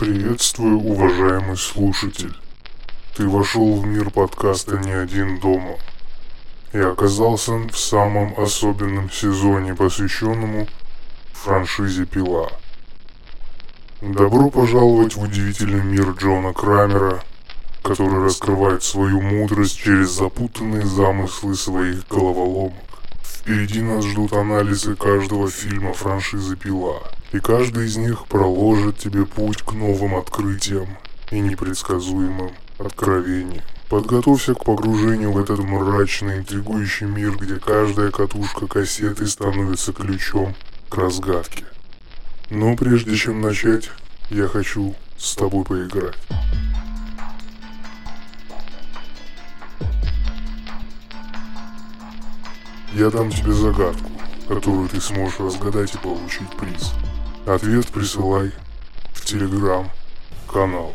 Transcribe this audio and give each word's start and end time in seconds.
Приветствую, 0.00 0.78
уважаемый 0.78 1.58
слушатель. 1.58 2.34
Ты 3.14 3.28
вошел 3.28 3.78
в 3.78 3.86
мир 3.86 4.08
подкаста 4.08 4.78
«Не 4.78 4.92
один 4.92 5.38
дома» 5.40 5.76
и 6.72 6.78
оказался 6.78 7.52
в 7.52 7.76
самом 7.76 8.32
особенном 8.40 9.10
сезоне, 9.10 9.74
посвященному 9.74 10.66
франшизе 11.34 12.06
«Пила». 12.06 12.48
Добро 14.00 14.48
пожаловать 14.48 15.16
в 15.16 15.20
удивительный 15.20 15.84
мир 15.84 16.12
Джона 16.12 16.54
Крамера, 16.54 17.22
который 17.82 18.24
раскрывает 18.24 18.82
свою 18.82 19.20
мудрость 19.20 19.76
через 19.76 20.12
запутанные 20.12 20.86
замыслы 20.86 21.54
своих 21.54 22.08
головоломок. 22.08 22.89
Впереди 23.40 23.80
нас 23.80 24.04
ждут 24.04 24.34
анализы 24.34 24.94
каждого 24.94 25.50
фильма 25.50 25.94
франшизы 25.94 26.56
«Пила», 26.56 27.00
и 27.32 27.38
каждый 27.38 27.86
из 27.86 27.96
них 27.96 28.26
проложит 28.26 28.98
тебе 28.98 29.24
путь 29.24 29.62
к 29.62 29.72
новым 29.72 30.16
открытиям 30.16 30.98
и 31.30 31.40
непредсказуемым 31.40 32.50
откровениям. 32.78 33.64
Подготовься 33.88 34.54
к 34.54 34.64
погружению 34.64 35.32
в 35.32 35.38
этот 35.38 35.58
мрачный, 35.60 36.40
интригующий 36.40 37.06
мир, 37.06 37.34
где 37.38 37.56
каждая 37.56 38.10
катушка 38.10 38.66
кассеты 38.66 39.26
становится 39.26 39.94
ключом 39.94 40.54
к 40.90 40.98
разгадке. 40.98 41.64
Но 42.50 42.76
прежде 42.76 43.16
чем 43.16 43.40
начать, 43.40 43.90
я 44.28 44.48
хочу 44.48 44.94
с 45.16 45.34
тобой 45.34 45.64
поиграть. 45.64 46.18
Я 52.92 53.08
дам 53.08 53.30
тебе 53.30 53.52
загадку, 53.52 54.10
которую 54.48 54.88
ты 54.88 55.00
сможешь 55.00 55.38
разгадать 55.38 55.94
и 55.94 55.98
получить 55.98 56.50
приз. 56.56 56.92
Ответ 57.46 57.86
присылай 57.86 58.50
в 59.14 59.24
телеграм-канал. 59.24 60.92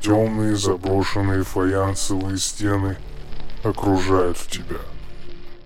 Темные 0.00 0.54
заброшенные 0.54 1.42
фаянсовые 1.42 2.38
стены 2.38 2.96
окружают 3.64 4.38
тебя, 4.38 4.78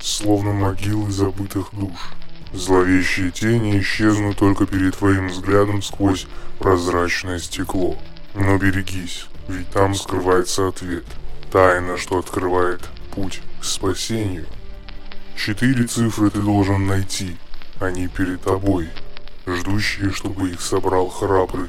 словно 0.01 0.53
могилы 0.53 1.11
забытых 1.11 1.69
душ. 1.73 2.15
Зловещие 2.55 3.33
тени 3.33 3.79
исчезнут 3.81 4.39
только 4.39 4.65
перед 4.65 4.97
твоим 4.97 5.29
взглядом 5.29 5.83
сквозь 5.83 6.27
прозрачное 6.59 7.41
стекло. 7.41 7.99
Но 8.35 8.57
берегись, 8.57 9.27
ведь 9.49 9.69
там 9.69 9.95
скрывается 9.95 10.69
ответ. 10.69 11.05
Тайна, 11.53 11.99
что 11.99 12.19
открывает 12.19 12.81
путь 13.15 13.43
спасению. 13.69 14.47
Четыре 15.37 15.85
цифры 15.85 16.31
ты 16.31 16.41
должен 16.41 16.87
найти. 16.87 17.37
Они 17.81 18.09
перед 18.09 18.43
тобой, 18.43 18.89
ждущие, 19.47 20.11
чтобы 20.13 20.51
их 20.51 20.61
собрал 20.61 21.09
храбрый 21.09 21.69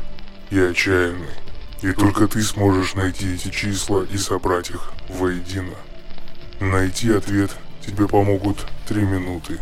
и 0.50 0.60
отчаянный. 0.60 1.36
И 1.82 1.92
только 1.92 2.28
ты 2.28 2.42
сможешь 2.42 2.96
найти 2.96 3.36
эти 3.36 3.50
числа 3.50 4.04
и 4.12 4.18
собрать 4.18 4.70
их 4.70 4.94
воедино. 5.10 5.76
Найти 6.60 7.12
ответ 7.12 7.52
тебе 7.86 8.08
помогут 8.08 8.66
три 8.88 9.04
минуты. 9.04 9.60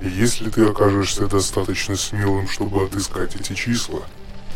И 0.00 0.08
если 0.08 0.50
ты 0.50 0.64
окажешься 0.66 1.26
достаточно 1.26 1.96
смелым, 1.96 2.48
чтобы 2.48 2.84
отыскать 2.84 3.36
эти 3.36 3.54
числа, 3.54 4.02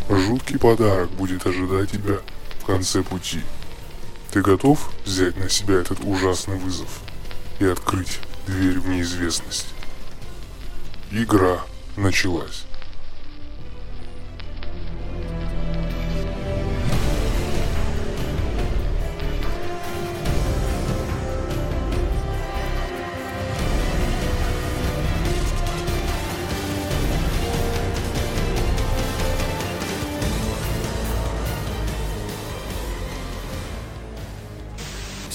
жуткий 0.08 0.58
подарок 0.58 1.10
будет 1.12 1.46
ожидать 1.46 1.90
тебя 1.90 2.18
в 2.60 2.66
конце 2.66 3.02
пути. 3.02 3.40
Ты 4.32 4.40
готов 4.40 4.90
взять 5.04 5.36
на 5.36 5.50
себя 5.50 5.74
этот 5.74 5.98
ужасный 6.04 6.56
вызов 6.56 7.00
и 7.58 7.66
открыть 7.66 8.18
дверь 8.46 8.80
в 8.80 8.88
неизвестность? 8.88 9.66
Игра 11.10 11.60
началась. 11.98 12.64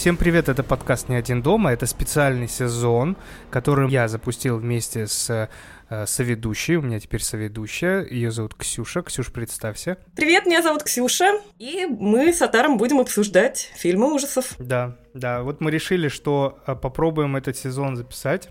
Всем 0.08 0.16
привет, 0.16 0.48
это 0.48 0.64
подкаст 0.64 1.10
«Не 1.10 1.18
один 1.18 1.42
дома», 1.42 1.74
это 1.74 1.86
специальный 1.86 2.48
сезон, 2.48 3.18
который 3.50 3.92
я 3.92 4.08
запустил 4.08 4.58
вместе 4.58 5.06
с 5.06 5.50
э, 5.90 6.06
соведущей, 6.06 6.78
у 6.78 6.82
меня 6.82 6.98
теперь 7.02 7.22
соведущая, 7.22 8.06
ее 8.06 8.32
зовут 8.32 8.56
Ксюша. 8.56 9.02
Ксюш, 9.02 9.34
представься. 9.34 9.98
Привет, 10.16 10.46
меня 10.46 10.62
зовут 10.62 10.84
Ксюша, 10.84 11.42
и 11.60 11.86
мы 11.88 12.32
с 12.32 12.42
Атаром 12.42 12.78
будем 12.78 13.02
обсуждать 13.02 13.70
фильмы 13.76 14.14
ужасов. 14.14 14.56
Да, 14.60 14.96
да, 15.14 15.44
вот 15.44 15.60
мы 15.60 15.72
решили, 15.72 16.08
что 16.08 16.58
э, 16.66 16.74
попробуем 16.74 17.36
этот 17.36 17.58
сезон 17.58 17.98
записать 17.98 18.48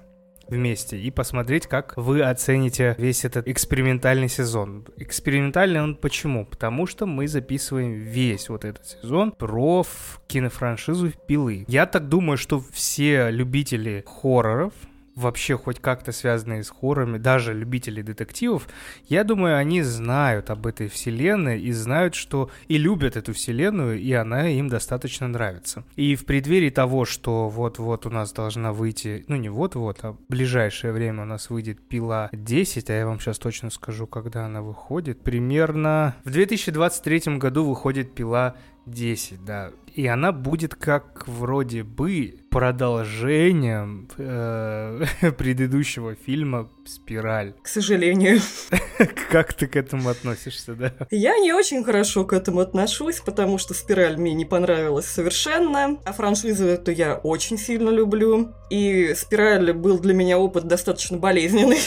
вместе 0.49 0.99
и 0.99 1.11
посмотреть, 1.11 1.67
как 1.67 1.95
вы 1.97 2.23
оцените 2.23 2.95
весь 2.99 3.25
этот 3.25 3.47
экспериментальный 3.49 4.29
сезон. 4.29 4.87
Экспериментальный 4.97 5.83
он 5.83 5.97
почему? 5.97 6.47
Потому 6.47 6.87
что 6.87 7.07
мы 7.07 7.29
записываем 7.29 7.93
весь 7.93 8.49
вот 8.49 8.65
этот 8.65 8.87
сезон 8.87 9.33
про 9.33 9.85
кинофраншизу 10.27 11.13
«Пилы». 11.27 11.65
Я 11.69 11.87
так 11.87 12.09
думаю, 12.09 12.37
что 12.37 12.63
все 12.73 13.31
любители 13.31 14.05
хорроров, 14.07 14.73
вообще 15.17 15.57
хоть 15.57 15.81
как-то 15.81 16.13
связанные 16.13 16.63
с 16.63 16.71
хоррорами, 16.71 17.19
даже 17.19 17.55
любители 17.55 18.03
детективов, 18.03 18.69
я 19.09 19.25
думаю, 19.25 19.57
они 19.57 19.83
знают 19.83 20.51
об 20.51 20.67
этой 20.67 20.89
вселенной 20.89 21.61
и 21.61 21.73
знают, 21.73 22.15
что 22.15 22.51
и 22.69 22.79
любят 22.79 23.17
эту 23.17 23.33
вселенную, 23.33 23.99
и 23.99 24.13
она 24.13 24.49
им 24.49 24.69
достаточно 24.69 25.27
нравится. 25.27 25.85
И 25.97 26.15
в 26.15 26.27
преддверии 26.27 26.71
того, 26.71 27.07
что 27.07 27.49
вот-вот 27.49 28.07
у 28.07 28.11
нас 28.11 28.33
должна 28.33 28.73
выйти, 28.73 29.25
ну 29.27 29.37
не 29.37 29.49
вот-вот, 29.49 29.99
а 30.03 30.13
в 30.13 30.19
ближайшее 30.29 30.93
время 30.93 31.23
у 31.23 31.27
нас 31.27 31.49
выйдет 31.51 31.81
Пила 31.89 32.29
10, 32.33 32.91
а 32.91 32.93
я 32.93 33.07
вам 33.07 33.19
сейчас 33.19 33.39
точно 33.39 33.71
скажу, 33.71 34.07
когда 34.07 34.45
она 34.45 34.61
выходит, 34.61 35.23
примерно 35.23 36.15
в 36.25 36.31
2023 36.31 37.39
году 37.39 37.65
выходит 37.65 38.15
Пила 38.15 38.55
10, 38.85 39.45
да. 39.45 39.73
И 39.95 40.07
она 40.07 40.31
будет 40.31 40.75
как 40.75 41.27
вроде 41.27 41.83
бы 41.83 42.41
продолжением 42.57 44.09
э, 44.17 45.05
предыдущего 45.37 46.15
фильма 46.15 46.71
«Спираль». 46.87 47.53
К 47.63 47.69
сожалению. 47.69 48.41
Как 49.31 49.53
ты 49.53 49.67
к 49.67 49.77
этому 49.77 50.09
относишься, 50.09 50.75
да? 50.75 50.95
Я 51.11 51.39
не 51.39 51.53
очень 51.53 51.85
хорошо 51.85 52.25
к 52.25 52.33
этому 52.33 52.61
отношусь, 52.61 53.21
потому 53.21 53.59
что 53.59 53.75
«Спираль» 53.75 54.17
мне 54.17 54.33
не 54.33 54.47
понравилась 54.47 55.05
совершенно, 55.05 55.99
а 56.07 56.13
франшизу 56.15 56.65
эту 56.65 56.93
я 56.93 57.17
очень 57.17 57.59
сильно 57.59 57.91
люблю. 57.91 58.55
И 58.71 59.13
«Спираль» 59.15 59.75
был 59.75 59.99
для 59.99 60.15
меня 60.15 60.39
опыт 60.39 60.65
достаточно 60.65 61.19
болезненный, 61.19 61.81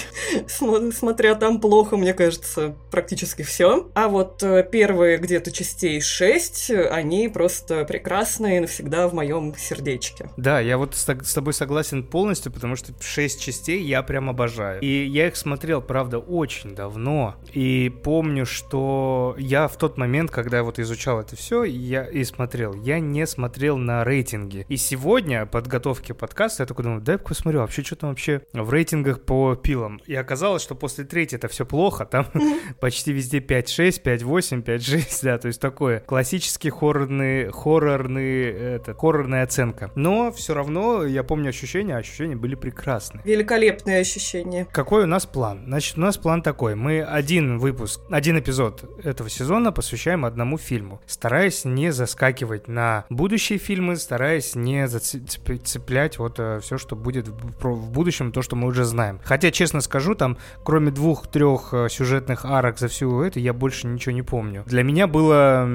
смотря 0.91 1.33
там 1.33 1.59
плохо, 1.59 1.97
мне 1.97 2.13
кажется, 2.13 2.75
практически 2.91 3.41
все. 3.41 3.89
А 3.95 4.07
вот 4.07 4.43
э, 4.43 4.63
первые 4.71 5.17
где-то 5.17 5.51
частей 5.51 5.99
6, 5.99 6.69
они 6.91 7.27
просто 7.27 7.85
прекрасные 7.85 8.61
навсегда 8.61 9.07
в 9.07 9.15
моем 9.15 9.55
сердечке. 9.57 10.29
Да, 10.37 10.58
я 10.61 10.77
вот 10.77 10.95
с, 10.95 11.05
тобой 11.05 11.53
согласен 11.53 12.03
полностью, 12.03 12.51
потому 12.51 12.75
что 12.75 12.93
6 12.99 13.41
частей 13.41 13.83
я 13.83 14.03
прям 14.03 14.29
обожаю. 14.29 14.81
И 14.81 15.05
я 15.05 15.27
их 15.27 15.35
смотрел, 15.35 15.81
правда, 15.81 16.19
очень 16.19 16.75
давно. 16.75 17.35
И 17.53 17.89
помню, 18.03 18.45
что 18.45 19.35
я 19.37 19.67
в 19.67 19.77
тот 19.77 19.97
момент, 19.97 20.31
когда 20.31 20.63
вот 20.63 20.79
изучал 20.79 21.19
это 21.19 21.35
все, 21.35 21.63
я 21.63 22.05
и 22.05 22.23
смотрел, 22.23 22.73
я 22.73 22.99
не 22.99 23.25
смотрел 23.25 23.77
на 23.77 24.03
рейтинги. 24.03 24.65
И 24.69 24.77
сегодня, 24.77 25.45
подготовке 25.45 26.13
подкаста, 26.13 26.65
такой 26.65 26.83
думаю, 26.83 27.01
дай 27.01 27.17
посмотрю, 27.17 27.61
вообще 27.61 27.83
что 27.83 27.95
там 27.95 28.09
вообще 28.09 28.41
в 28.53 28.69
рейтингах 28.69 29.21
по 29.21 29.55
пилам. 29.55 30.01
И 30.05 30.15
оказалось, 30.15 30.61
что 30.61 30.75
после 30.75 31.05
третьей 31.05 31.37
это 31.37 31.47
все 31.47 31.65
плохо, 31.65 32.05
там 32.05 32.25
почти 32.79 33.11
везде 33.11 33.39
5-6, 33.39 34.03
5-8, 34.03 34.63
5-6, 34.63 35.19
да, 35.23 35.37
то 35.37 35.47
есть 35.47 35.61
такое 35.61 35.99
классический 35.99 36.69
хоррорный, 36.69 37.51
хоррорный, 37.51 38.43
это, 38.43 38.93
хоррорная 38.93 39.43
оценка. 39.43 39.91
Но 39.95 40.31
все 40.39 40.53
равно 40.53 41.05
я 41.05 41.23
помню 41.23 41.49
ощущения, 41.49 41.95
ощущения 41.95 42.35
были 42.35 42.55
прекрасны. 42.55 43.21
Великолепные 43.23 43.99
ощущения. 43.99 44.67
Какой 44.71 45.03
у 45.03 45.07
нас 45.07 45.25
план? 45.25 45.63
Значит, 45.65 45.97
у 45.97 46.01
нас 46.01 46.17
план 46.17 46.41
такой. 46.41 46.75
Мы 46.75 47.01
один 47.01 47.59
выпуск, 47.59 48.01
один 48.09 48.39
эпизод 48.39 48.83
этого 49.03 49.29
сезона 49.29 49.71
посвящаем 49.71 50.25
одному 50.25 50.57
фильму, 50.57 51.01
стараясь 51.05 51.65
не 51.65 51.91
заскакивать 51.91 52.67
на 52.67 53.05
будущие 53.09 53.59
фильмы, 53.59 53.95
стараясь 53.95 54.55
не 54.55 54.87
зацеплять 54.87 56.17
вот 56.17 56.39
э, 56.39 56.59
все, 56.61 56.77
что 56.77 56.95
будет 56.95 57.27
в 57.27 57.91
будущем, 57.91 58.31
то, 58.31 58.41
что 58.41 58.55
мы 58.55 58.67
уже 58.67 58.85
знаем. 58.85 59.19
Хотя, 59.23 59.51
честно 59.51 59.81
скажу, 59.81 60.15
там, 60.15 60.37
кроме 60.63 60.91
двух-трех 60.91 61.73
э, 61.73 61.89
сюжетных 61.89 62.45
арок 62.45 62.79
за 62.79 62.87
всю 62.87 63.21
это, 63.21 63.39
я 63.39 63.53
больше 63.53 63.87
ничего 63.87 64.13
не 64.13 64.21
помню. 64.21 64.63
Для 64.65 64.83
меня 64.83 65.07
было, 65.07 65.65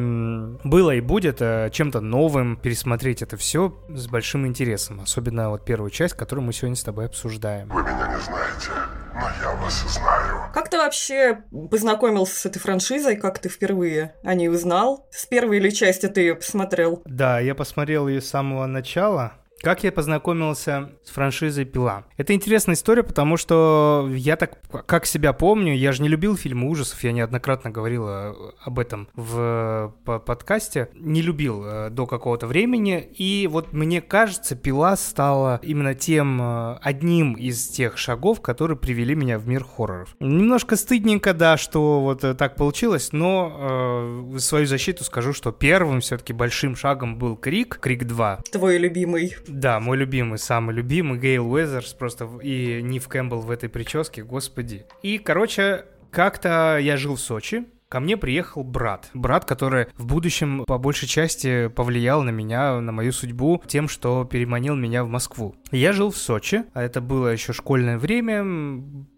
было 0.64 0.94
и 0.94 1.00
будет 1.00 1.38
э, 1.40 1.70
чем-то 1.72 2.00
новым 2.00 2.56
пересмотреть 2.56 3.22
это 3.22 3.36
все 3.36 3.74
с 3.88 4.06
большим 4.08 4.46
интересом. 4.46 4.53
Особенно 5.02 5.50
вот 5.50 5.64
первую 5.64 5.90
часть, 5.90 6.14
которую 6.14 6.44
мы 6.44 6.52
сегодня 6.52 6.76
с 6.76 6.82
тобой 6.82 7.06
обсуждаем. 7.06 7.68
Вы 7.68 7.82
меня 7.82 8.08
не 8.14 8.20
знаете, 8.20 8.70
но 9.14 9.28
я 9.42 9.56
вас 9.56 9.84
знаю. 9.88 10.50
Как 10.52 10.68
ты 10.70 10.78
вообще 10.78 11.42
познакомился 11.70 12.36
с 12.36 12.46
этой 12.46 12.60
франшизой? 12.60 13.16
Как 13.16 13.38
ты 13.38 13.48
впервые 13.48 14.14
о 14.22 14.34
ней 14.34 14.48
узнал? 14.48 15.08
С 15.10 15.26
первой 15.26 15.56
или 15.56 15.70
части 15.70 16.06
ты 16.06 16.20
ее 16.20 16.34
посмотрел? 16.36 17.02
Да, 17.04 17.40
я 17.40 17.54
посмотрел 17.54 18.08
ее 18.08 18.20
с 18.20 18.28
самого 18.28 18.66
начала. 18.66 19.32
Как 19.64 19.82
я 19.82 19.92
познакомился 19.92 20.90
с 21.04 21.10
франшизой 21.10 21.64
«Пила»? 21.64 22.04
Это 22.18 22.34
интересная 22.34 22.74
история, 22.74 23.02
потому 23.02 23.38
что 23.38 24.10
я 24.14 24.36
так, 24.36 24.58
как 24.84 25.06
себя 25.06 25.32
помню, 25.32 25.74
я 25.74 25.92
же 25.92 26.02
не 26.02 26.08
любил 26.10 26.36
фильмы 26.36 26.68
ужасов, 26.68 27.02
я 27.02 27.12
неоднократно 27.12 27.70
говорил 27.70 28.06
э, 28.06 28.34
об 28.62 28.78
этом 28.78 29.08
в 29.14 29.94
подкасте, 30.04 30.90
не 30.92 31.22
любил 31.22 31.64
э, 31.64 31.88
до 31.88 32.06
какого-то 32.06 32.46
времени, 32.46 33.08
и 33.16 33.48
вот 33.50 33.72
мне 33.72 34.02
кажется, 34.02 34.54
«Пила» 34.54 34.96
стала 34.96 35.60
именно 35.62 35.94
тем, 35.94 36.42
э, 36.42 36.78
одним 36.82 37.32
из 37.32 37.66
тех 37.68 37.96
шагов, 37.96 38.42
которые 38.42 38.76
привели 38.76 39.14
меня 39.14 39.38
в 39.38 39.48
мир 39.48 39.64
хорроров. 39.64 40.14
Немножко 40.20 40.76
стыдненько, 40.76 41.32
да, 41.32 41.56
что 41.56 42.02
вот 42.02 42.20
так 42.36 42.56
получилось, 42.56 43.12
но 43.12 43.56
э, 43.56 44.34
в 44.34 44.40
свою 44.40 44.66
защиту 44.66 45.04
скажу, 45.04 45.32
что 45.32 45.52
первым 45.52 46.02
все-таки 46.02 46.34
большим 46.34 46.76
шагом 46.76 47.16
был 47.16 47.34
«Крик», 47.34 47.78
«Крик 47.80 48.02
2». 48.02 48.40
Твой 48.52 48.76
любимый. 48.76 49.34
Да, 49.54 49.78
мой 49.78 49.96
любимый, 49.96 50.38
самый 50.38 50.74
любимый, 50.74 51.20
Гейл 51.20 51.48
Уэзерс, 51.48 51.94
просто 51.94 52.28
и 52.42 52.82
Нив 52.82 53.06
Кэмпбелл 53.06 53.40
в 53.40 53.52
этой 53.52 53.68
прическе, 53.68 54.24
господи. 54.24 54.84
И, 55.02 55.18
короче, 55.18 55.84
как-то 56.10 56.76
я 56.78 56.96
жил 56.96 57.14
в 57.14 57.20
Сочи, 57.20 57.64
ко 57.88 58.00
мне 58.00 58.16
приехал 58.16 58.64
брат. 58.64 59.10
Брат, 59.14 59.44
который 59.44 59.86
в 59.96 60.06
будущем 60.06 60.64
по 60.66 60.76
большей 60.78 61.06
части 61.06 61.68
повлиял 61.68 62.22
на 62.22 62.30
меня, 62.30 62.80
на 62.80 62.90
мою 62.90 63.12
судьбу 63.12 63.62
тем, 63.68 63.88
что 63.88 64.24
переманил 64.24 64.74
меня 64.74 65.04
в 65.04 65.08
Москву. 65.08 65.54
Я 65.70 65.92
жил 65.92 66.10
в 66.10 66.16
Сочи, 66.16 66.64
а 66.72 66.82
это 66.82 67.00
было 67.00 67.28
еще 67.28 67.52
школьное 67.52 67.96
время, 67.96 68.42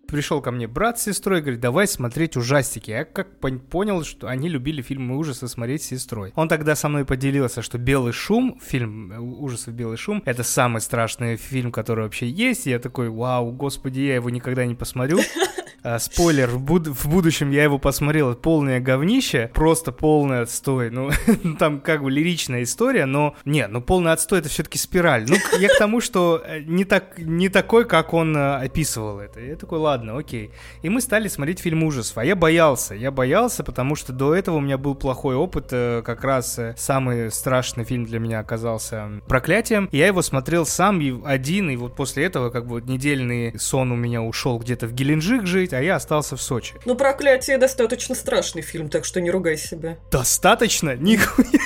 пришел 0.07 0.41
ко 0.41 0.51
мне 0.51 0.67
брат 0.67 0.99
с 0.99 1.05
сестрой, 1.05 1.41
говорит, 1.41 1.61
давай 1.61 1.87
смотреть 1.87 2.37
ужастики. 2.37 2.91
Я 2.91 3.05
как 3.05 3.39
понял, 3.39 4.05
что 4.05 4.29
они 4.29 4.49
любили 4.49 4.83
фильмы 4.83 5.17
ужасов 5.17 5.51
смотреть 5.51 5.83
с 5.83 5.87
сестрой. 5.87 6.33
Он 6.37 6.49
тогда 6.49 6.75
со 6.75 6.89
мной 6.89 7.05
поделился, 7.05 7.63
что 7.63 7.79
«Белый 7.79 8.13
шум», 8.13 8.61
фильм 8.63 9.13
э, 9.13 9.19
ужасов 9.19 9.75
«Белый 9.75 9.97
шум», 9.97 10.23
это 10.25 10.43
самый 10.43 10.81
страшный 10.81 11.37
фильм, 11.37 11.73
который 11.73 12.05
вообще 12.05 12.29
есть. 12.29 12.67
И 12.67 12.71
я 12.71 12.79
такой, 12.79 13.09
вау, 13.09 13.53
господи, 13.53 14.01
я 14.01 14.17
его 14.17 14.31
никогда 14.31 14.65
не 14.67 14.75
посмотрю. 14.75 15.19
А, 15.89 16.01
спойлер, 16.01 16.49
в, 16.49 16.61
буд- 16.61 16.89
в 16.89 17.09
будущем 17.09 17.53
я 17.53 17.63
его 17.63 17.79
посмотрел, 17.79 18.35
полное 18.35 18.81
говнище, 18.81 19.53
просто 19.55 19.93
полный 19.93 20.41
отстой. 20.41 20.91
Ну, 20.91 21.11
там 21.61 21.79
как 21.79 22.03
бы 22.03 22.11
лиричная 22.11 22.65
история, 22.65 23.07
но... 23.07 23.37
Не, 23.45 23.69
ну 23.69 23.81
полный 23.81 24.11
отстой 24.11 24.41
это 24.41 24.49
все-таки 24.49 24.79
спираль. 24.79 25.27
Ну, 25.29 25.37
я 25.61 25.69
к 25.69 25.79
тому, 25.79 26.01
что 26.01 26.43
э, 26.45 26.59
не, 26.59 26.85
так, 26.85 27.21
не 27.21 27.49
такой, 27.49 27.85
как 27.85 28.15
он 28.15 28.37
э, 28.37 28.57
описывал 28.65 29.21
это. 29.21 29.39
Я 29.39 29.55
такой, 29.55 29.79
ладно, 29.79 30.19
окей. 30.19 30.51
И 30.83 30.89
мы 30.89 31.01
стали 31.01 31.29
смотреть 31.29 31.61
фильм 31.61 31.85
ужасов. 31.85 32.19
А 32.19 32.25
я 32.25 32.35
боялся. 32.35 32.97
Я 32.97 33.13
боялся, 33.13 33.63
потому 33.63 33.95
что 33.95 34.13
до 34.13 34.35
этого 34.35 34.57
у 34.57 34.61
меня 34.61 34.79
был 34.79 34.97
плохой 34.97 35.37
опыт. 35.37 35.69
Э, 35.71 36.03
как 36.05 36.25
раз 36.25 36.59
самый 36.77 37.31
страшный 37.31 37.85
фильм 37.85 38.07
для 38.07 38.19
меня 38.19 38.41
оказался 38.41 39.09
«Проклятием». 39.29 39.89
Я 39.93 40.09
его 40.09 40.23
смотрел 40.23 40.67
сам 40.67 41.01
и 41.01 41.15
один, 41.25 41.71
и 41.71 41.77
вот 41.77 41.95
после 41.95 42.25
этого 42.25 42.51
как 42.51 42.67
бы 42.67 42.83
недельный 42.83 43.57
сон 43.57 43.93
у 43.93 43.97
меня 43.97 44.21
ушел 44.21 44.59
где-то 44.59 44.89
в 44.89 44.93
Геленджик 44.93 45.47
жить, 45.47 45.76
а 45.77 45.83
я 45.83 45.97
остался 45.97 46.37
в 46.37 46.43
Сочи. 46.43 46.75
Ну, 46.85 46.95
«Проклятие» 46.95 47.59
достаточно 47.59 48.15
страшный 48.15 48.63
фильм, 48.63 48.89
так 48.89 49.05
что 49.05 49.21
не 49.21 49.31
ругай 49.31 49.57
себя. 49.57 49.99
Достаточно? 50.11 50.97
Нихуя 50.97 51.61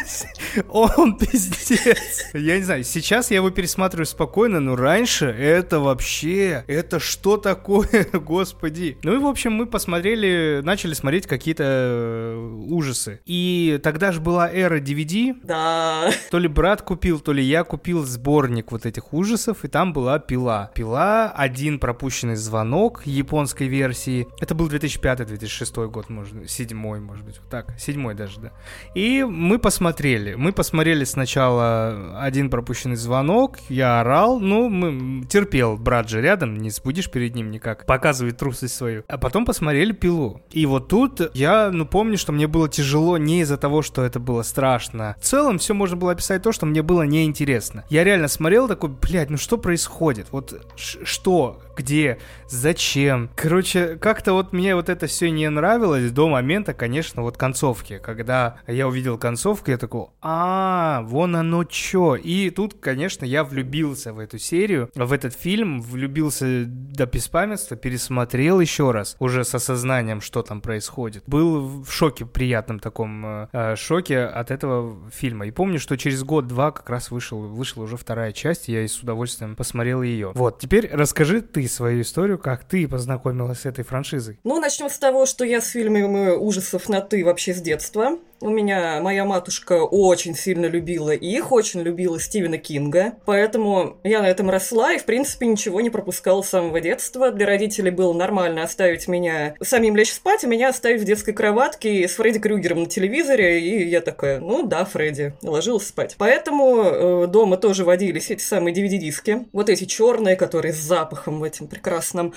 Он 0.69 1.17
пиздец. 1.17 2.25
Я 2.35 2.57
не 2.57 2.63
знаю, 2.63 2.85
сейчас 2.85 3.31
я 3.31 3.37
его 3.37 3.51
пересматриваю 3.51 4.07
спокойно, 4.07 4.61
но 4.61 4.77
раньше 4.77 5.27
это 5.27 5.81
вообще... 5.81 6.65
Это 6.67 6.99
что 6.99 7.37
такое, 7.37 8.07
господи? 8.13 8.99
Ну 9.03 9.15
и, 9.15 9.19
в 9.19 9.27
общем, 9.27 9.53
мы 9.53 9.67
посмотрели, 9.67 10.61
начали 10.63 10.95
смотреть 10.95 11.27
какие-то 11.27 11.65
э, 11.67 12.37
ужасы. 12.69 13.21
И 13.27 13.79
тогда 13.83 14.13
же 14.13 14.21
была 14.21 14.51
эра 14.51 14.81
DVD. 14.81 15.37
Да. 15.45 16.11
То 16.31 16.39
ли 16.39 16.49
брат 16.49 16.83
купил, 16.83 17.21
то 17.21 17.33
ли 17.33 17.43
я 17.43 17.65
купил 17.65 18.05
сборник 18.05 18.73
вот 18.73 18.87
этих 18.87 19.13
ужасов, 19.13 19.65
и 19.65 19.69
там 19.69 19.93
была 19.93 20.19
пила. 20.19 20.71
Пила, 20.75 21.31
один 21.31 21.79
пропущенный 21.79 22.37
звонок 22.37 23.03
японской 23.07 23.69
версии, 23.69 24.00
России. 24.01 24.27
Это 24.41 24.55
был 24.55 24.69
2005-2006 24.69 25.89
год, 25.89 26.09
может, 26.09 26.51
седьмой, 26.51 27.01
может 27.01 27.25
быть, 27.25 27.39
вот 27.39 27.49
так, 27.51 27.79
седьмой 27.79 28.15
даже, 28.15 28.41
да. 28.41 28.53
И 28.95 29.25
мы 29.25 29.59
посмотрели. 29.59 30.35
Мы 30.35 30.53
посмотрели 30.53 31.05
сначала 31.05 32.19
один 32.19 32.49
пропущенный 32.49 32.97
звонок, 32.97 33.59
я 33.69 34.01
орал, 34.01 34.41
ну, 34.41 34.71
мы, 34.71 35.27
терпел, 35.27 35.77
брат 35.77 36.09
же 36.09 36.23
рядом, 36.23 36.57
не 36.57 36.71
сбудешь 36.71 37.11
перед 37.11 37.35
ним 37.35 37.51
никак, 37.51 37.85
показывает 37.85 38.39
трусость 38.39 38.75
свою. 38.75 39.05
А 39.07 39.19
потом 39.19 39.45
посмотрели 39.45 39.93
пилу. 39.93 40.41
И 40.51 40.65
вот 40.65 40.89
тут 40.89 41.21
я, 41.35 41.71
ну, 41.71 41.85
помню, 41.85 42.17
что 42.17 42.33
мне 42.33 42.47
было 42.47 42.69
тяжело 42.69 43.19
не 43.19 43.43
из-за 43.43 43.59
того, 43.59 43.83
что 43.83 44.03
это 44.03 44.19
было 44.19 44.43
страшно. 44.43 45.15
В 45.21 45.25
целом 45.25 45.59
все 45.59 45.75
можно 45.75 45.97
было 45.97 46.13
описать 46.13 46.43
то, 46.43 46.53
что 46.53 46.65
мне 46.65 46.83
было 46.83 47.03
неинтересно. 47.03 47.85
Я 47.91 48.05
реально 48.05 48.29
смотрел 48.29 48.67
такой, 48.67 48.89
блядь, 48.91 49.29
ну 49.29 49.37
что 49.37 49.59
происходит? 49.59 50.29
Вот 50.31 50.67
что? 50.77 51.61
Где? 51.81 52.19
Зачем? 52.47 53.31
Короче, 53.35 53.97
как-то 53.97 54.35
вот 54.35 54.53
мне 54.53 54.75
вот 54.75 54.91
это 54.91 55.07
все 55.07 55.31
не 55.31 55.49
нравилось 55.49 56.11
до 56.11 56.29
момента, 56.29 56.75
конечно, 56.75 57.23
вот 57.23 57.39
концовки. 57.39 57.99
Когда 58.05 58.59
я 58.67 58.87
увидел 58.87 59.17
концовку, 59.17 59.71
я 59.71 59.79
такой, 59.79 60.09
а, 60.21 61.01
вон 61.05 61.37
оно 61.37 61.65
чё. 61.65 62.17
И 62.17 62.51
тут, 62.51 62.75
конечно, 62.75 63.25
я 63.25 63.45
влюбился 63.45 64.13
в 64.13 64.19
эту 64.19 64.39
серию, 64.39 64.91
в 64.95 65.11
этот 65.11 65.33
фильм, 65.33 65.81
влюбился 65.81 66.65
до 66.67 67.07
беспамятства, 67.07 67.79
пересмотрел 67.79 68.61
еще 68.61 68.91
раз, 68.91 69.17
уже 69.19 69.43
с 69.43 69.55
осознанием, 69.55 70.21
что 70.21 70.43
там 70.43 70.61
происходит. 70.61 71.25
Был 71.27 71.83
в 71.83 71.91
шоке, 71.91 72.27
приятном 72.27 72.79
таком 72.79 73.25
э, 73.25 73.49
э 73.53 73.77
шоке 73.77 74.25
от 74.25 74.51
этого 74.51 75.11
фильма. 75.11 75.47
И 75.47 75.51
помню, 75.51 75.81
что 75.81 75.97
через 75.97 76.25
год-два 76.25 76.73
как 76.73 76.91
раз 76.91 77.11
вышел, 77.11 77.41
вышла 77.41 77.85
уже 77.85 77.97
вторая 77.97 78.33
часть, 78.33 78.69
и 78.69 78.73
я 78.73 78.87
с 78.87 79.01
удовольствием 79.01 79.57
посмотрел 79.57 80.03
ее. 80.03 80.33
Вот, 80.35 80.59
теперь 80.59 80.87
расскажи 80.93 81.41
ты 81.41 81.70
свою 81.73 82.03
историю, 82.03 82.39
как 82.39 82.65
ты 82.65 82.87
познакомилась 82.89 83.61
с 83.61 83.67
этой 83.67 83.85
франшизой. 83.85 84.39
Ну, 84.45 84.61
начнем 84.61 84.91
с 84.91 84.99
того, 84.99 85.27
что 85.27 85.45
я 85.45 85.61
с 85.61 85.69
фильмами 85.69 86.31
ужасов 86.31 86.89
на 86.89 87.01
«ты» 87.01 87.25
вообще 87.25 87.55
с 87.55 87.61
детства. 87.61 88.19
У 88.43 88.49
меня 88.49 89.01
моя 89.03 89.27
матушка 89.27 89.83
очень 89.85 90.35
сильно 90.35 90.65
любила 90.65 91.11
их, 91.11 91.53
очень 91.53 91.83
любила 91.83 92.19
Стивена 92.19 92.57
Кинга, 92.57 93.13
поэтому 93.27 93.99
я 94.03 94.23
на 94.23 94.29
этом 94.29 94.49
росла 94.49 94.95
и, 94.95 94.99
в 94.99 95.05
принципе, 95.05 95.47
ничего 95.47 95.83
не 95.83 95.91
пропускала 95.91 96.41
с 96.41 96.49
самого 96.49 96.81
детства. 96.81 97.33
Для 97.33 97.45
родителей 97.45 97.91
было 97.91 98.15
нормально 98.15 98.63
оставить 98.63 99.09
меня 99.09 99.55
самим 99.61 99.95
лечь 99.95 100.13
спать, 100.13 100.43
а 100.45 100.47
меня 100.47 100.71
оставить 100.71 101.03
в 101.03 101.05
детской 101.05 101.33
кроватке 101.33 102.09
с 102.09 102.13
Фредди 102.13 102.39
Крюгером 102.39 102.85
на 102.85 102.87
телевизоре, 102.87 103.61
и 103.61 103.87
я 103.87 104.01
такая, 104.01 104.41
ну 104.41 104.67
да, 104.67 104.87
Фредди, 104.87 105.35
ложилась 105.43 105.89
спать. 105.89 106.15
Поэтому 106.17 106.83
э, 106.83 107.27
дома 107.27 107.59
тоже 107.59 107.85
водились 107.85 108.31
эти 108.31 108.43
самые 108.43 108.75
DVD-диски, 108.75 109.49
вот 109.53 109.69
эти 109.69 109.85
черные, 109.85 110.37
которые 110.37 110.73
с 110.73 110.79
запахом 110.79 111.45
этим 111.45 111.67
прекрасным, 111.67 112.33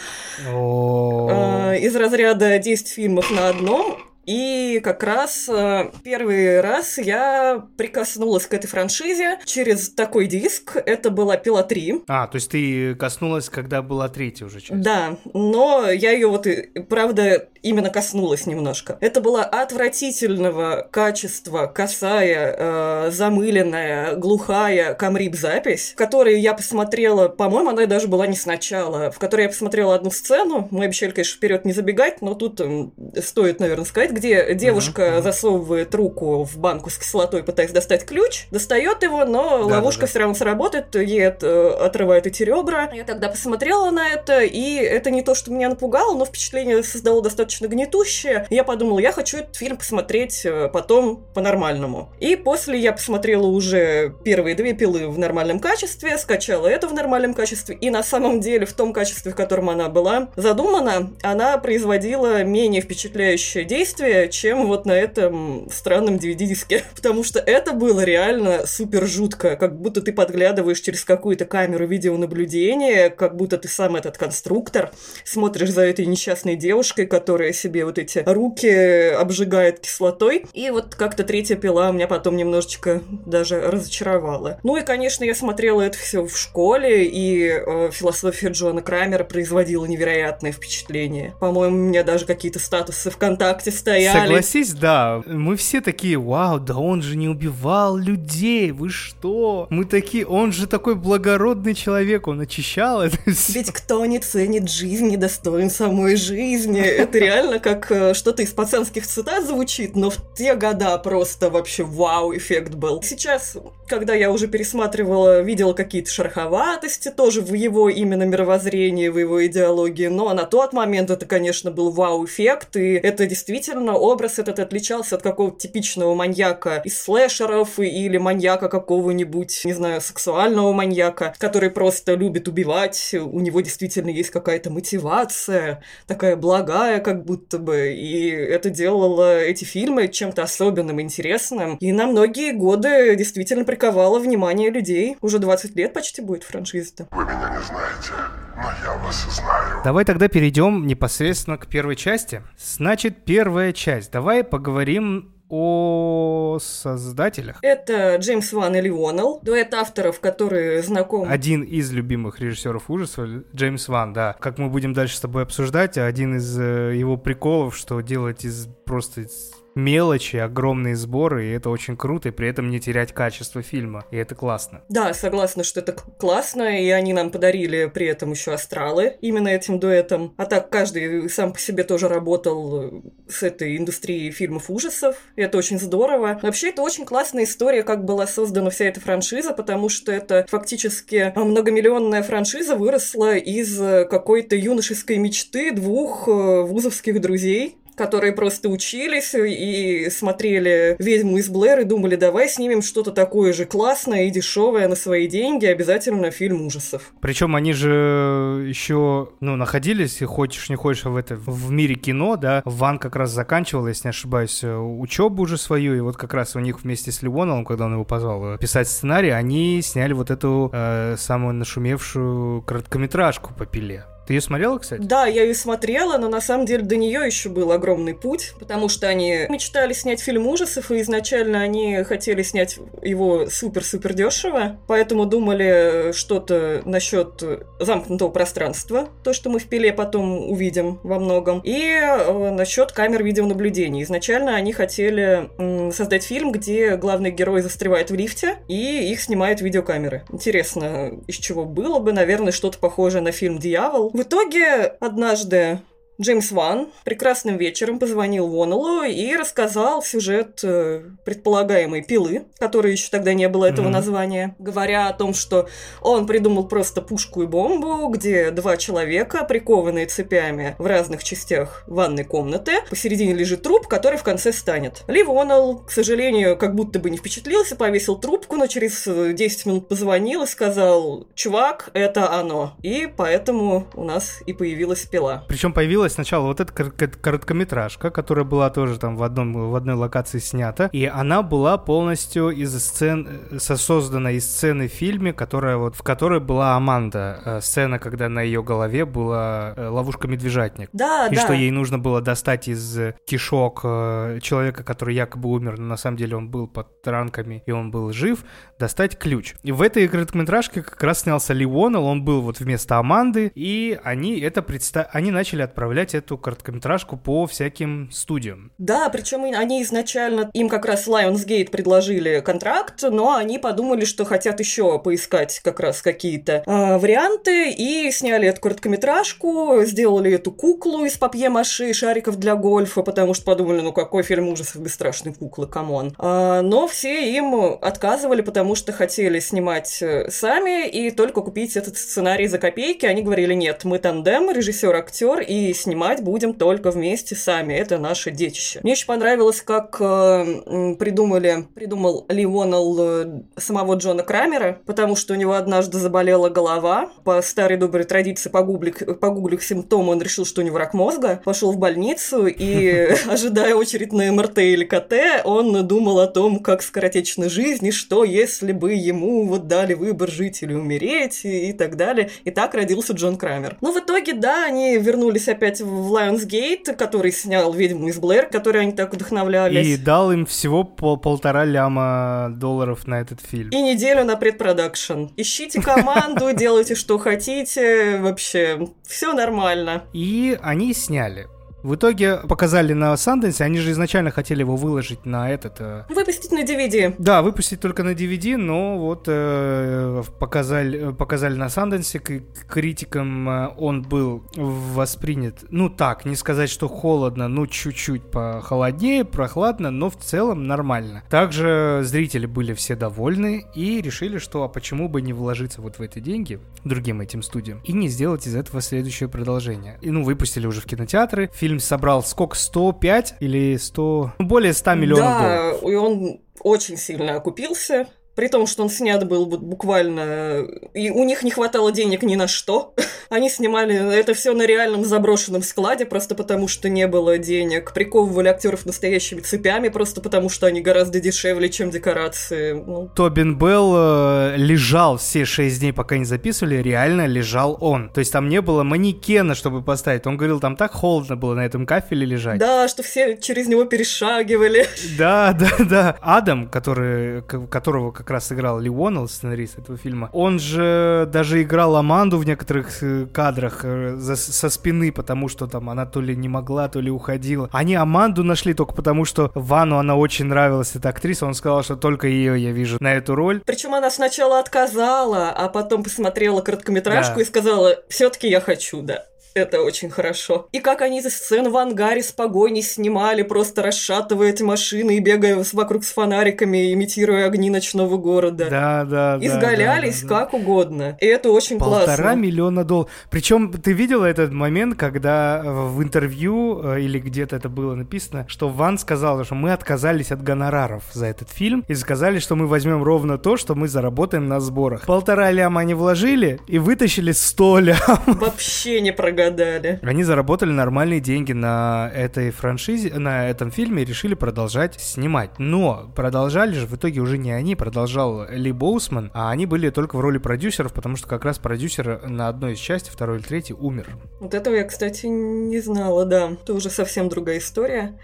э, 0.46 1.80
из 1.80 1.96
разряда 1.96 2.60
10 2.60 2.90
фильмов 2.90 3.32
на 3.32 3.48
одном, 3.48 4.13
и 4.26 4.80
как 4.84 5.04
раз 5.04 5.50
э, 5.50 5.92
первый 6.04 6.62
раз 6.62 6.98
я 6.98 7.68
прикоснулась 7.78 8.46
к 8.46 8.54
этой 8.54 8.68
франшизе 8.68 9.40
через 9.46 9.90
такой 9.90 10.28
диск. 10.28 10.78
Это 10.78 11.10
была 11.10 11.38
Пила 11.38 11.64
3. 11.64 12.04
А, 12.08 12.28
то 12.28 12.36
есть 12.36 12.52
ты 12.52 12.96
коснулась, 12.96 13.50
когда 13.50 13.82
была 13.82 14.08
третья 14.10 14.46
уже 14.46 14.62
часть? 14.62 14.82
Да, 14.82 15.18
но 15.34 15.90
я 15.90 16.12
ее 16.12 16.28
вот, 16.28 16.48
правда, 16.88 17.50
именно 17.64 17.90
коснулась 17.90 18.46
немножко. 18.46 18.98
Это 19.00 19.22
была 19.22 19.44
отвратительного 19.44 20.88
качества, 20.92 21.66
косая, 21.66 22.56
э, 22.58 23.12
замыленная, 23.12 24.16
глухая 24.16 24.94
камрип-запись, 24.94 25.94
которую 25.96 26.40
я 26.40 26.54
посмотрела, 26.54 27.30
по-моему, 27.30 27.70
она 27.70 27.86
даже 27.86 28.08
была 28.08 28.28
не 28.28 28.36
сначала, 28.36 29.12
в 29.12 29.18
которой 29.18 29.44
я 29.44 29.50
посмотрела 29.50 29.96
одну 29.96 30.12
сцену. 30.12 30.68
Мы 30.72 30.86
обещали, 30.86 31.12
конечно, 31.12 31.38
вперед 31.38 31.66
не 31.66 31.72
забегать, 31.72 32.22
но 32.22 32.36
тут 32.36 32.60
э, 32.60 32.90
стоит, 33.24 33.60
наверное, 33.60 33.86
сказать, 33.86 34.12
где 34.12 34.54
девушка 34.54 35.02
uh-huh, 35.02 35.18
uh-huh. 35.18 35.24
засовывает 35.24 35.96
руку 35.96 36.44
в 36.44 36.58
банку 36.58 36.90
с 36.90 36.98
кислотой, 36.98 37.44
пытаясь 37.44 37.72
достать 37.72 38.06
ключ, 38.06 38.48
достает 38.52 39.04
его, 39.04 39.24
но 39.24 39.60
да, 39.70 39.76
ловушка 39.76 40.02
да, 40.02 40.06
да. 40.08 40.10
все 40.10 40.20
равно 40.20 40.36
сработает, 40.36 40.94
ей 40.96 41.28
от, 41.28 41.44
э, 41.44 41.70
отрывает 41.80 42.28
эти 42.28 42.44
ребра. 42.44 42.92
Я 42.94 43.06
тогда 43.06 43.30
посмотрела 43.30 43.90
на 43.90 44.10
это, 44.10 44.42
и 44.42 44.76
это 44.76 45.12
не 45.12 45.22
то, 45.22 45.34
что 45.34 45.50
меня 45.52 45.70
напугало, 45.70 46.18
но 46.18 46.26
впечатление 46.26 46.84
создало 46.84 47.22
достаточно 47.22 47.53
достаточно 47.54 47.68
гнетущее. 47.68 48.48
Я 48.50 48.64
подумала, 48.64 49.00
я 49.00 49.12
хочу 49.12 49.38
этот 49.38 49.56
фильм 49.56 49.78
посмотреть 49.78 50.46
э, 50.46 50.70
потом 50.70 51.24
по-нормальному. 51.34 52.10
И 52.20 52.36
после 52.36 52.80
я 52.80 52.94
посмотрела 52.94 53.48
уже 53.48 54.16
первые 54.24 54.56
две 54.56 54.74
пилы 54.74 55.08
в 55.10 55.18
нормальном 55.20 55.60
качестве, 55.60 56.18
скачала 56.18 56.68
это 56.68 56.88
в 56.88 56.94
нормальном 56.94 57.34
качестве, 57.34 57.76
и 57.76 57.90
на 57.90 58.04
самом 58.04 58.40
деле 58.40 58.66
в 58.66 58.74
том 58.74 58.94
качестве, 58.94 59.32
в 59.32 59.36
котором 59.36 59.70
она 59.70 59.90
была 59.90 60.30
задумана, 60.36 61.12
она 61.22 61.58
производила 61.58 62.44
менее 62.44 62.82
впечатляющее 62.82 63.64
действие, 63.64 64.30
чем 64.30 64.68
вот 64.68 64.86
на 64.86 64.94
этом 64.94 65.70
странном 65.72 66.16
DVD-диске. 66.16 66.84
Потому 66.96 67.24
что 67.24 67.40
это 67.40 67.74
было 67.74 68.02
реально 68.02 68.66
супер 68.66 69.06
жутко, 69.06 69.56
как 69.56 69.80
будто 69.80 70.02
ты 70.02 70.12
подглядываешь 70.12 70.80
через 70.80 71.04
какую-то 71.04 71.46
камеру 71.46 71.86
видеонаблюдения, 71.86 73.10
как 73.10 73.36
будто 73.36 73.58
ты 73.58 73.68
сам 73.68 73.96
этот 73.96 74.18
конструктор, 74.18 74.92
смотришь 75.24 75.72
за 75.72 75.82
этой 75.82 76.06
несчастной 76.06 76.56
девушкой, 76.56 77.06
которая 77.06 77.43
себе 77.52 77.84
вот 77.84 77.98
эти 77.98 78.24
руки 78.26 78.68
обжигает 78.68 79.80
кислотой. 79.80 80.46
И 80.54 80.70
вот 80.70 80.96
как-то 80.96 81.24
третья 81.24 81.56
пила 81.56 81.92
меня 81.92 82.08
потом 82.08 82.38
немножечко 82.38 83.02
даже 83.26 83.60
разочаровала. 83.60 84.60
Ну 84.64 84.78
и, 84.78 84.82
конечно, 84.82 85.24
я 85.24 85.36
смотрела 85.36 85.82
это 85.82 85.98
все 85.98 86.26
в 86.26 86.38
школе, 86.38 87.06
и 87.06 87.48
э, 87.48 87.90
философия 87.92 88.50
Джона 88.50 88.82
Крамера 88.82 89.24
производила 89.24 89.86
невероятное 89.86 90.52
впечатление. 90.52 91.34
По-моему, 91.40 91.76
у 91.76 91.80
меня 91.80 92.04
даже 92.04 92.26
какие-то 92.26 92.60
статусы 92.60 93.10
ВКонтакте 93.10 93.72
стояли. 93.72 94.28
Согласись, 94.28 94.74
да. 94.74 95.22
Мы 95.26 95.56
все 95.56 95.82
такие, 95.82 96.18
вау, 96.18 96.60
да 96.60 96.78
он 96.78 97.02
же 97.02 97.18
не 97.18 97.28
убивал 97.28 97.98
людей, 97.98 98.72
вы 98.72 98.90
что? 98.90 99.68
Мы 99.70 99.86
такие, 99.86 100.26
он 100.26 100.52
же 100.52 100.68
такой 100.68 100.96
благородный 100.96 101.74
человек, 101.74 102.28
он 102.28 102.42
очищал 102.42 103.02
это 103.02 103.18
все. 103.32 103.54
Ведь 103.54 103.72
кто 103.72 104.06
не 104.06 104.20
ценит 104.20 104.70
жизнь, 104.70 105.08
не 105.08 105.18
достоин 105.18 105.70
самой 105.70 106.16
жизни. 106.16 106.82
Это 106.82 107.18
реально 107.18 107.33
как 107.60 107.92
э, 107.92 108.14
что-то 108.14 108.44
из 108.44 108.52
пацанских 108.52 109.08
цитат 109.08 109.46
звучит, 109.46 109.96
но 109.96 110.10
в 110.10 110.18
те 110.36 110.56
года 110.56 110.98
просто 110.98 111.50
вообще 111.50 111.84
вау-эффект 111.84 112.76
был. 112.76 113.02
Сейчас, 113.02 113.58
когда 113.88 114.14
я 114.14 114.32
уже 114.32 114.48
пересматривала, 114.48 115.42
видела 115.42 115.74
какие-то 115.74 116.12
шероховатости 116.12 117.10
тоже 117.10 117.42
в 117.42 117.54
его 117.54 117.90
именно 117.90 118.24
мировоззрении, 118.24 119.08
в 119.08 119.18
его 119.18 119.46
идеологии, 119.46 120.08
но 120.08 120.34
на 120.34 120.46
тот 120.46 120.74
момент 120.74 121.10
это, 121.10 121.26
конечно, 121.26 121.72
был 121.72 121.92
вау-эффект, 121.92 122.76
и 122.76 122.94
это 122.94 123.26
действительно 123.26 123.94
образ 123.94 124.40
этот 124.40 124.60
отличался 124.60 125.16
от 125.16 125.22
какого-то 125.22 125.60
типичного 125.60 126.16
маньяка 126.16 126.82
из 126.86 127.02
слэшеров 127.02 127.80
или 127.80 128.18
маньяка 128.18 128.70
какого-нибудь, 128.70 129.62
не 129.66 129.74
знаю, 129.74 130.02
сексуального 130.02 130.72
маньяка, 130.72 131.34
который 131.40 131.70
просто 131.70 132.14
любит 132.14 132.48
убивать, 132.48 133.14
у 133.14 133.40
него 133.40 133.62
действительно 133.62 134.10
есть 134.10 134.30
какая-то 134.30 134.70
мотивация, 134.70 135.84
такая 136.08 136.36
благая 136.36 137.00
как 137.00 137.23
будто 137.24 137.58
бы, 137.60 137.94
и 137.94 138.30
это 138.30 138.70
делало 138.70 139.40
эти 139.40 139.64
фильмы 139.64 140.08
чем-то 140.08 140.44
особенным, 140.44 141.02
интересным, 141.02 141.78
и 141.78 141.92
на 141.92 142.08
многие 142.08 142.54
годы 142.54 143.16
действительно 143.16 143.66
приковало 143.66 144.20
внимание 144.20 144.70
людей. 144.70 145.18
Уже 145.22 145.40
20 145.40 145.76
лет 145.76 145.94
почти 145.94 146.22
будет 146.22 146.44
франшиза-то. 146.44 147.08
Вы 147.12 147.24
меня 147.24 147.58
не 147.58 147.66
знаете, 147.66 148.14
но 148.56 148.70
я 148.84 148.98
вас 148.98 149.26
знаю. 149.30 149.82
Давай 149.84 150.06
тогда 150.06 150.28
перейдем 150.28 150.88
непосредственно 150.88 151.58
к 151.58 151.68
первой 151.68 151.96
части. 151.96 152.42
Значит, 152.58 153.26
первая 153.26 153.74
часть. 153.74 154.12
Давай 154.12 154.44
поговорим 154.44 155.33
о 155.50 156.58
создателях. 156.62 157.60
Это 157.62 158.16
Джеймс 158.18 158.52
Ван 158.54 158.76
и 158.76 158.82
Леонел, 158.82 159.40
дуэт 159.42 159.74
авторов, 159.74 160.20
которые 160.20 160.82
знакомы. 160.82 161.32
Один 161.32 161.64
из 161.64 161.92
любимых 161.92 162.40
режиссеров 162.40 162.90
ужасов, 162.90 163.30
Джеймс 163.56 163.88
Ван, 163.88 164.14
да. 164.14 164.36
Как 164.40 164.58
мы 164.58 164.70
будем 164.70 164.94
дальше 164.94 165.18
с 165.18 165.20
тобой 165.20 165.44
обсуждать, 165.44 165.98
один 165.98 166.38
из 166.38 166.60
э, 166.60 166.96
его 166.96 167.18
приколов, 167.18 167.76
что 167.76 168.02
делать 168.02 168.46
из 168.46 168.68
просто 168.86 169.22
из 169.22 169.63
мелочи, 169.76 170.38
огромные 170.38 170.96
сборы, 170.96 171.48
и 171.48 171.52
это 171.52 171.70
очень 171.70 171.98
круто, 171.98 172.30
и 172.30 172.32
при 172.32 172.48
этом 172.48 172.70
не 172.70 172.80
терять 172.80 173.14
качество 173.14 173.62
фильма, 173.62 174.06
и 174.12 174.18
это 174.18 174.36
классно. 174.36 174.82
Да, 174.90 175.14
согласна, 175.14 175.64
что 175.64 175.80
это 175.80 175.94
классно, 175.94 176.82
и 176.82 176.90
они 176.90 177.14
нам 177.14 177.32
подарили 177.32 177.90
при 177.94 178.08
этом 178.08 178.32
еще 178.32 178.54
астралы 178.54 179.18
именно 179.22 179.50
этим 179.50 179.80
дуэтом. 179.80 180.34
А 180.38 180.46
так 180.46 180.70
каждый 180.70 181.30
сам 181.30 181.54
по 181.54 181.60
себе 181.60 181.84
тоже 181.84 182.08
работал 182.08 183.04
с 183.28 183.44
этой 183.44 183.78
индустрией 183.78 184.32
фильмов 184.32 184.70
ужасов, 184.70 185.18
и 185.36 185.42
это 185.42 185.58
очень 185.58 185.80
здорово. 185.80 186.40
Вообще, 186.42 186.70
это 186.70 186.82
очень 186.82 187.06
классная 187.06 187.44
история, 187.44 187.84
как 187.84 188.06
была 188.06 188.28
создана 188.28 188.70
вся 188.70 188.86
эта 188.86 189.00
франшиза, 189.00 189.54
потому 189.54 189.90
что 189.90 190.12
это 190.12 190.46
фактически 190.50 191.34
многомиллионная 191.36 192.24
франшиза 192.24 192.76
выросла 192.76 193.36
из 193.36 193.78
какой-то 194.08 194.56
юношеской 194.56 195.18
мечты 195.18 195.72
двух 195.72 196.28
э, 196.28 196.62
вузовских 196.62 197.20
друзей, 197.22 197.78
которые 197.96 198.34
просто 198.34 198.70
учились 198.70 199.34
и 199.36 200.10
смотрели 200.10 200.96
«Ведьму 201.00 201.38
из 201.38 201.50
Блэр» 201.50 201.82
и 201.82 201.84
думали, 201.84 202.16
давай 202.16 202.50
снимем 202.50 202.82
что-то 202.82 203.12
такое 203.12 203.54
же 203.54 203.66
классное 203.66 204.26
и 204.26 204.30
дешевое 204.30 204.88
на 204.88 204.96
свои 204.96 205.28
деньги, 205.28 205.66
обязательно 205.66 206.32
фильм 206.32 206.66
ужасов. 206.66 207.14
Причем 207.22 207.56
они 207.56 207.74
же 207.74 208.66
еще, 208.68 209.30
ну, 209.40 209.56
находились, 209.56 210.22
и 210.22 210.26
хочешь 210.26 210.70
не 210.70 210.76
хочешь, 210.76 211.06
в, 211.06 211.16
это, 211.16 211.36
в 211.36 211.72
мире 211.72 211.96
кино, 211.96 212.36
да, 212.36 212.62
Ван 212.66 213.00
как 213.00 213.16
раз 213.16 213.32
заканчивал, 213.32 213.88
если 213.88 214.08
не 214.08 214.12
ошибаюсь, 214.12 214.64
учебу 214.64 215.44
уже 215.44 215.58
свою, 215.58 215.96
и 215.96 216.00
вот 216.00 216.18
как 216.18 216.34
раз 216.34 216.56
у 216.56 216.60
них 216.60 216.84
вместе 216.84 217.12
с 217.12 217.22
Ливоновым, 217.22 217.66
когда 217.66 217.86
он 217.86 217.94
его 217.94 218.06
позвал 218.06 218.58
писать 218.58 218.88
сценарий, 218.88 219.30
они 219.30 219.82
сняли 219.82 220.14
вот 220.14 220.32
эту 220.32 220.70
э, 220.74 221.16
самую 221.18 221.54
нашумевшую 221.54 222.62
короткометражку 222.62 223.54
по 223.54 223.66
пиле. 223.66 224.06
Ты 224.26 224.34
ее 224.34 224.42
смотрела, 224.42 224.78
кстати? 224.78 225.02
Да, 225.02 225.26
я 225.26 225.44
ее 225.44 225.54
смотрела, 225.54 226.18
но 226.18 226.30
на 226.30 226.42
самом 226.42 226.66
деле 226.66 226.84
до 226.84 226.96
нее 226.96 227.22
еще 227.26 227.50
был 227.50 227.72
огромный 227.72 228.14
путь, 228.14 228.54
потому 228.60 228.88
что 228.90 229.08
они 229.08 229.46
мечтали 229.50 229.94
снять 229.94 230.22
фильм 230.22 230.48
ужасов, 230.48 230.92
и 230.92 231.02
изначально 231.02 231.62
они 231.62 232.04
хотели 232.04 232.42
снять 232.42 232.80
его 233.02 233.48
супер-супер 233.50 234.14
дешево, 234.14 234.78
поэтому 234.88 235.26
думали 235.26 236.12
что-то 236.14 236.82
насчет 236.86 237.44
замкнутого 237.80 238.30
пространства, 238.30 239.10
то, 239.24 239.34
что 239.34 239.50
мы 239.50 239.60
в 239.60 239.66
пиле 239.66 239.92
потом 239.92 240.50
увидим 240.50 241.00
во 241.04 241.20
многом, 241.20 241.62
и 241.64 241.82
э, 241.82 242.52
насчет 242.52 242.92
камер 242.92 243.24
видеонаблюдения. 243.24 244.04
Изначально 244.04 244.56
они 244.56 244.72
хотели 244.72 245.50
создать 245.92 246.24
фильм, 246.24 246.52
где 246.52 246.96
главный 246.96 247.32
герой 247.32 247.62
застревает 247.62 248.10
в 248.10 248.16
лифте, 248.16 248.60
и 248.68 249.12
их 249.12 249.22
снимают 249.22 249.62
видеокамеры. 249.62 250.24
Интересно, 250.32 251.20
из 251.28 251.36
чего 251.36 251.66
было 251.66 252.00
бы, 252.00 252.14
наверное, 252.14 252.52
что-то 252.52 252.78
похожее 252.78 253.22
на 253.22 253.32
фильм 253.32 253.58
«Дьявол», 253.58 254.13
в 254.14 254.22
итоге 254.22 254.96
однажды 255.00 255.82
Джеймс 256.22 256.52
Ван 256.52 256.90
прекрасным 257.06 257.58
вечером 257.58 258.00
позвонил 258.00 258.48
Вонеллу 258.48 259.04
и 259.04 259.36
рассказал 259.36 260.04
сюжет 260.04 260.60
э, 260.64 261.04
предполагаемой 261.26 262.04
пилы, 262.04 262.46
которой 262.60 262.92
еще 262.92 263.10
тогда 263.10 263.34
не 263.34 263.50
было 263.50 263.66
этого 263.66 263.88
mm-hmm. 263.88 263.92
названия, 263.92 264.56
говоря 264.60 265.08
о 265.08 265.14
том, 265.14 265.34
что 265.34 265.68
он 266.02 266.28
придумал 266.28 266.68
просто 266.68 267.02
пушку 267.02 267.44
и 267.44 267.48
бомбу, 267.48 268.08
где 268.10 268.52
два 268.52 268.78
человека, 268.78 269.44
прикованные 269.44 270.06
цепями 270.06 270.76
в 270.78 270.86
разных 270.86 271.24
частях 271.24 271.84
ванной 271.88 272.24
комнаты, 272.24 272.74
посередине 272.90 273.34
лежит 273.34 273.64
труп, 273.64 273.88
который 273.88 274.18
в 274.18 274.24
конце 274.24 274.54
станет. 274.54 275.04
Ли 275.08 275.24
Вонелл, 275.24 275.80
к 275.80 275.92
сожалению, 275.92 276.58
как 276.58 276.76
будто 276.76 277.00
бы 277.00 277.10
не 277.10 277.18
впечатлился, 277.18 277.76
повесил 277.76 278.18
трубку, 278.18 278.56
но 278.56 278.68
через 278.68 279.04
10 279.06 279.66
минут 279.66 279.88
позвонил 279.88 280.44
и 280.44 280.48
сказал, 280.48 281.28
чувак, 281.34 281.90
это 281.94 282.32
оно. 282.32 282.76
И 282.84 283.12
поэтому 283.18 283.88
у 283.96 284.04
нас 284.04 284.42
и 284.46 284.54
появилась 284.54 285.02
пила. 285.02 285.44
Причем 285.48 285.74
появилась 285.74 286.13
сначала 286.14 286.48
вот 286.48 286.60
эта 286.60 286.72
короткометражка, 286.72 288.10
которая 288.10 288.46
была 288.46 288.70
тоже 288.70 289.00
там 289.00 289.18
в, 289.18 289.24
одном, 289.24 289.70
в 289.70 289.76
одной 289.76 289.96
локации 289.96 290.40
снята, 290.40 290.90
и 290.92 291.06
она 291.06 291.42
была 291.42 291.78
полностью 291.78 292.50
из 292.50 292.78
сцен, 292.82 293.28
э, 293.52 293.60
создана 293.60 294.32
из 294.32 294.46
сцены 294.46 294.88
в 294.88 294.92
фильме, 294.92 295.34
которая 295.34 295.78
вот, 295.78 295.96
в 295.96 296.04
которой 296.04 296.40
была 296.40 296.76
Аманда. 296.76 297.42
Э, 297.46 297.62
сцена, 297.62 298.00
когда 298.00 298.30
на 298.30 298.42
ее 298.42 298.64
голове 298.64 299.06
была 299.06 299.74
э, 299.76 299.88
ловушка-медвежатник. 299.88 300.90
Да, 300.94 301.28
и 301.28 301.36
да. 301.36 301.42
что 301.42 301.54
ей 301.54 301.72
нужно 301.72 302.00
было 302.00 302.22
достать 302.22 302.68
из 302.68 302.98
кишок 303.26 303.82
человека, 303.82 304.84
который 304.84 305.16
якобы 305.16 305.50
умер, 305.50 305.80
но 305.80 305.86
на 305.86 305.98
самом 305.98 306.18
деле 306.18 306.36
он 306.38 306.50
был 306.50 306.68
под 306.68 306.88
транками, 307.06 307.64
и 307.66 307.72
он 307.72 307.92
был 307.92 308.12
жив, 308.14 308.44
достать 308.80 309.18
ключ. 309.18 309.56
И 309.64 309.72
в 309.72 309.82
этой 309.82 310.08
короткометражке 310.08 310.82
как 310.82 311.02
раз 311.04 311.22
снялся 311.22 311.54
Леонел, 311.54 312.06
он 312.06 312.24
был 312.24 312.42
вот 312.42 312.60
вместо 312.60 312.98
Аманды, 312.98 313.52
и 313.56 314.00
они 314.04 314.40
это 314.40 314.62
представ... 314.62 315.08
они 315.12 315.32
начали 315.32 315.62
отправлять 315.62 315.93
отправлять 315.94 316.16
эту 316.16 316.38
короткометражку 316.40 317.18
по 317.18 317.46
всяким 317.46 318.10
студиям. 318.12 318.72
Да, 318.80 319.10
причем 319.10 319.44
они 319.44 319.84
изначально, 319.84 320.50
им 320.54 320.68
как 320.68 320.86
раз 320.86 321.08
Lionsgate 321.08 321.70
предложили 321.70 322.42
контракт, 322.44 323.04
но 323.04 323.36
они 323.36 323.60
подумали, 323.60 324.04
что 324.04 324.26
хотят 324.26 324.60
еще 324.60 324.98
поискать 324.98 325.60
как 325.64 325.80
раз 325.80 326.02
какие-то 326.02 326.64
э, 326.66 326.98
варианты, 326.98 327.72
и 327.72 328.10
сняли 328.12 328.48
эту 328.48 328.62
короткометражку, 328.62 329.84
сделали 329.84 330.32
эту 330.32 330.52
куклу 330.52 331.06
из 331.06 331.16
папье-маши, 331.18 331.94
шариков 331.94 332.38
для 332.38 332.56
гольфа, 332.56 333.04
потому 333.04 333.36
что 333.36 333.46
подумали, 333.46 333.82
ну 333.82 333.94
какой 333.94 334.24
фильм 334.24 334.48
ужасов 334.48 334.82
без 334.82 334.96
страшной 334.96 335.36
куклы, 335.36 335.68
come 335.68 335.95
on. 335.95 336.16
А, 336.18 336.62
но 336.64 336.88
все 336.88 337.36
им 337.38 337.78
отказывали, 337.82 338.42
потому 338.42 338.74
что 338.74 338.94
хотели 338.94 339.40
снимать 339.40 340.02
э, 340.02 340.32
сами 340.32 340.90
и 340.90 341.12
только 341.12 341.42
купить 341.42 341.78
этот 341.78 341.98
сценарий 341.98 342.48
за 342.48 342.58
копейки. 342.58 343.06
Они 343.06 343.22
говорили, 343.22 343.54
нет, 343.54 343.84
мы 343.84 344.00
тандем, 344.00 344.50
режиссер-актер, 344.50 345.42
и 345.42 345.72
снимать 345.84 346.24
будем 346.24 346.54
только 346.54 346.92
вместе 346.92 347.36
сами. 347.36 347.74
Это 347.74 347.98
наше 347.98 348.32
детище. 348.32 348.80
Мне 348.84 348.94
очень 348.94 349.08
понравилось, 349.08 349.62
как 349.62 349.98
э, 350.00 350.96
придумали, 350.98 351.68
придумал 351.76 352.26
Ли 352.30 352.46
Уоннелл 352.46 352.98
э, 353.00 353.42
самого 353.58 353.96
Джона 353.96 354.24
Крамера, 354.24 354.80
потому 354.86 355.16
что 355.16 355.34
у 355.34 355.38
него 355.38 355.54
однажды 355.54 355.98
заболела 356.00 356.50
голова. 356.50 357.10
По 357.24 357.42
старой 357.42 357.78
доброй 357.78 358.06
традиции 358.06 358.50
погуглив, 358.50 359.20
погуглив 359.20 359.64
симптомы, 359.64 360.14
он 360.14 360.22
решил, 360.22 360.46
что 360.46 360.62
у 360.62 360.64
него 360.64 360.78
рак 360.78 360.94
мозга, 360.94 361.42
пошел 361.44 361.72
в 361.72 361.78
больницу 361.78 362.48
и, 362.48 363.10
ожидая 363.28 363.76
очередь 363.76 364.14
на 364.14 364.32
МРТ 364.32 364.60
или 364.60 364.86
КТ, 364.86 365.44
он 365.44 365.88
думал 365.88 366.20
о 366.20 366.28
том, 366.28 366.60
как 366.60 366.82
скоротечна 366.82 367.50
жизнь, 367.50 367.88
и 367.88 367.92
что, 367.92 368.24
если 368.24 368.72
бы 368.72 368.94
ему 368.94 369.46
вот 369.46 369.68
дали 369.68 369.94
выбор 369.94 370.30
жить 370.30 370.64
или 370.64 370.74
умереть, 370.74 371.42
и, 371.44 371.70
и 371.70 371.74
так 371.74 371.96
далее. 371.96 372.30
И 372.44 372.52
так 372.52 372.74
родился 372.74 373.14
Джон 373.14 373.38
Крамер. 373.38 373.78
Но 373.82 373.92
ну, 373.92 374.00
в 374.00 374.04
итоге, 374.04 374.34
да, 374.34 374.66
они 374.66 374.98
вернулись 374.98 375.48
опять 375.48 375.73
в 375.82 376.14
Lionsgate, 376.16 376.96
который 376.96 377.32
снял 377.32 377.74
«Ведьму 377.74 378.08
из 378.08 378.20
Блэр», 378.20 378.48
который 378.48 378.82
они 378.82 378.92
так 378.92 379.14
вдохновлялись. 379.14 379.86
И 379.86 379.98
дал 379.98 380.32
им 380.32 380.46
всего 380.46 380.84
пол 380.84 381.18
полтора 381.18 381.66
ляма 381.66 382.54
долларов 382.56 383.08
на 383.08 383.22
этот 383.22 383.42
фильм. 383.42 383.70
И 383.70 383.82
неделю 383.82 384.24
на 384.24 384.36
предпродакшн. 384.36 385.28
Ищите 385.38 385.82
команду, 385.82 386.52
делайте, 386.56 386.96
что 386.96 387.18
хотите. 387.18 388.20
Вообще, 388.20 388.88
все 389.08 389.34
нормально. 389.34 390.04
И 390.14 390.58
они 390.62 390.94
сняли. 390.94 391.48
В 391.84 391.96
итоге 391.96 392.38
показали 392.38 392.94
на 392.94 393.16
Санденсе, 393.18 393.66
они 393.66 393.80
же 393.80 393.92
изначально 393.92 394.32
хотели 394.32 394.62
его 394.62 394.78
выложить 394.78 395.26
на 395.26 395.52
этот... 395.52 395.76
Э... 395.80 396.06
Выпустить 396.08 396.52
на 396.52 396.64
DVD. 396.64 397.14
Да, 397.18 397.42
выпустить 397.42 397.82
только 397.82 398.04
на 398.04 398.14
DVD, 398.14 398.56
но 398.56 398.98
вот 398.98 399.26
э, 399.28 400.24
показали, 400.40 401.12
показали 401.12 401.56
на 401.56 401.68
Санденсе, 401.68 402.20
к 402.20 402.42
критикам 402.70 403.50
э, 403.50 403.68
он 403.78 404.02
был 404.02 404.44
воспринят, 404.56 405.66
ну 405.72 405.90
так, 405.90 406.24
не 406.24 406.38
сказать, 406.38 406.70
что 406.70 406.88
холодно, 406.88 407.50
ну 407.50 407.68
чуть-чуть 407.68 408.32
похолоднее, 408.32 409.26
прохладно, 409.26 409.92
но 409.92 410.10
в 410.10 410.16
целом 410.16 410.68
нормально. 410.68 411.24
Также 411.30 412.00
зрители 412.04 412.46
были 412.46 412.74
все 412.74 412.96
довольны 412.96 413.66
и 413.76 414.02
решили, 414.02 414.38
что 414.38 414.64
а 414.64 414.70
почему 414.70 415.10
бы 415.10 415.22
не 415.22 415.34
вложиться 415.34 415.82
вот 415.82 416.00
в 416.00 416.02
эти 416.02 416.20
деньги 416.20 416.62
другим 416.86 417.20
этим 417.20 417.44
студиям 417.44 417.82
и 417.84 417.92
не 417.92 418.08
сделать 418.08 418.48
из 418.48 418.56
этого 418.56 418.82
следующее 418.82 419.28
продолжение. 419.28 419.98
И 420.02 420.12
ну, 420.12 420.24
выпустили 420.24 420.66
уже 420.66 420.80
в 420.80 420.86
кинотеатры, 420.86 421.50
фильм 421.54 421.73
фильм 421.74 421.80
собрал 421.80 422.24
сколько? 422.24 422.56
105 422.56 423.36
или 423.40 423.78
100? 423.78 424.34
Ну, 424.38 424.46
более 424.46 424.74
100 424.74 424.94
миллионов 424.96 425.24
да, 425.24 425.40
долларов. 425.40 425.80
Да, 425.82 425.92
и 425.92 425.96
он 425.96 426.42
очень 426.60 426.98
сильно 426.98 427.36
окупился. 427.36 428.08
При 428.36 428.48
том, 428.48 428.66
что 428.66 428.84
он 428.84 428.90
снят 428.90 429.28
был 429.28 429.46
буквально... 429.46 430.66
И 430.94 431.10
у 431.12 431.24
них 431.24 431.44
не 431.44 431.52
хватало 431.52 431.92
денег 431.92 432.24
ни 432.24 432.36
на 432.36 432.48
что. 432.48 432.96
Они 433.30 433.50
снимали 433.50 433.96
это 434.16 434.34
все 434.34 434.54
на 434.54 434.66
реальном 434.66 435.06
заброшенном 435.06 435.62
складе, 435.62 436.06
просто 436.06 436.36
потому 436.36 436.68
что 436.68 436.90
не 436.90 437.08
было 437.08 437.38
денег. 437.38 437.94
Приковывали 437.94 438.48
актеров 438.48 438.86
настоящими 438.86 439.42
цепями, 439.42 439.90
просто 439.90 440.22
потому 440.22 440.50
что 440.50 440.68
они 440.68 440.82
гораздо 440.82 441.20
дешевле, 441.20 441.70
чем 441.70 441.90
декорации. 441.90 442.74
Ну. 442.74 443.10
Тобин 443.16 443.58
Белл 443.58 443.94
э, 443.96 444.54
лежал 444.58 445.18
все 445.18 445.46
шесть 445.46 445.80
дней, 445.80 445.94
пока 445.94 446.18
не 446.18 446.26
записывали, 446.26 446.76
реально 446.76 447.26
лежал 447.26 447.78
он. 447.82 448.10
То 448.10 448.20
есть 448.20 448.32
там 448.32 448.50
не 448.50 448.62
было 448.62 448.84
манекена, 448.84 449.56
чтобы 449.56 449.82
поставить. 449.82 450.28
Он 450.28 450.38
говорил, 450.38 450.60
там 450.60 450.76
так 450.76 450.92
холодно 450.92 451.36
было 451.36 451.56
на 451.56 451.66
этом 451.66 451.86
кафеле 451.86 452.26
лежать. 452.26 452.60
Да, 452.60 452.88
что 452.88 453.04
все 453.04 453.38
через 453.38 453.68
него 453.68 453.86
перешагивали. 453.86 454.88
Да, 455.18 455.54
да, 455.60 455.72
да. 455.80 456.18
Адам, 456.22 456.70
который, 456.70 457.42
которого 457.42 458.12
как 458.24 458.32
раз 458.32 458.52
играл 458.52 458.80
Ли 458.80 458.90
Уоннелл, 458.90 459.28
сценарист 459.28 459.80
этого 459.80 459.98
фильма, 459.98 460.30
он 460.32 460.58
же 460.58 461.30
даже 461.32 461.62
играл 461.62 461.96
Аманду 461.98 462.38
в 462.38 462.46
некоторых 462.46 463.04
э, 463.04 463.28
кадрах 463.32 463.82
э, 463.84 464.16
за, 464.18 464.36
со 464.38 464.70
спины, 464.70 465.12
потому 465.12 465.50
что 465.50 465.68
там 465.68 465.90
она 465.90 466.06
то 466.06 466.22
ли 466.22 466.36
не 466.36 466.48
могла, 466.48 466.88
то 466.88 467.02
ли 467.02 467.12
уходила. 467.12 467.70
Они 467.74 467.96
Аманду 467.96 468.44
нашли 468.44 468.74
только 468.74 468.94
потому, 468.94 469.26
что 469.26 469.52
Вану 469.56 469.98
она 469.98 470.16
очень 470.16 470.46
нравилась, 470.46 470.96
эта 470.96 471.10
актриса, 471.10 471.46
он 471.46 471.54
сказал, 471.54 471.84
что 471.84 471.98
только 471.98 472.28
ее 472.28 472.62
я 472.62 472.72
вижу 472.72 472.98
на 473.02 473.14
эту 473.14 473.36
роль. 473.36 473.62
Причем 473.66 473.94
она 473.94 474.10
сначала 474.10 474.60
отказала, 474.60 475.50
а 475.50 475.68
потом 475.68 476.04
посмотрела 476.04 476.62
короткометражку 476.62 477.36
да. 477.36 477.42
и 477.42 477.46
сказала, 477.46 477.96
все-таки 478.08 478.48
я 478.48 478.62
хочу, 478.62 479.02
да. 479.02 479.26
Это 479.56 479.82
очень 479.82 480.10
хорошо. 480.10 480.68
И 480.72 480.80
как 480.80 481.02
они 481.02 481.22
сцену 481.22 481.70
в 481.70 481.78
ангаре 481.78 482.24
с 482.24 482.32
погоней 482.32 482.82
снимали, 482.82 483.44
просто 483.44 483.84
расшатывая 483.84 484.50
эти 484.50 484.64
машины 484.64 485.18
и 485.18 485.20
бегая 485.20 485.64
вокруг 485.74 486.04
с 486.04 486.12
фонариками, 486.12 486.94
имитируя 486.94 487.46
огни 487.46 487.70
ночного 487.70 488.18
города. 488.18 488.68
Да, 488.70 489.06
да, 489.06 489.38
Изгалялись 489.42 490.22
да, 490.24 490.28
да, 490.28 490.40
как 490.40 490.54
угодно. 490.54 491.18
И 491.22 491.26
это 491.26 491.52
очень 491.52 491.78
Полтора 491.78 492.06
классно. 492.06 492.16
Полтора 492.16 492.36
миллиона 492.36 492.84
долларов. 492.84 493.12
Причем 493.30 493.72
ты 493.72 493.94
видела 493.94 494.26
этот 494.26 494.52
момент, 494.52 494.98
когда 494.98 495.62
в 495.64 496.02
интервью, 496.02 496.82
э, 496.84 497.02
или 497.02 497.20
где-то 497.20 497.56
это 497.56 497.70
было 497.70 497.94
написано, 497.96 498.46
что 498.48 498.70
Ван 498.70 498.98
сказал, 498.98 499.44
что 499.44 499.56
мы 499.56 499.72
отказались 499.72 500.32
от 500.32 500.42
гонораров 500.42 501.04
за 501.14 501.28
этот 501.28 501.50
фильм 501.50 501.86
и 501.88 501.96
сказали, 501.96 502.40
что 502.40 502.56
мы 502.56 502.68
возьмем 502.68 503.04
ровно 503.04 503.38
то, 503.38 503.58
что 503.58 503.76
мы 503.76 503.88
заработаем 503.88 504.48
на 504.48 504.60
сборах. 504.60 505.06
Полтора 505.06 505.52
ляма 505.52 505.82
они 505.82 505.94
вложили 505.94 506.60
и 506.68 506.80
вытащили 506.80 507.32
сто 507.32 507.80
лям. 507.80 507.98
Вообще 508.26 509.00
не 509.02 509.12
прогадали 509.12 509.43
угадали. 509.48 510.00
Они 510.02 510.24
заработали 510.24 510.72
нормальные 510.72 511.20
деньги 511.20 511.54
на 511.54 512.10
этой 512.14 512.52
франшизе, 512.52 513.14
на 513.16 513.50
этом 513.50 513.72
фильме 513.72 514.04
и 514.04 514.06
решили 514.06 514.34
продолжать 514.34 515.00
снимать. 515.00 515.60
Но 515.60 516.12
продолжали 516.16 516.74
же 516.74 516.88
в 516.88 516.96
итоге 516.96 517.22
уже 517.22 517.38
не 517.38 517.52
они, 517.52 517.76
продолжал 517.76 518.48
Ли 518.50 518.72
Боусман, 518.72 519.32
а 519.34 519.52
они 519.52 519.66
были 519.66 519.90
только 519.90 520.18
в 520.18 520.20
роли 520.20 520.38
продюсеров, 520.38 520.94
потому 520.94 521.16
что 521.16 521.28
как 521.28 521.46
раз 521.46 521.58
продюсер 521.60 522.28
на 522.28 522.48
одной 522.48 522.74
из 522.74 522.80
частей, 522.80 523.12
второй 523.12 523.38
или 523.38 523.44
третьей, 523.44 523.76
умер. 523.80 524.08
Вот 524.40 524.54
этого 524.54 524.76
я, 524.76 524.84
кстати, 524.84 525.26
не 525.26 525.80
знала, 525.80 526.26
да. 526.26 526.52
Это 526.52 526.74
уже 526.74 526.90
совсем 526.90 527.30
другая 527.30 527.60
история. 527.60 528.20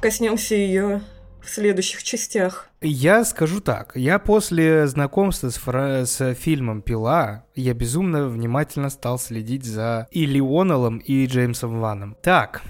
Коснемся 0.00 0.54
ее 0.54 1.02
в 1.44 1.50
следующих 1.50 2.02
частях. 2.02 2.68
Я 2.80 3.24
скажу 3.24 3.60
так, 3.60 3.92
я 3.94 4.18
после 4.18 4.86
знакомства 4.86 5.50
с, 5.50 5.56
фра- 5.56 6.04
с 6.04 6.34
фильмом 6.34 6.82
«Пила», 6.82 7.44
я 7.54 7.74
безумно 7.74 8.28
внимательно 8.28 8.90
стал 8.90 9.18
следить 9.18 9.64
за 9.64 10.08
и 10.10 10.26
Леонелом, 10.26 10.98
и 10.98 11.26
Джеймсом 11.26 11.80
Ваном. 11.80 12.16
Так, 12.22 12.62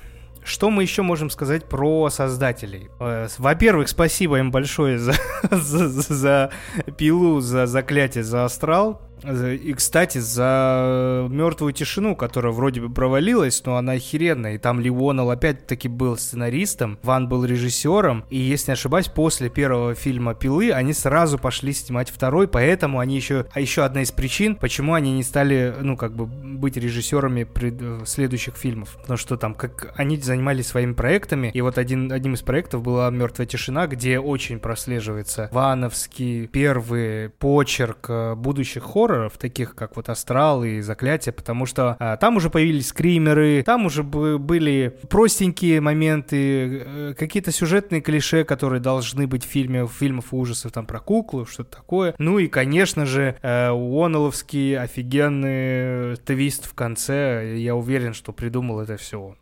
что 0.44 0.70
мы 0.70 0.82
еще 0.82 1.02
можем 1.02 1.30
сказать 1.30 1.68
про 1.68 2.10
создателей? 2.10 2.88
Э, 3.00 3.28
во-первых, 3.38 3.88
спасибо 3.88 4.38
им 4.38 4.50
большое 4.50 4.98
за, 4.98 5.14
за, 5.50 5.88
за 5.88 6.50
пилу, 6.98 7.40
за 7.40 7.66
заклятие, 7.66 8.24
за 8.24 8.44
астрал. 8.44 9.00
И, 9.22 9.72
кстати, 9.74 10.18
за 10.18 11.27
мертвую 11.31 11.72
тишину, 11.72 12.16
которая 12.16 12.53
вроде 12.53 12.81
бы 12.81 12.92
провалилась, 12.92 13.62
но 13.64 13.77
она 13.77 13.92
охеренная. 13.92 14.55
И 14.55 14.59
там 14.59 14.81
Леонел 14.81 15.31
опять-таки 15.31 15.88
был 15.88 16.16
сценаристом, 16.16 16.98
Ван 17.03 17.29
был 17.29 17.44
режиссером. 17.44 18.24
И, 18.31 18.38
если 18.38 18.70
не 18.70 18.74
ошибаюсь, 18.74 19.09
после 19.09 19.48
первого 19.48 19.94
фильма 19.94 20.35
«Пилы» 20.35 20.72
они 20.72 20.92
сразу 20.92 21.38
пошли 21.38 21.72
снимать 21.72 22.11
второй, 22.11 22.48
поэтому 22.48 22.98
они 22.98 23.16
еще... 23.16 23.46
А 23.53 23.61
еще 23.61 23.85
одна 23.85 24.03
из 24.03 24.12
причин, 24.12 24.57
почему 24.57 24.94
они 24.94 25.12
не 25.12 25.22
стали, 25.22 25.74
ну, 25.81 25.96
как 25.96 26.14
бы, 26.14 26.27
быть 26.27 26.77
режиссерами 26.77 27.44
пред... 27.44 27.81
Э, 27.81 28.03
следующих 28.05 28.57
фильмов. 28.57 28.96
Потому 29.00 29.16
что 29.16 29.37
там, 29.37 29.55
как 29.55 29.92
они 29.96 30.16
занимались 30.16 30.68
своими 30.68 30.92
проектами, 30.92 31.50
и 31.53 31.61
вот 31.61 31.79
один, 31.79 32.12
одним 32.12 32.35
из 32.35 32.42
проектов 32.42 32.83
была 32.83 33.11
«Мертвая 33.11 33.46
тишина», 33.46 33.87
где 33.87 34.18
очень 34.18 34.59
прослеживается 34.59 35.48
вановский 35.53 36.46
первый 36.46 37.31
почерк 37.31 38.07
э, 38.09 38.35
будущих 38.35 38.85
хорроров, 38.85 39.13
хорроров, 39.14 39.38
таких 39.38 39.74
как 39.74 39.96
вот 39.96 40.09
Астрал 40.09 40.64
и 40.64 40.81
Заклятие, 40.81 41.33
потому 41.33 41.66
что 41.66 41.96
а, 41.98 42.16
там 42.16 42.37
уже 42.37 42.50
появились 42.50 42.88
скримеры, 42.88 43.62
там 43.64 43.87
уже 43.87 44.03
были 44.03 44.96
простенькие 45.09 45.81
моменты, 45.81 46.83
э, 46.85 47.14
какие-то 47.16 47.53
сюжетные 47.53 48.00
клише, 48.00 48.44
которые 48.44 48.81
должны 48.81 49.27
быть 49.27 49.44
в 49.44 49.48
фильме, 49.48 49.85
в 49.85 49.92
фильмах 49.92 50.33
ужасов, 50.33 50.72
там 50.72 50.87
про 50.87 51.00
куклу, 51.00 51.46
что-то 51.46 51.77
такое. 51.77 52.14
Ну 52.18 52.38
и, 52.38 52.48
конечно 52.48 53.07
же, 53.07 53.37
э, 53.42 53.70
Уоннелловский 53.70 54.79
офигенный 54.79 56.16
твист 56.16 56.66
в 56.66 56.74
конце. 56.74 57.57
Я 57.57 57.74
уверен, 57.74 58.14
что 58.14 58.33
придумал 58.33 58.81
это 58.81 58.96
все 58.96 59.20
он. 59.20 59.37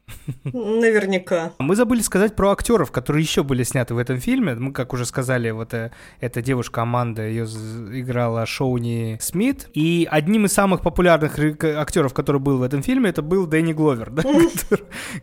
Наверняка. 0.44 1.52
Мы 1.58 1.76
забыли 1.76 2.00
сказать 2.00 2.36
про 2.36 2.52
актеров, 2.52 2.90
которые 2.90 3.22
еще 3.22 3.42
были 3.42 3.62
сняты 3.62 3.94
в 3.94 3.98
этом 3.98 4.18
фильме. 4.18 4.54
Мы, 4.54 4.72
как 4.72 4.92
уже 4.92 5.06
сказали, 5.06 5.50
вот 5.50 5.74
э, 5.74 5.90
эта 6.20 6.42
девушка 6.42 6.82
Аманда, 6.82 7.26
ее 7.26 7.44
играла 7.44 8.46
Шоуни 8.46 9.18
Смит. 9.20 9.51
И 9.74 10.06
одним 10.10 10.46
из 10.46 10.52
самых 10.52 10.82
популярных 10.82 11.38
актеров, 11.62 12.14
который 12.14 12.40
был 12.40 12.58
в 12.58 12.62
этом 12.62 12.82
фильме, 12.82 13.10
это 13.10 13.22
был 13.22 13.46
Дэнни 13.46 13.72
Гловер, 13.72 14.10
да? 14.10 14.22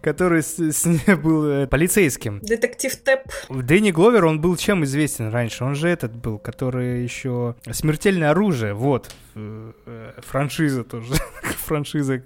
который 0.02 0.44
был 1.22 1.46
э, 1.46 1.68
полицейским. 1.68 2.40
Детектив 2.42 2.96
Тэп. 2.96 3.22
Дэнни 3.50 3.92
Гловер, 3.92 4.26
он 4.26 4.42
был 4.42 4.56
чем 4.58 4.84
известен 4.84 5.30
раньше? 5.30 5.64
Он 5.64 5.76
же 5.76 5.88
этот 5.90 6.16
был, 6.16 6.40
который 6.40 7.04
еще... 7.04 7.56
Смертельное 7.72 8.32
оружие, 8.32 8.74
вот. 8.74 9.12
Э, 9.36 10.14
франшиза 10.18 10.84
тоже. 10.84 11.14
Франшиза. 11.66 12.24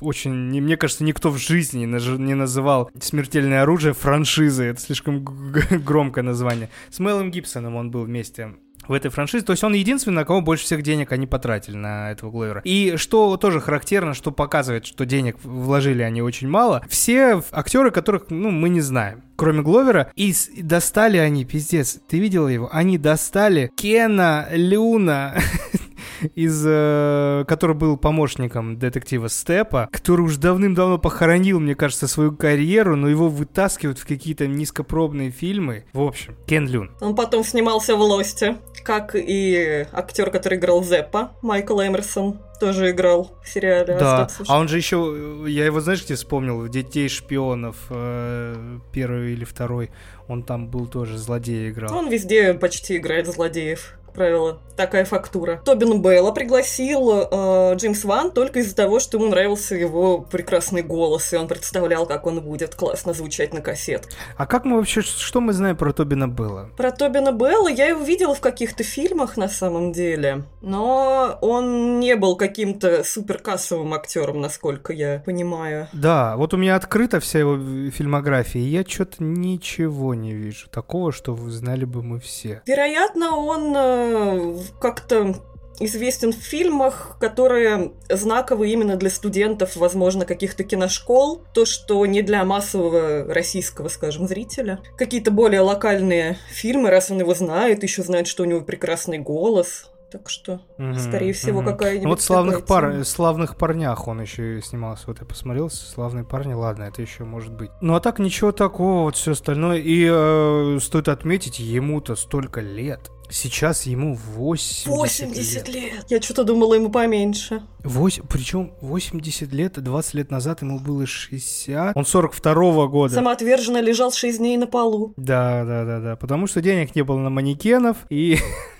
Очень... 0.00 0.32
Мне 0.32 0.76
кажется, 0.76 1.04
никто 1.04 1.30
в 1.30 1.38
жизни 1.38 1.84
не 1.84 2.34
называл 2.34 2.90
«Смертельное 3.00 3.62
оружие» 3.62 3.94
франшизой. 3.94 4.68
Это 4.68 4.80
слишком 4.80 5.24
громкое 5.24 6.22
название. 6.22 6.70
С 6.90 6.98
Мелом 6.98 7.30
Гибсоном 7.30 7.76
он 7.76 7.90
был 7.90 8.04
вместе 8.04 8.54
в 8.88 8.92
этой 8.92 9.10
франшизе. 9.10 9.44
То 9.44 9.52
есть 9.52 9.62
он 9.62 9.74
единственный, 9.74 10.14
на 10.14 10.24
кого 10.24 10.40
больше 10.40 10.64
всех 10.64 10.82
денег 10.82 11.12
они 11.12 11.26
потратили 11.26 11.76
на 11.76 12.10
этого 12.10 12.30
Гловера. 12.30 12.62
И 12.64 12.96
что 12.96 13.36
тоже 13.36 13.60
характерно, 13.60 14.14
что 14.14 14.32
показывает, 14.32 14.86
что 14.86 15.06
денег 15.06 15.36
вложили 15.42 16.02
они 16.02 16.22
очень 16.22 16.48
мало, 16.48 16.82
все 16.88 17.42
актеры, 17.52 17.90
которых, 17.90 18.30
ну, 18.30 18.50
мы 18.50 18.68
не 18.68 18.80
знаем 18.80 19.22
кроме 19.38 19.62
Гловера, 19.62 20.10
и 20.16 20.34
достали 20.60 21.16
они, 21.16 21.44
пиздец, 21.44 22.00
ты 22.08 22.18
видела 22.18 22.48
его? 22.48 22.68
Они 22.72 22.98
достали 22.98 23.70
Кена 23.76 24.48
Люна, 24.50 25.36
из, 26.34 26.64
э, 26.66 27.44
который 27.46 27.76
был 27.76 27.96
помощником 27.96 28.78
детектива 28.78 29.28
Степа, 29.28 29.88
который 29.92 30.22
уже 30.22 30.38
давным-давно 30.38 30.98
похоронил, 30.98 31.60
мне 31.60 31.74
кажется, 31.74 32.08
свою 32.08 32.32
карьеру, 32.32 32.96
но 32.96 33.08
его 33.08 33.28
вытаскивают 33.28 33.98
в 33.98 34.06
какие-то 34.06 34.46
низкопробные 34.46 35.30
фильмы. 35.30 35.84
В 35.92 36.02
общем, 36.02 36.36
Кен 36.46 36.68
Люн. 36.68 36.90
Он 37.00 37.14
потом 37.14 37.44
снимался 37.44 37.96
в 37.96 38.00
«Лосте», 38.00 38.56
как 38.84 39.14
и 39.14 39.86
актер, 39.92 40.30
который 40.30 40.58
играл 40.58 40.82
Зеппа, 40.82 41.32
Майкл 41.42 41.80
Эмерсон 41.80 42.38
тоже 42.58 42.90
играл 42.90 43.38
в 43.42 43.48
сериале. 43.48 43.96
Да, 43.98 44.28
а 44.46 44.58
он 44.58 44.68
же 44.68 44.76
еще, 44.76 45.44
я 45.46 45.64
его, 45.64 45.80
знаешь, 45.80 46.04
где 46.04 46.14
вспомнил? 46.14 46.66
«Детей 46.68 47.08
шпионов», 47.08 47.76
э, 47.90 48.78
первый 48.92 49.32
или 49.32 49.44
второй. 49.44 49.90
Он 50.28 50.42
там 50.42 50.68
был 50.68 50.86
тоже, 50.86 51.16
злодея 51.16 51.70
играл. 51.70 51.94
Он 51.96 52.08
везде 52.08 52.54
почти 52.54 52.96
играет 52.96 53.26
злодеев 53.26 53.97
правило, 54.12 54.60
такая 54.78 55.04
фактура. 55.04 55.60
Тобин 55.64 56.00
Белла 56.00 56.30
пригласил 56.30 57.10
э, 57.10 57.74
Джеймс 57.74 58.04
Ван 58.04 58.30
только 58.30 58.60
из-за 58.60 58.74
того, 58.74 59.00
что 59.00 59.18
ему 59.18 59.28
нравился 59.28 59.74
его 59.74 60.20
прекрасный 60.20 60.82
голос, 60.82 61.32
и 61.32 61.36
он 61.36 61.48
представлял, 61.48 62.06
как 62.06 62.26
он 62.26 62.40
будет 62.40 62.74
классно 62.74 63.12
звучать 63.12 63.52
на 63.52 63.60
кассет. 63.60 64.08
А 64.36 64.46
как 64.46 64.64
мы 64.64 64.76
вообще, 64.76 65.02
что 65.02 65.40
мы 65.40 65.52
знаем 65.52 65.76
про 65.76 65.92
Тобина 65.92 66.28
Белла? 66.28 66.70
Про 66.76 66.92
Тобина 66.92 67.32
Белла 67.32 67.68
я 67.68 67.88
его 67.88 68.02
видела 68.02 68.34
в 68.34 68.40
каких-то 68.40 68.84
фильмах 68.84 69.36
на 69.36 69.48
самом 69.48 69.92
деле, 69.92 70.44
но 70.62 71.38
он 71.40 71.98
не 71.98 72.14
был 72.14 72.36
каким-то 72.36 73.02
суперкассовым 73.02 73.92
актером, 73.94 74.40
насколько 74.40 74.92
я 74.92 75.22
понимаю. 75.26 75.88
Да, 75.92 76.36
вот 76.36 76.54
у 76.54 76.56
меня 76.56 76.76
открыта 76.76 77.18
вся 77.18 77.40
его 77.40 77.90
фильмография, 77.90 78.62
и 78.62 78.68
я 78.68 78.84
что-то 78.86 79.24
ничего 79.24 80.14
не 80.14 80.34
вижу 80.34 80.68
такого, 80.70 81.10
что 81.10 81.36
знали 81.48 81.84
бы 81.84 82.04
мы 82.04 82.20
все. 82.20 82.62
Вероятно, 82.64 83.34
он 83.34 83.74
э, 83.98 84.58
как-то 84.80 85.34
известен 85.80 86.32
в 86.32 86.36
фильмах, 86.36 87.16
которые 87.20 87.92
знаковы 88.08 88.70
именно 88.70 88.96
для 88.96 89.10
студентов, 89.10 89.76
возможно, 89.76 90.24
каких-то 90.24 90.64
киношкол. 90.64 91.42
То, 91.54 91.64
что 91.64 92.04
не 92.06 92.22
для 92.22 92.44
массового 92.44 93.32
российского, 93.32 93.88
скажем, 93.88 94.26
зрителя. 94.26 94.80
Какие-то 94.96 95.30
более 95.30 95.60
локальные 95.60 96.38
фильмы, 96.50 96.90
раз 96.90 97.10
он 97.10 97.20
его 97.20 97.34
знает, 97.34 97.82
еще 97.82 98.02
знает, 98.02 98.26
что 98.26 98.42
у 98.42 98.46
него 98.46 98.60
прекрасный 98.60 99.18
голос. 99.18 99.90
Так 100.10 100.30
что, 100.30 100.62
mm-hmm, 100.78 100.98
скорее 100.98 101.32
всего, 101.34 101.60
mm-hmm. 101.60 101.64
какая-нибудь... 101.66 102.04
Ну, 102.04 102.10
вот 102.10 102.22
славных, 102.22 102.64
пар... 102.64 103.04
славных 103.04 103.56
парнях 103.56 104.08
он 104.08 104.22
еще 104.22 104.62
снимался. 104.62 105.04
Вот 105.06 105.20
я 105.20 105.26
посмотрел, 105.26 105.68
славные 105.68 106.24
парни, 106.24 106.54
ладно, 106.54 106.84
это 106.84 107.02
еще 107.02 107.24
может 107.24 107.52
быть. 107.52 107.70
Ну 107.82 107.94
а 107.94 108.00
так 108.00 108.18
ничего 108.18 108.50
такого, 108.50 109.02
вот 109.02 109.16
все 109.16 109.32
остальное. 109.32 109.78
И 109.78 110.08
э, 110.10 110.78
стоит 110.80 111.08
отметить, 111.08 111.58
ему-то 111.58 112.16
столько 112.16 112.62
лет. 112.62 113.10
Сейчас 113.30 113.84
ему 113.84 114.14
80, 114.14 114.86
80 114.86 115.68
лет. 115.68 115.74
лет. 115.74 116.04
Я 116.08 116.22
что-то 116.22 116.44
думала, 116.44 116.72
ему 116.72 116.90
поменьше. 116.90 117.62
8, 117.84 118.24
причем 118.26 118.72
80 118.80 119.52
лет, 119.52 119.82
20 119.82 120.14
лет 120.14 120.30
назад 120.30 120.62
ему 120.62 120.80
было 120.80 121.04
60. 121.06 121.94
Он 121.94 122.02
42-го 122.02 122.88
года. 122.88 123.14
Самоотверженно 123.14 123.82
лежал 123.82 124.12
6 124.12 124.38
дней 124.38 124.56
на 124.56 124.66
полу. 124.66 125.12
Да, 125.18 125.64
да, 125.66 125.84
да, 125.84 126.00
да. 126.00 126.16
Потому 126.16 126.46
что 126.46 126.62
денег 126.62 126.94
не 126.94 127.02
было 127.02 127.18
на 127.18 127.28
манекенов, 127.28 127.98
и 128.08 128.38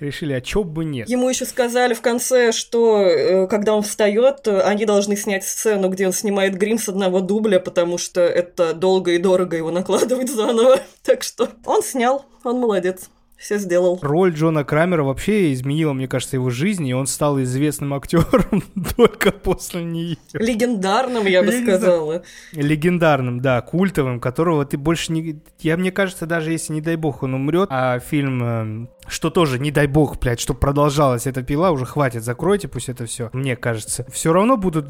решили, 0.00 0.32
а 0.32 0.40
чё 0.40 0.64
бы 0.64 0.84
нет. 0.84 1.08
Ему 1.08 1.28
еще 1.28 1.44
сказали 1.44 1.94
в 1.94 2.00
конце, 2.00 2.52
что 2.52 3.00
э, 3.02 3.46
когда 3.46 3.74
он 3.74 3.82
встает, 3.82 4.46
они 4.48 4.84
должны 4.84 5.16
снять 5.16 5.44
сцену, 5.44 5.88
где 5.88 6.06
он 6.06 6.12
снимает 6.12 6.56
грим 6.56 6.78
с 6.78 6.88
одного 6.88 7.20
дубля, 7.20 7.60
потому 7.60 7.98
что 7.98 8.20
это 8.20 8.74
долго 8.74 9.12
и 9.12 9.18
дорого 9.18 9.56
его 9.56 9.70
накладывать 9.70 10.30
заново. 10.30 10.80
Так 11.04 11.22
что 11.22 11.50
он 11.66 11.82
снял, 11.82 12.24
он 12.44 12.60
молодец 12.60 13.10
все 13.44 13.58
сделал. 13.58 13.98
Роль 14.00 14.32
Джона 14.32 14.64
Крамера 14.64 15.02
вообще 15.02 15.52
изменила, 15.52 15.92
мне 15.92 16.08
кажется, 16.08 16.36
его 16.36 16.50
жизнь, 16.50 16.86
и 16.86 16.94
он 16.94 17.06
стал 17.06 17.40
известным 17.42 17.92
актером 17.94 18.62
только 18.96 19.32
после 19.32 19.84
нее. 19.84 20.16
Легендарным, 20.32 21.26
я 21.26 21.42
бы 21.42 21.52
сказала. 21.52 22.22
Легендарным, 22.52 23.40
да, 23.40 23.60
культовым, 23.60 24.18
которого 24.18 24.64
ты 24.64 24.78
больше 24.78 25.12
не... 25.12 25.40
Я, 25.60 25.76
мне 25.76 25.92
кажется, 25.92 26.26
даже 26.26 26.52
если, 26.52 26.72
не 26.72 26.80
дай 26.80 26.96
бог, 26.96 27.22
он 27.22 27.34
умрет, 27.34 27.68
а 27.70 27.98
фильм 27.98 28.42
эм, 28.42 28.90
что 29.06 29.30
тоже, 29.30 29.58
не 29.58 29.70
дай 29.70 29.86
бог, 29.86 30.18
блядь, 30.18 30.40
чтобы 30.40 30.60
продолжалась 30.60 31.26
эта 31.26 31.42
пила, 31.42 31.70
уже 31.70 31.86
хватит, 31.86 32.24
закройте 32.24 32.68
пусть 32.68 32.88
это 32.88 33.06
все. 33.06 33.30
Мне 33.32 33.56
кажется, 33.56 34.06
все 34.10 34.32
равно 34.32 34.56
будут 34.56 34.86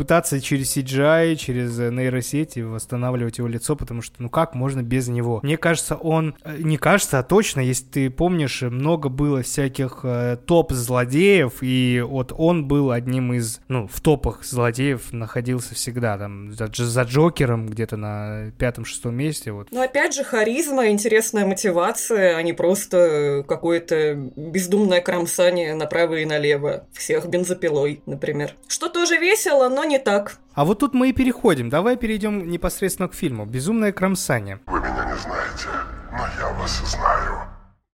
пытаться 0.00 0.40
через 0.40 0.74
CGI, 0.74 1.36
через 1.36 1.78
э, 1.78 1.90
нейросети 1.90 2.60
восстанавливать 2.60 3.36
его 3.36 3.46
лицо, 3.46 3.76
потому 3.76 4.00
что, 4.00 4.14
ну 4.22 4.30
как 4.30 4.54
можно 4.54 4.82
без 4.82 5.08
него? 5.08 5.40
Мне 5.42 5.58
кажется, 5.58 5.94
он, 5.94 6.36
э, 6.42 6.56
не 6.58 6.78
кажется, 6.78 7.18
а 7.18 7.22
точно, 7.22 7.60
если 7.60 7.84
ты 7.84 8.10
помнишь, 8.10 8.62
много 8.62 9.10
было 9.10 9.42
всяких 9.42 10.00
э, 10.04 10.38
топ-злодеев, 10.46 11.58
и 11.60 12.02
вот 12.06 12.32
он 12.34 12.66
был 12.66 12.92
одним 12.92 13.34
из, 13.34 13.60
ну, 13.68 13.86
в 13.86 14.00
топах 14.00 14.42
злодеев 14.42 15.12
находился 15.12 15.74
всегда, 15.74 16.16
там, 16.16 16.54
за, 16.54 16.70
за 16.72 17.02
Джокером 17.02 17.66
где-то 17.66 17.98
на 17.98 18.52
пятом-шестом 18.58 19.14
месте, 19.14 19.52
вот. 19.52 19.68
Но 19.70 19.82
опять 19.82 20.14
же, 20.14 20.24
харизма, 20.24 20.88
интересная 20.88 21.44
мотивация, 21.44 22.36
а 22.36 22.42
не 22.42 22.54
просто 22.54 23.39
какое-то 23.42 24.14
бездумное 24.14 25.00
кромсание 25.00 25.74
направо 25.74 26.16
и 26.16 26.24
налево 26.24 26.86
всех 26.92 27.26
бензопилой, 27.26 28.02
например. 28.06 28.54
Что 28.68 28.88
тоже 28.88 29.16
весело, 29.16 29.68
но 29.68 29.84
не 29.84 29.98
так. 29.98 30.38
А 30.54 30.64
вот 30.64 30.80
тут 30.80 30.94
мы 30.94 31.10
и 31.10 31.12
переходим. 31.12 31.70
Давай 31.70 31.96
перейдем 31.96 32.48
непосредственно 32.50 33.08
к 33.08 33.14
фильму. 33.14 33.46
Безумное 33.46 33.92
кромсание. 33.92 34.60
Вы 34.66 34.78
меня 34.80 35.04
не 35.10 35.18
знаете, 35.18 35.68
но 36.12 36.24
я 36.38 36.52
вас 36.54 36.82
знаю. 36.84 37.09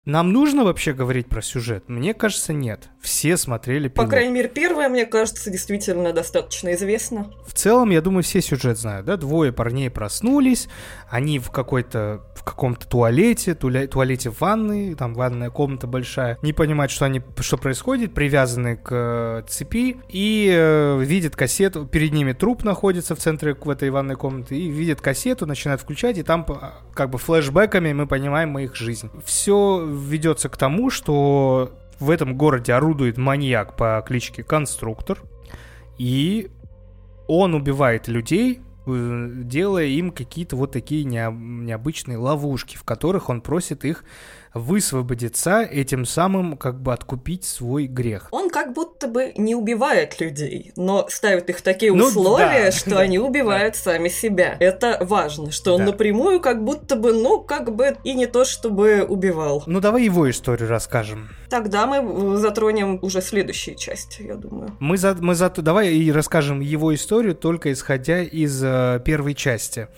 Нам 0.04 0.34
нужно 0.34 0.64
вообще 0.64 0.92
говорить 0.92 1.28
про 1.28 1.40
сюжет? 1.40 1.84
Мне 1.88 2.12
кажется, 2.12 2.52
нет. 2.52 2.90
Все 3.00 3.38
смотрели 3.38 3.88
пилот. 3.88 4.06
По 4.06 4.10
крайней 4.10 4.32
мере, 4.32 4.50
первое, 4.50 4.90
мне 4.90 5.06
кажется, 5.06 5.50
действительно 5.50 6.12
достаточно 6.12 6.74
известно. 6.74 7.30
В 7.46 7.54
целом, 7.54 7.88
я 7.88 8.02
думаю, 8.02 8.22
все 8.22 8.42
сюжет 8.42 8.76
знают, 8.76 9.06
да? 9.06 9.16
Двое 9.16 9.50
парней 9.50 9.88
проснулись, 9.88 10.68
они 11.08 11.38
в 11.38 11.50
какой-то, 11.50 12.20
в 12.34 12.44
каком-то 12.44 12.86
туалете, 12.86 13.54
туале, 13.54 13.86
туалете 13.86 14.28
в 14.28 14.40
ванной, 14.40 14.94
там 14.94 15.14
ванная 15.14 15.48
комната 15.48 15.86
большая, 15.86 16.38
не 16.42 16.52
понимают, 16.52 16.92
что 16.92 17.06
они, 17.06 17.22
что 17.40 17.56
происходит, 17.56 18.12
привязаны 18.12 18.76
к 18.76 18.90
э, 18.90 19.42
цепи 19.48 19.96
и 20.10 20.50
э, 20.54 21.02
видят 21.02 21.34
кассету, 21.34 21.86
перед 21.86 22.12
ними 22.12 22.32
труп 22.32 22.62
находится 22.62 23.14
в 23.14 23.20
центре 23.20 23.54
в 23.54 23.70
этой 23.70 23.88
ванной 23.88 24.16
комнаты, 24.16 24.58
и 24.58 24.68
видят 24.68 25.00
кассету, 25.00 25.46
начинают 25.46 25.80
включать, 25.80 26.18
и 26.18 26.22
там 26.22 26.46
как 26.92 27.08
бы 27.08 27.16
флешбеками 27.16 27.94
мы 27.94 28.06
понимаем 28.06 28.58
их 28.58 28.76
жизнь. 28.76 29.10
Все 29.24 29.93
ведется 29.94 30.48
к 30.48 30.56
тому, 30.56 30.90
что 30.90 31.72
в 31.98 32.10
этом 32.10 32.36
городе 32.36 32.72
орудует 32.72 33.18
маньяк 33.18 33.76
по 33.76 34.02
кличке 34.06 34.42
Конструктор, 34.42 35.22
и 35.98 36.50
он 37.28 37.54
убивает 37.54 38.08
людей, 38.08 38.60
э, 38.86 39.30
делая 39.34 39.86
им 39.86 40.10
какие-то 40.10 40.56
вот 40.56 40.72
такие 40.72 41.04
необычные 41.04 42.18
ловушки, 42.18 42.76
в 42.76 42.84
которых 42.84 43.28
он 43.28 43.40
просит 43.40 43.84
их 43.84 44.04
высвободиться, 44.54 45.62
этим 45.62 46.04
самым 46.04 46.56
как 46.56 46.80
бы 46.80 46.92
откупить 46.92 47.44
свой 47.44 47.86
грех. 47.86 48.28
Он 48.30 48.50
как 48.50 48.72
будто 48.72 49.08
бы 49.08 49.32
не 49.36 49.54
убивает 49.54 50.20
людей, 50.20 50.72
но 50.76 51.06
ставит 51.08 51.50
их 51.50 51.58
в 51.58 51.62
такие 51.62 51.92
ну, 51.92 52.06
условия, 52.06 52.66
да, 52.66 52.72
что 52.72 52.90
да, 52.94 53.00
они 53.00 53.18
убивают 53.18 53.74
да. 53.74 53.80
сами 53.80 54.08
себя. 54.08 54.56
Это 54.60 54.98
важно, 55.00 55.50
что 55.50 55.74
он 55.74 55.80
да. 55.80 55.86
напрямую 55.86 56.40
как 56.40 56.64
будто 56.64 56.96
бы, 56.96 57.12
ну, 57.12 57.40
как 57.40 57.74
бы 57.74 57.96
и 58.04 58.14
не 58.14 58.26
то, 58.26 58.44
чтобы 58.44 59.04
убивал. 59.04 59.64
Ну, 59.66 59.80
давай 59.80 60.04
его 60.04 60.30
историю 60.30 60.68
расскажем. 60.68 61.28
Тогда 61.50 61.86
мы 61.86 62.36
затронем 62.38 62.98
уже 63.02 63.20
следующие 63.22 63.76
части, 63.76 64.22
я 64.22 64.36
думаю. 64.36 64.76
Мы 64.78 64.96
за, 64.96 65.14
мы 65.14 65.34
за, 65.34 65.50
давай 65.50 65.94
и 65.94 66.12
расскажем 66.12 66.60
его 66.60 66.94
историю 66.94 67.34
только 67.34 67.72
исходя 67.72 68.22
из 68.22 68.62
э, 68.62 69.00
первой 69.04 69.34
части. 69.34 69.88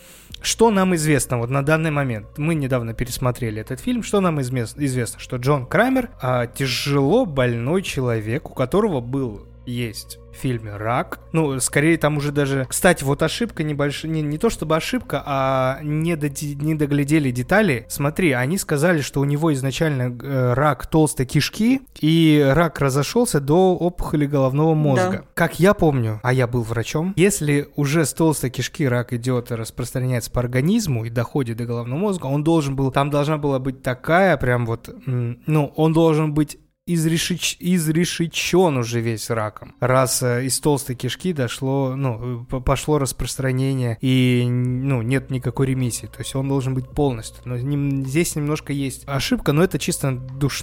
Что 0.47 0.71
нам 0.71 0.95
известно 0.95 1.39
вот 1.39 1.51
на 1.51 1.65
данный 1.65 1.91
момент? 1.91 2.39
Мы 2.39 2.55
недавно 2.55 2.95
пересмотрели 2.95 3.61
этот 3.61 3.81
фильм. 3.81 4.05
Что 4.05 4.21
нам 4.21 4.41
известно? 4.41 5.19
Что 5.19 5.39
Джон 5.39 5.67
Крамер 5.67 6.11
а, 6.23 6.47
тяжело 6.47 7.27
больной 7.27 7.83
человек, 7.83 8.49
у 8.49 8.55
которого 8.55 9.01
был 9.01 9.49
есть 9.67 10.21
фильме 10.37 10.77
«Рак». 10.77 11.21
Ну, 11.33 11.59
скорее 11.61 11.97
там 11.99 12.17
уже 12.17 12.33
даже... 12.33 12.67
Кстати, 12.69 13.05
вот 13.05 13.23
ошибка 13.23 13.63
небольшая... 13.63 14.11
Не, 14.11 14.23
не 14.23 14.39
то 14.39 14.51
чтобы 14.51 14.77
ошибка, 14.77 15.23
а 15.27 15.79
не, 15.83 16.17
доди... 16.17 16.55
не 16.55 16.75
доглядели 16.75 17.31
детали. 17.31 17.87
Смотри, 17.89 18.33
они 18.33 18.59
сказали, 18.59 19.01
что 19.01 19.21
у 19.21 19.25
него 19.25 19.53
изначально 19.53 20.17
э, 20.23 20.55
рак 20.55 20.87
толстой 20.87 21.27
кишки, 21.27 21.83
и 22.01 22.47
рак 22.55 22.81
разошелся 22.81 23.41
до 23.41 23.75
опухоли 23.75 24.27
головного 24.27 24.75
мозга. 24.75 25.11
Да. 25.11 25.25
Как 25.35 25.61
я 25.61 25.75
помню, 25.75 26.21
а 26.23 26.33
я 26.33 26.47
был 26.47 26.63
врачом, 26.63 27.13
если 27.17 27.69
уже 27.77 28.05
с 28.05 28.13
толстой 28.13 28.51
кишки 28.51 28.87
рак 28.87 29.13
идет 29.13 29.51
и 29.51 29.55
распространяется 29.55 30.31
по 30.31 30.41
организму 30.41 31.05
и 31.05 31.11
доходит 31.11 31.57
до 31.57 31.65
головного 31.65 31.99
мозга, 31.99 32.27
он 32.27 32.45
должен 32.45 32.77
был... 32.77 32.91
Там 32.91 33.11
должна 33.11 33.39
была 33.39 33.59
быть 33.59 33.83
такая 33.83 34.37
прям 34.37 34.67
вот... 34.67 34.91
Ну, 35.07 35.73
он 35.77 35.93
должен 35.93 36.35
быть 36.35 36.59
изрешич... 36.87 37.57
изрешечен 37.59 38.77
уже 38.77 39.01
весь 39.01 39.29
раком. 39.31 39.75
Раз 39.81 40.23
э, 40.23 40.45
из 40.47 40.59
толстой 40.61 40.95
кишки 40.95 41.33
дошло, 41.33 41.95
ну, 41.97 42.45
пошло 42.45 42.99
распространение 42.99 43.99
и, 44.01 44.45
ну, 44.49 45.03
нет 45.03 45.31
никакой 45.31 45.67
ремиссии. 45.67 46.07
То 46.07 46.21
есть 46.21 46.35
он 46.35 46.49
должен 46.49 46.75
быть 46.75 46.89
полностью. 46.89 47.43
Но 47.45 47.57
не, 47.57 48.05
здесь 48.05 48.37
немножко 48.37 48.73
есть 48.73 49.03
ошибка, 49.07 49.53
но 49.53 49.63
это 49.65 49.79
чисто 49.79 50.13
душ... 50.13 50.63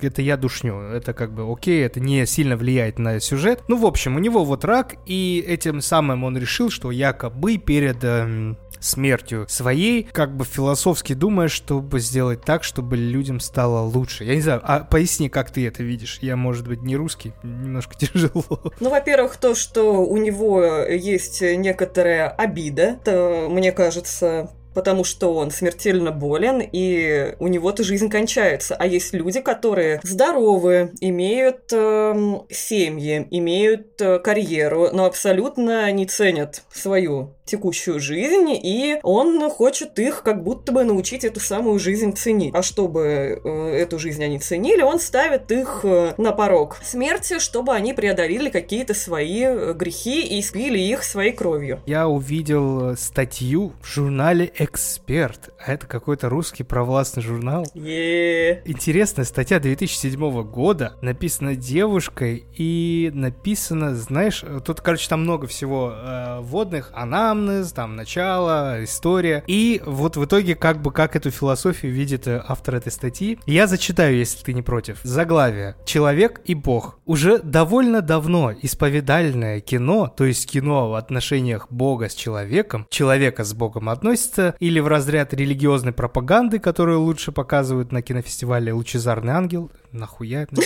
Это 0.00 0.22
я 0.22 0.36
душню. 0.36 0.80
Это 0.80 1.14
как 1.14 1.32
бы 1.32 1.50
окей, 1.50 1.84
это 1.84 2.00
не 2.00 2.26
сильно 2.26 2.56
влияет 2.56 2.98
на 2.98 3.20
сюжет. 3.20 3.62
Ну, 3.68 3.76
в 3.76 3.86
общем, 3.86 4.16
у 4.16 4.18
него 4.18 4.44
вот 4.44 4.64
рак, 4.64 4.96
и 5.06 5.44
этим 5.46 5.80
самым 5.80 6.24
он 6.24 6.36
решил, 6.36 6.70
что 6.70 6.90
якобы 6.90 7.58
перед 7.58 8.02
эм, 8.02 8.58
смертью 8.80 9.46
своей, 9.48 10.04
как 10.04 10.36
бы 10.36 10.44
философски 10.44 11.12
думая, 11.14 11.48
чтобы 11.48 12.00
сделать 12.00 12.42
так, 12.42 12.64
чтобы 12.64 12.96
людям 12.96 13.40
стало 13.40 13.80
лучше. 13.80 14.24
Я 14.24 14.34
не 14.34 14.40
знаю, 14.40 14.60
а 14.64 14.80
поясни, 14.80 15.28
как 15.28 15.50
ты 15.50 15.66
это 15.66 15.82
видишь? 15.82 16.18
Я, 16.20 16.36
может 16.36 16.66
быть, 16.66 16.82
не 16.82 16.96
русский, 16.96 17.32
немножко 17.42 17.94
тяжело. 17.98 18.72
Ну, 18.80 18.90
во-первых, 18.90 19.36
то, 19.36 19.54
что 19.54 20.04
у 20.04 20.16
него 20.16 20.62
есть 20.62 21.40
некоторая 21.40 22.28
обида, 22.28 22.98
то, 23.04 23.48
мне 23.50 23.72
кажется, 23.72 24.50
потому 24.74 25.04
что 25.04 25.34
он 25.34 25.50
смертельно 25.50 26.10
болен, 26.10 26.60
и 26.60 27.34
у 27.38 27.46
него-то 27.46 27.84
жизнь 27.84 28.10
кончается. 28.10 28.76
А 28.78 28.86
есть 28.86 29.14
люди, 29.14 29.40
которые 29.40 30.00
здоровы, 30.02 30.92
имеют 31.00 31.72
э, 31.72 32.40
семьи, 32.50 33.26
имеют 33.30 34.00
э, 34.00 34.18
карьеру, 34.18 34.88
но 34.92 35.06
абсолютно 35.06 35.90
не 35.92 36.06
ценят 36.06 36.62
свою 36.70 37.36
текущую 37.44 38.00
жизнь, 38.00 38.50
и 38.50 38.98
он 39.02 39.50
хочет 39.50 39.98
их 39.98 40.22
как 40.22 40.42
будто 40.42 40.72
бы 40.72 40.84
научить 40.84 41.24
эту 41.24 41.40
самую 41.40 41.78
жизнь 41.78 42.14
ценить. 42.14 42.54
А 42.54 42.62
чтобы 42.62 43.40
э, 43.44 43.48
эту 43.76 43.98
жизнь 43.98 44.24
они 44.24 44.38
ценили, 44.38 44.82
он 44.82 44.98
ставит 44.98 45.52
их 45.52 45.80
э, 45.84 46.14
на 46.16 46.32
порог 46.32 46.78
смерти, 46.82 47.38
чтобы 47.38 47.74
они 47.74 47.92
преодолели 47.92 48.48
какие-то 48.48 48.94
свои 48.94 49.42
э, 49.42 49.74
грехи 49.74 50.22
и 50.22 50.40
испили 50.40 50.78
их 50.78 51.04
своей 51.04 51.32
кровью. 51.32 51.80
Я 51.86 52.08
увидел 52.08 52.96
статью 52.96 53.72
в 53.82 53.86
журнале 53.86 54.50
«Эксперт». 54.58 55.50
А 55.58 55.72
это 55.72 55.86
какой-то 55.86 56.28
русский 56.28 56.62
провластный 56.62 57.22
журнал. 57.22 57.64
Yeah. 57.74 58.62
Интересная 58.64 59.24
статья 59.24 59.60
2007 59.60 60.42
года, 60.44 60.94
написана 61.02 61.56
девушкой, 61.56 62.44
и 62.56 63.10
написано, 63.12 63.94
знаешь, 63.94 64.44
тут, 64.64 64.80
короче, 64.80 65.08
там 65.08 65.22
много 65.22 65.46
всего 65.46 65.92
э, 65.94 66.40
водных. 66.40 66.90
Она 66.94 67.33
анамнез, 67.34 67.72
там 67.72 67.96
начало, 67.96 68.82
история. 68.84 69.42
И 69.46 69.82
вот 69.84 70.16
в 70.16 70.24
итоге 70.24 70.54
как 70.54 70.80
бы 70.80 70.92
как 70.92 71.16
эту 71.16 71.30
философию 71.30 71.92
видит 71.92 72.26
э, 72.26 72.42
автор 72.46 72.76
этой 72.76 72.92
статьи. 72.92 73.38
Я 73.46 73.66
зачитаю, 73.66 74.16
если 74.16 74.42
ты 74.42 74.52
не 74.52 74.62
против. 74.62 75.00
Заглавие. 75.02 75.76
Человек 75.84 76.40
и 76.44 76.54
Бог. 76.54 76.98
Уже 77.04 77.38
довольно 77.38 78.00
давно 78.00 78.52
исповедальное 78.62 79.60
кино, 79.60 80.12
то 80.16 80.24
есть 80.24 80.48
кино 80.48 80.90
в 80.90 80.94
отношениях 80.94 81.66
Бога 81.70 82.08
с 82.08 82.14
человеком, 82.14 82.86
человека 82.88 83.44
с 83.44 83.52
Богом 83.52 83.88
относится 83.88 84.54
или 84.60 84.80
в 84.80 84.86
разряд 84.86 85.34
религиозной 85.34 85.92
пропаганды, 85.92 86.58
которую 86.58 87.00
лучше 87.00 87.32
показывают 87.32 87.92
на 87.92 88.02
кинофестивале 88.02 88.72
«Лучезарный 88.72 89.32
ангел», 89.32 89.70
нахуя 89.92 90.42
это 90.42 90.62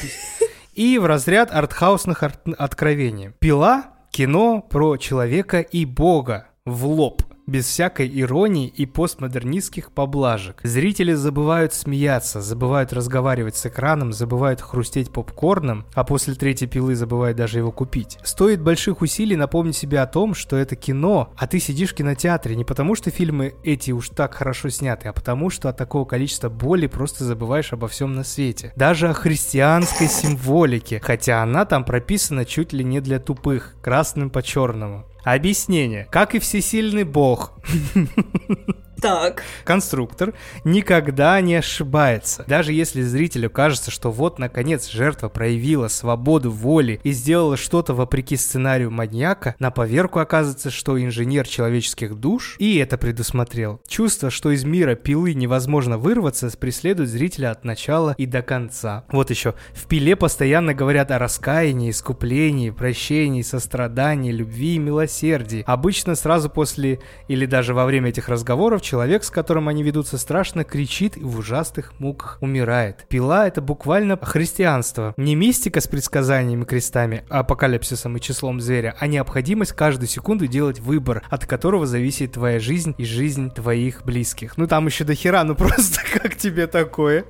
и 0.74 0.96
в 0.98 1.06
разряд 1.06 1.50
артхаусных 1.50 2.22
откровений. 2.22 3.32
«Пила» 3.40 3.98
кино 4.10 4.60
про 4.60 4.96
человека 4.96 5.60
и 5.60 5.84
Бога 5.84 6.48
в 6.72 6.86
лоб 6.86 7.22
без 7.48 7.66
всякой 7.66 8.10
иронии 8.20 8.68
и 8.68 8.84
постмодернистских 8.84 9.90
поблажек. 9.90 10.60
Зрители 10.62 11.14
забывают 11.14 11.72
смеяться, 11.72 12.42
забывают 12.42 12.92
разговаривать 12.92 13.56
с 13.56 13.64
экраном, 13.64 14.12
забывают 14.12 14.60
хрустеть 14.60 15.10
попкорном, 15.10 15.86
а 15.94 16.04
после 16.04 16.34
третьей 16.34 16.68
пилы 16.68 16.94
забывают 16.94 17.38
даже 17.38 17.58
его 17.58 17.72
купить. 17.72 18.18
Стоит 18.22 18.60
больших 18.60 19.00
усилий 19.00 19.34
напомнить 19.34 19.76
себе 19.76 20.00
о 20.00 20.06
том, 20.06 20.34
что 20.34 20.56
это 20.56 20.76
кино, 20.76 21.32
а 21.38 21.46
ты 21.46 21.58
сидишь 21.58 21.92
в 21.92 21.94
кинотеатре 21.94 22.54
не 22.54 22.64
потому, 22.64 22.94
что 22.94 23.10
фильмы 23.10 23.54
эти 23.64 23.92
уж 23.92 24.10
так 24.10 24.34
хорошо 24.34 24.68
сняты, 24.68 25.08
а 25.08 25.14
потому, 25.14 25.48
что 25.48 25.70
от 25.70 25.78
такого 25.78 26.04
количества 26.04 26.50
боли 26.50 26.86
просто 26.86 27.24
забываешь 27.24 27.72
обо 27.72 27.88
всем 27.88 28.14
на 28.14 28.24
свете. 28.24 28.74
Даже 28.76 29.08
о 29.08 29.14
христианской 29.14 30.08
символике, 30.08 31.00
хотя 31.02 31.42
она 31.42 31.64
там 31.64 31.84
прописана 31.84 32.44
чуть 32.44 32.74
ли 32.74 32.84
не 32.84 33.00
для 33.00 33.18
тупых, 33.18 33.76
красным 33.80 34.28
по 34.28 34.42
черному. 34.42 35.06
Объяснение. 35.24 36.06
Как 36.10 36.34
и 36.34 36.38
всесильный 36.38 37.04
бог. 37.04 37.52
Так. 39.00 39.44
Конструктор 39.64 40.34
никогда 40.64 41.40
не 41.40 41.54
ошибается. 41.56 42.44
Даже 42.48 42.72
если 42.72 43.02
зрителю 43.02 43.48
кажется, 43.48 43.90
что 43.90 44.10
вот, 44.10 44.38
наконец, 44.38 44.88
жертва 44.88 45.28
проявила 45.28 45.88
свободу 45.88 46.50
воли 46.50 47.00
и 47.04 47.12
сделала 47.12 47.56
что-то 47.56 47.94
вопреки 47.94 48.36
сценарию 48.36 48.90
маньяка, 48.90 49.54
на 49.58 49.70
поверку 49.70 50.18
оказывается, 50.18 50.70
что 50.70 51.00
инженер 51.00 51.46
человеческих 51.46 52.16
душ 52.16 52.56
и 52.58 52.76
это 52.78 52.98
предусмотрел. 52.98 53.80
Чувство, 53.86 54.30
что 54.30 54.50
из 54.50 54.64
мира 54.64 54.94
пилы 54.94 55.34
невозможно 55.34 55.96
вырваться, 55.96 56.48
преследует 56.58 57.08
зрителя 57.08 57.52
от 57.52 57.64
начала 57.64 58.14
и 58.18 58.26
до 58.26 58.42
конца. 58.42 59.04
Вот 59.12 59.30
еще. 59.30 59.54
В 59.74 59.86
пиле 59.86 60.16
постоянно 60.16 60.74
говорят 60.74 61.10
о 61.10 61.18
раскаянии, 61.18 61.90
искуплении, 61.90 62.70
прощении, 62.70 63.42
сострадании, 63.42 64.32
любви 64.32 64.74
и 64.74 64.78
милосердии. 64.78 65.62
Обычно 65.66 66.14
сразу 66.14 66.50
после 66.50 67.00
или 67.28 67.46
даже 67.46 67.74
во 67.74 67.84
время 67.84 68.10
этих 68.10 68.28
разговоров 68.28 68.82
человек, 68.88 69.22
с 69.22 69.30
которым 69.30 69.68
они 69.68 69.82
ведутся, 69.82 70.16
страшно 70.16 70.64
кричит 70.64 71.18
и 71.18 71.22
в 71.22 71.38
ужасных 71.38 71.92
муках 72.00 72.38
умирает. 72.40 73.04
Пила— 73.08 73.46
это 73.48 73.60
буквально 73.60 74.16
христианство. 74.16 75.12
Не 75.18 75.34
мистика 75.34 75.82
с 75.82 75.86
предсказаниями 75.86 76.64
крестами, 76.64 77.24
апокалипсисом 77.28 78.16
и 78.16 78.20
числом 78.20 78.62
зверя, 78.62 78.96
а 78.98 79.06
необходимость 79.06 79.72
каждую 79.72 80.08
секунду 80.08 80.46
делать 80.46 80.80
выбор, 80.80 81.22
от 81.28 81.44
которого 81.44 81.86
зависит 81.86 82.32
твоя 82.32 82.58
жизнь 82.58 82.94
и 82.96 83.04
жизнь 83.04 83.50
твоих 83.50 84.04
близких. 84.06 84.56
Ну 84.56 84.66
там 84.66 84.86
еще 84.86 85.04
до 85.04 85.14
хера, 85.14 85.44
ну 85.44 85.54
просто 85.54 86.00
как 86.14 86.36
тебе 86.36 86.66
такое? 86.66 87.26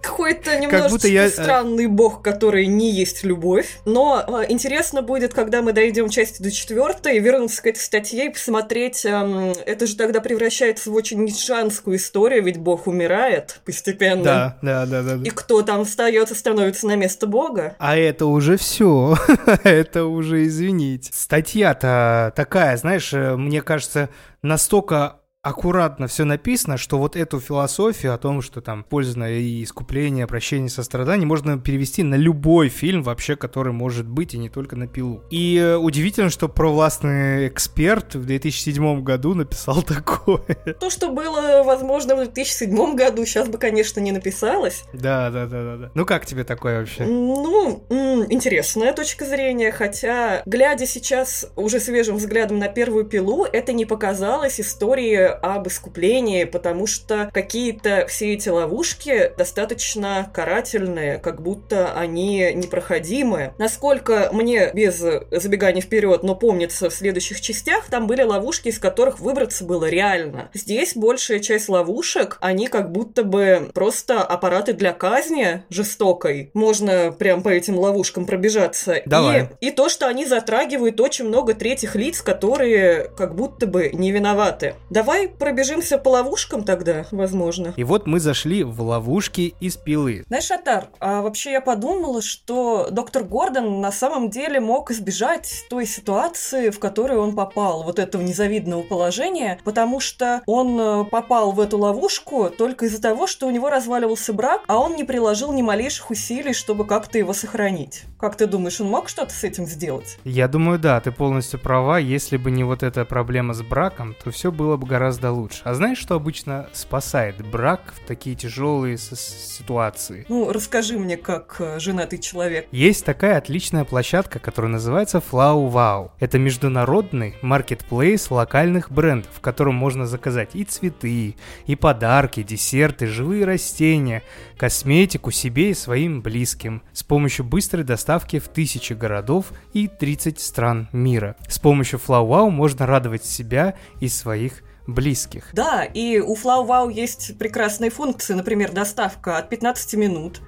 Какой-то 0.00 0.56
немножко 0.60 1.08
я... 1.08 1.24
Э, 1.24 1.30
странный 1.30 1.88
бог, 1.88 2.22
который 2.22 2.66
не 2.66 2.92
есть 2.92 3.24
любовь. 3.24 3.80
Но 3.84 4.24
э, 4.24 4.52
интересно 4.52 5.02
будет, 5.02 5.34
когда 5.34 5.62
мы 5.62 5.72
дойдем 5.72 6.10
части 6.10 6.40
до 6.40 6.52
четвертой, 6.52 7.18
вернуться 7.18 7.60
к 7.62 7.66
этой 7.66 7.80
статье 7.80 8.26
и 8.26 8.28
посмотреть, 8.28 9.04
э, 9.04 9.52
это 9.66 9.86
же 9.86 9.96
тогда 9.96 10.20
превращает 10.20 10.75
превращается 10.76 10.90
в 10.90 10.94
очень 10.94 11.24
нишанскую 11.24 11.96
историю, 11.96 12.42
ведь 12.42 12.58
бог 12.58 12.86
умирает 12.86 13.60
постепенно. 13.64 14.24
Да, 14.24 14.58
да, 14.62 14.86
да, 14.86 15.02
да. 15.02 15.24
И 15.24 15.30
кто 15.30 15.62
там 15.62 15.82
остается, 15.82 16.34
становится 16.34 16.86
на 16.86 16.96
место 16.96 17.26
бога. 17.26 17.76
А 17.78 17.96
это 17.96 18.26
уже 18.26 18.56
все. 18.56 19.16
это 19.64 20.04
уже 20.04 20.44
извините. 20.44 21.10
Статья-то 21.12 22.32
такая, 22.36 22.76
знаешь, 22.76 23.12
э, 23.12 23.36
мне 23.36 23.62
кажется, 23.62 24.08
настолько 24.42 25.20
аккуратно 25.46 26.08
все 26.08 26.24
написано, 26.24 26.76
что 26.76 26.98
вот 26.98 27.14
эту 27.14 27.38
философию 27.38 28.12
о 28.12 28.18
том, 28.18 28.42
что 28.42 28.60
там 28.60 28.82
польза 28.82 29.06
и 29.28 29.62
искупление, 29.62 30.26
прощение, 30.26 30.68
сострадание, 30.68 31.24
можно 31.24 31.56
перевести 31.56 32.02
на 32.02 32.16
любой 32.16 32.68
фильм 32.68 33.04
вообще, 33.04 33.36
который 33.36 33.72
может 33.72 34.08
быть, 34.08 34.34
и 34.34 34.38
не 34.38 34.48
только 34.48 34.74
на 34.74 34.88
пилу. 34.88 35.22
И 35.30 35.56
э, 35.56 35.76
удивительно, 35.76 36.30
что 36.30 36.48
провластный 36.48 37.46
эксперт 37.46 38.16
в 38.16 38.26
2007 38.26 39.04
году 39.04 39.34
написал 39.34 39.82
такое. 39.86 40.40
То, 40.80 40.90
что 40.90 41.10
было, 41.10 41.62
возможно, 41.62 42.16
в 42.16 42.24
2007 42.24 42.96
году, 42.96 43.24
сейчас 43.24 43.48
бы, 43.48 43.58
конечно, 43.58 44.00
не 44.00 44.10
написалось. 44.10 44.82
Да, 44.92 45.30
да, 45.30 45.46
да, 45.46 45.62
да. 45.62 45.76
да. 45.76 45.90
Ну 45.94 46.04
как 46.04 46.26
тебе 46.26 46.42
такое 46.42 46.80
вообще? 46.80 47.04
Ну, 47.04 47.84
интересная 48.28 48.92
точка 48.92 49.24
зрения, 49.24 49.70
хотя, 49.70 50.42
глядя 50.44 50.86
сейчас 50.86 51.48
уже 51.54 51.78
свежим 51.78 52.16
взглядом 52.16 52.58
на 52.58 52.66
первую 52.66 53.04
пилу, 53.04 53.44
это 53.44 53.72
не 53.72 53.86
показалось 53.86 54.60
историей 54.60 55.35
об 55.42 55.68
искуплении, 55.68 56.44
потому 56.44 56.86
что 56.86 57.30
какие-то 57.32 58.06
все 58.08 58.34
эти 58.34 58.48
ловушки 58.48 59.32
достаточно 59.36 60.30
карательные, 60.32 61.18
как 61.18 61.42
будто 61.42 61.92
они 61.92 62.52
непроходимы. 62.54 63.54
Насколько 63.58 64.30
мне 64.32 64.70
без 64.72 65.02
забегания 65.30 65.82
вперед, 65.82 66.22
но 66.22 66.34
помнится 66.34 66.90
в 66.90 66.94
следующих 66.94 67.40
частях, 67.40 67.86
там 67.86 68.06
были 68.06 68.22
ловушки, 68.22 68.68
из 68.68 68.78
которых 68.78 69.20
выбраться 69.20 69.64
было 69.64 69.86
реально. 69.86 70.50
Здесь 70.54 70.94
большая 70.96 71.40
часть 71.40 71.68
ловушек, 71.68 72.38
они 72.40 72.68
как 72.68 72.92
будто 72.92 73.22
бы 73.22 73.70
просто 73.74 74.22
аппараты 74.22 74.72
для 74.72 74.92
казни 74.92 75.62
жестокой. 75.70 76.50
Можно 76.54 77.12
прям 77.12 77.42
по 77.42 77.48
этим 77.48 77.78
ловушкам 77.78 78.26
пробежаться. 78.26 79.02
Давай. 79.06 79.48
И, 79.60 79.68
и 79.68 79.70
то, 79.70 79.88
что 79.88 80.06
они 80.06 80.26
затрагивают 80.26 81.00
очень 81.00 81.26
много 81.26 81.54
третьих 81.54 81.94
лиц, 81.94 82.22
которые 82.22 83.10
как 83.16 83.34
будто 83.34 83.66
бы 83.66 83.90
не 83.92 84.12
виноваты. 84.12 84.74
Давай 84.90 85.25
пробежимся 85.28 85.98
по 85.98 86.10
ловушкам 86.10 86.64
тогда, 86.64 87.06
возможно. 87.10 87.74
И 87.76 87.84
вот 87.84 88.06
мы 88.06 88.20
зашли 88.20 88.64
в 88.64 88.80
ловушки 88.80 89.54
из 89.60 89.76
пилы. 89.76 90.24
Знаешь, 90.28 90.50
Атар, 90.50 90.88
а 91.00 91.22
вообще 91.22 91.52
я 91.52 91.60
подумала, 91.60 92.22
что 92.22 92.88
доктор 92.90 93.24
Гордон 93.24 93.80
на 93.80 93.92
самом 93.92 94.30
деле 94.30 94.60
мог 94.60 94.90
избежать 94.90 95.64
той 95.70 95.86
ситуации, 95.86 96.70
в 96.70 96.78
которую 96.78 97.20
он 97.20 97.34
попал, 97.34 97.82
вот 97.82 97.98
этого 97.98 98.22
незавидного 98.22 98.82
положения, 98.82 99.58
потому 99.64 100.00
что 100.00 100.42
он 100.46 100.78
э, 100.80 101.04
попал 101.04 101.52
в 101.52 101.60
эту 101.60 101.78
ловушку 101.78 102.50
только 102.50 102.86
из-за 102.86 103.00
того, 103.00 103.26
что 103.26 103.46
у 103.46 103.50
него 103.50 103.70
разваливался 103.70 104.32
брак, 104.32 104.62
а 104.66 104.78
он 104.78 104.96
не 104.96 105.04
приложил 105.04 105.52
ни 105.52 105.62
малейших 105.62 106.10
усилий, 106.10 106.52
чтобы 106.52 106.86
как-то 106.86 107.18
его 107.18 107.32
сохранить. 107.32 108.04
Как 108.18 108.36
ты 108.36 108.46
думаешь, 108.46 108.80
он 108.80 108.88
мог 108.88 109.08
что-то 109.08 109.32
с 109.32 109.44
этим 109.44 109.66
сделать? 109.66 110.18
Я 110.24 110.48
думаю, 110.48 110.78
да, 110.78 111.00
ты 111.00 111.10
полностью 111.12 111.60
права. 111.60 111.98
Если 111.98 112.36
бы 112.36 112.50
не 112.50 112.64
вот 112.64 112.82
эта 112.82 113.04
проблема 113.04 113.54
с 113.54 113.62
браком, 113.62 114.14
то 114.22 114.30
все 114.30 114.52
было 114.52 114.76
бы 114.76 114.86
гораздо 114.86 115.15
лучше. 115.24 115.60
А 115.64 115.74
знаешь, 115.74 115.98
что 115.98 116.14
обычно 116.14 116.68
спасает 116.72 117.44
брак 117.46 117.94
в 117.94 118.06
такие 118.06 118.36
тяжелые 118.36 118.98
ситуации? 118.98 120.24
Ну, 120.28 120.52
расскажи 120.52 120.98
мне, 120.98 121.16
как 121.16 121.56
э, 121.58 121.78
женатый 121.78 122.18
человек. 122.18 122.66
Есть 122.70 123.04
такая 123.04 123.38
отличная 123.38 123.84
площадка, 123.84 124.38
которая 124.38 124.72
называется 124.72 125.18
Flow 125.18 125.70
Wow. 125.70 126.10
Это 126.20 126.38
международный 126.38 127.36
маркетплейс 127.42 128.30
локальных 128.30 128.90
брендов, 128.90 129.30
в 129.34 129.40
котором 129.40 129.74
можно 129.74 130.06
заказать 130.06 130.50
и 130.54 130.64
цветы, 130.64 131.36
и 131.66 131.76
подарки, 131.76 132.42
десерты, 132.42 133.06
живые 133.06 133.44
растения, 133.44 134.22
косметику 134.56 135.30
себе 135.30 135.70
и 135.70 135.74
своим 135.74 136.22
близким 136.22 136.82
с 136.92 137.02
помощью 137.02 137.44
быстрой 137.44 137.84
доставки 137.84 138.38
в 138.38 138.48
тысячи 138.48 138.92
городов 138.92 139.52
и 139.72 139.88
30 139.88 140.40
стран 140.40 140.88
мира. 140.92 141.36
С 141.48 141.58
помощью 141.58 141.98
FlowWow 141.98 142.50
можно 142.50 142.86
радовать 142.86 143.24
себя 143.24 143.74
и 144.00 144.08
своих 144.08 144.62
близких. 144.86 145.50
Да, 145.52 145.84
и 145.84 146.18
у 146.18 146.34
FlowWow 146.34 146.92
есть 146.92 147.38
прекрасные 147.38 147.90
функции, 147.90 148.34
например, 148.34 148.72
доставка 148.72 149.38
от 149.38 149.48
15 149.48 149.94
минут. 149.94 150.40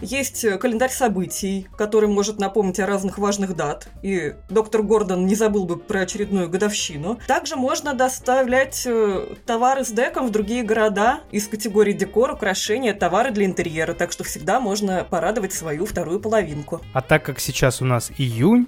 Есть 0.00 0.46
календарь 0.58 0.90
событий, 0.90 1.68
который 1.76 2.08
может 2.08 2.38
напомнить 2.38 2.80
о 2.80 2.86
разных 2.86 3.18
важных 3.18 3.54
дат. 3.56 3.88
И 4.02 4.34
доктор 4.48 4.82
Гордон 4.82 5.26
не 5.26 5.34
забыл 5.34 5.64
бы 5.64 5.76
про 5.76 6.00
очередную 6.00 6.48
годовщину. 6.48 7.18
Также 7.26 7.56
можно 7.56 7.94
доставлять 7.94 8.84
э, 8.86 9.36
товары 9.46 9.84
с 9.84 9.90
деком 9.90 10.26
в 10.26 10.30
другие 10.30 10.62
города 10.62 11.20
из 11.30 11.48
категории 11.48 11.92
декор, 11.92 12.32
украшения, 12.32 12.94
товары 12.94 13.30
для 13.30 13.44
интерьера. 13.44 13.94
Так 13.94 14.12
что 14.12 14.24
всегда 14.24 14.60
можно 14.60 15.06
порадовать 15.08 15.52
свою 15.52 15.86
вторую 15.86 16.20
половинку. 16.20 16.80
А 16.92 17.00
так 17.00 17.24
как 17.24 17.40
сейчас 17.40 17.80
у 17.80 17.84
нас 17.84 18.10
июнь, 18.18 18.66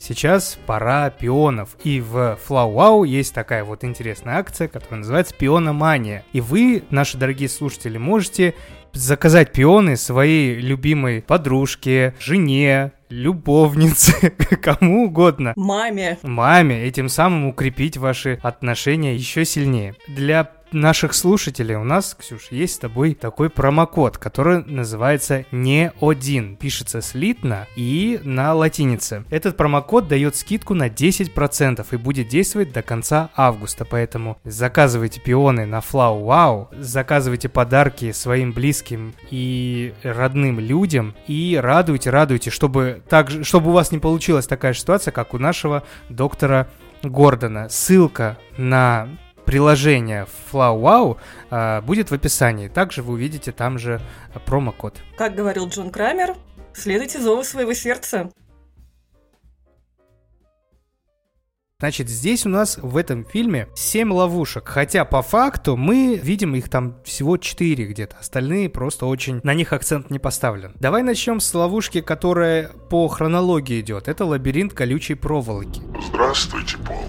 Сейчас 0.00 0.58
пора 0.64 1.10
пионов, 1.10 1.76
и 1.84 2.00
в 2.00 2.38
FlowWow 2.48 3.06
есть 3.06 3.34
такая 3.34 3.64
вот 3.64 3.84
интересная 3.84 4.38
акция, 4.38 4.66
которая 4.66 5.00
называется 5.00 5.34
«Пиономания». 5.34 6.24
И 6.32 6.40
вы, 6.40 6.84
наши 6.88 7.18
дорогие 7.18 7.50
слушатели, 7.50 7.98
можете 7.98 8.54
заказать 8.94 9.52
пионы 9.52 9.96
своей 9.96 10.54
любимой 10.54 11.20
подружке, 11.20 12.14
жене, 12.18 12.92
любовнице, 13.10 14.30
кому 14.62 15.04
угодно. 15.04 15.52
Маме. 15.54 16.18
Маме, 16.22 16.88
и 16.88 16.92
тем 16.92 17.10
самым 17.10 17.46
укрепить 17.46 17.98
ваши 17.98 18.38
отношения 18.42 19.14
еще 19.14 19.44
сильнее. 19.44 19.96
Для 20.08 20.50
наших 20.72 21.14
слушателей 21.14 21.76
у 21.76 21.84
нас, 21.84 22.16
Ксюш, 22.18 22.48
есть 22.50 22.74
с 22.74 22.78
тобой 22.78 23.14
такой 23.14 23.50
промокод, 23.50 24.18
который 24.18 24.64
называется 24.64 25.44
не 25.50 25.92
один. 26.00 26.56
Пишется 26.56 27.00
слитно 27.02 27.66
и 27.76 28.20
на 28.24 28.54
латинице. 28.54 29.24
Этот 29.30 29.56
промокод 29.56 30.08
дает 30.08 30.36
скидку 30.36 30.74
на 30.74 30.88
10% 30.88 31.86
и 31.90 31.96
будет 31.96 32.28
действовать 32.28 32.72
до 32.72 32.82
конца 32.82 33.30
августа. 33.34 33.84
Поэтому 33.84 34.38
заказывайте 34.44 35.20
пионы 35.20 35.66
на 35.66 35.78
Flow 35.78 36.22
Wow, 36.22 36.68
заказывайте 36.80 37.48
подарки 37.48 38.12
своим 38.12 38.52
близким 38.52 39.14
и 39.30 39.94
родным 40.02 40.60
людям 40.60 41.14
и 41.26 41.58
радуйте, 41.60 42.10
радуйте, 42.10 42.50
чтобы, 42.50 43.02
так, 43.08 43.30
чтобы 43.44 43.70
у 43.70 43.72
вас 43.72 43.92
не 43.92 43.98
получилась 43.98 44.46
такая 44.46 44.74
ситуация, 44.74 45.12
как 45.12 45.34
у 45.34 45.38
нашего 45.38 45.82
доктора 46.08 46.68
Гордона. 47.02 47.68
Ссылка 47.68 48.36
на 48.58 49.08
приложение 49.44 50.26
FlowWow 50.52 51.16
э, 51.50 51.80
будет 51.82 52.10
в 52.10 52.14
описании. 52.14 52.68
Также 52.68 53.02
вы 53.02 53.14
увидите 53.14 53.52
там 53.52 53.78
же 53.78 54.00
промокод. 54.46 54.96
Как 55.16 55.34
говорил 55.34 55.68
Джон 55.68 55.90
Крамер, 55.90 56.34
следуйте 56.72 57.20
зову 57.20 57.42
своего 57.42 57.72
сердца. 57.74 58.30
Значит, 61.80 62.10
здесь 62.10 62.44
у 62.44 62.50
нас 62.50 62.76
в 62.76 62.94
этом 62.98 63.24
фильме 63.24 63.66
7 63.74 64.12
ловушек, 64.12 64.68
хотя 64.68 65.06
по 65.06 65.22
факту 65.22 65.78
мы 65.78 66.20
видим 66.22 66.54
их 66.54 66.68
там 66.68 67.02
всего 67.04 67.38
4 67.38 67.86
где-то, 67.86 68.18
остальные 68.20 68.68
просто 68.68 69.06
очень, 69.06 69.40
на 69.44 69.54
них 69.54 69.72
акцент 69.72 70.10
не 70.10 70.18
поставлен. 70.18 70.74
Давай 70.78 71.02
начнем 71.02 71.40
с 71.40 71.54
ловушки, 71.54 72.02
которая 72.02 72.68
по 72.68 73.08
хронологии 73.08 73.80
идет. 73.80 74.08
Это 74.08 74.26
лабиринт 74.26 74.74
колючей 74.74 75.14
проволоки. 75.14 75.80
Здравствуйте, 76.06 76.76
Пол. 76.86 77.02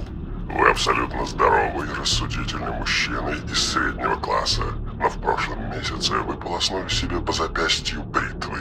Вы 0.53 0.69
абсолютно 0.69 1.25
здоровый 1.25 1.87
рассудительный 1.97 2.71
мужчина 2.73 3.29
из 3.29 3.71
среднего 3.71 4.15
класса, 4.15 4.63
но 4.95 5.09
в 5.09 5.17
прошлом 5.21 5.69
месяце 5.71 6.13
вы 6.13 6.35
полоснули 6.35 6.89
себе 6.89 7.21
по 7.21 7.31
запястью 7.31 8.03
бритвы. 8.03 8.59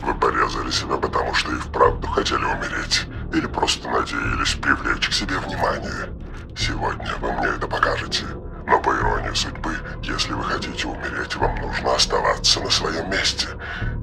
Вы 0.00 0.14
порезали 0.14 0.70
себя 0.70 0.96
потому, 0.96 1.34
что 1.34 1.52
и 1.52 1.56
вправду 1.56 2.06
хотели 2.08 2.44
умереть, 2.44 3.06
или 3.34 3.46
просто 3.46 3.90
надеялись 3.90 4.54
привлечь 4.54 5.08
к 5.08 5.12
себе 5.12 5.36
внимание. 5.38 6.14
Сегодня 6.56 7.12
вы 7.20 7.32
мне 7.32 7.48
это 7.48 7.68
покажете. 7.68 8.24
Но 8.66 8.80
по 8.80 8.90
иронии 8.96 9.34
судьбы, 9.34 9.76
если 10.02 10.32
вы 10.32 10.44
хотите 10.44 10.88
умереть, 10.88 11.36
вам 11.36 11.54
нужно 11.56 11.94
оставаться 11.94 12.60
на 12.60 12.70
своем 12.70 13.10
месте. 13.10 13.48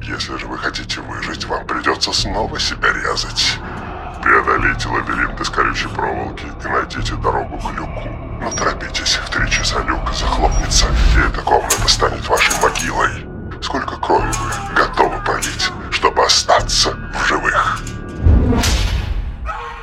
Если 0.04 0.38
же 0.38 0.46
вы 0.46 0.60
хотите 0.60 1.02
выжить, 1.02 1.46
вам 1.46 1.66
придется 1.66 2.14
снова 2.14 2.60
себя 2.60 2.94
резать. 2.94 3.58
Преодолейте 4.22 4.88
лабиринт 4.88 5.42
из 5.42 5.50
колючей 5.50 5.88
проволоки 5.90 6.46
и 6.46 6.68
найдите 6.68 7.16
дорогу 7.16 7.58
к 7.58 7.72
люку. 7.74 8.10
Но 8.42 8.52
торопитесь, 8.52 9.16
в 9.16 9.30
три 9.30 9.50
часа 9.50 9.80
люк 9.84 10.14
захлопнется, 10.14 10.86
и 11.18 11.28
эта 11.28 11.42
комната 11.42 11.88
станет 11.88 12.28
вашей 12.30 12.54
могилой. 12.62 13.10
Сколько 13.62 13.98
крови 13.98 14.28
вы 14.28 14.76
готовы 14.76 15.18
пролить, 15.24 15.72
чтобы 15.90 16.24
остаться 16.24 16.92
в 16.92 17.28
живых? 17.28 17.82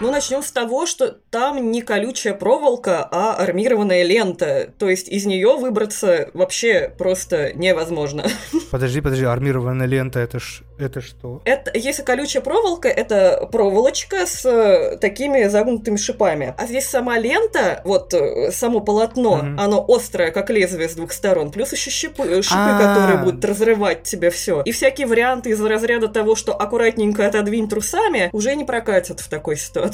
Ну, 0.00 0.12
начнем 0.12 0.42
с 0.42 0.52
того, 0.52 0.86
что 0.86 1.08
там 1.30 1.72
не 1.72 1.82
колючая 1.82 2.32
проволока, 2.32 3.08
а 3.10 3.34
армированная 3.34 4.04
лента. 4.04 4.72
То 4.78 4.88
есть 4.88 5.08
из 5.08 5.26
нее 5.26 5.56
выбраться 5.56 6.30
вообще 6.34 6.92
просто 6.96 7.52
невозможно. 7.54 8.24
Подожди, 8.70 9.00
подожди, 9.00 9.24
армированная 9.24 9.86
лента 9.86 10.20
это 10.20 10.38
ж 10.38 10.62
это 10.78 11.00
что? 11.00 11.42
Это, 11.44 11.72
если 11.74 12.02
колючая 12.02 12.42
проволока, 12.42 12.88
это 12.88 13.48
проволочка 13.50 14.26
с 14.26 14.44
э, 14.44 14.96
такими 14.98 15.48
загнутыми 15.48 15.96
шипами. 15.96 16.54
А 16.56 16.66
здесь 16.66 16.86
сама 16.86 17.18
лента, 17.18 17.82
вот 17.84 18.14
э, 18.14 18.52
само 18.52 18.80
полотно, 18.80 19.32
угу. 19.32 19.46
оно 19.58 19.84
острое, 19.88 20.30
как 20.30 20.50
лезвие 20.50 20.88
с 20.88 20.94
двух 20.94 21.12
сторон. 21.12 21.50
Плюс 21.50 21.72
еще 21.72 21.90
шипы, 21.90 22.22
э, 22.22 22.42
шипы 22.42 22.58
А-а-а. 22.58 22.94
которые 22.94 23.24
будут 23.24 23.44
разрывать 23.44 24.04
тебе 24.04 24.30
все. 24.30 24.62
И 24.62 24.70
всякие 24.70 25.08
варианты 25.08 25.50
из 25.50 25.60
разряда 25.60 26.06
того, 26.08 26.36
что 26.36 26.52
аккуратненько 26.52 27.26
отодвинь 27.26 27.68
трусами, 27.68 28.30
уже 28.32 28.54
не 28.54 28.64
прокатят 28.64 29.20
в 29.20 29.28
такой 29.28 29.56
ситуации. 29.56 29.87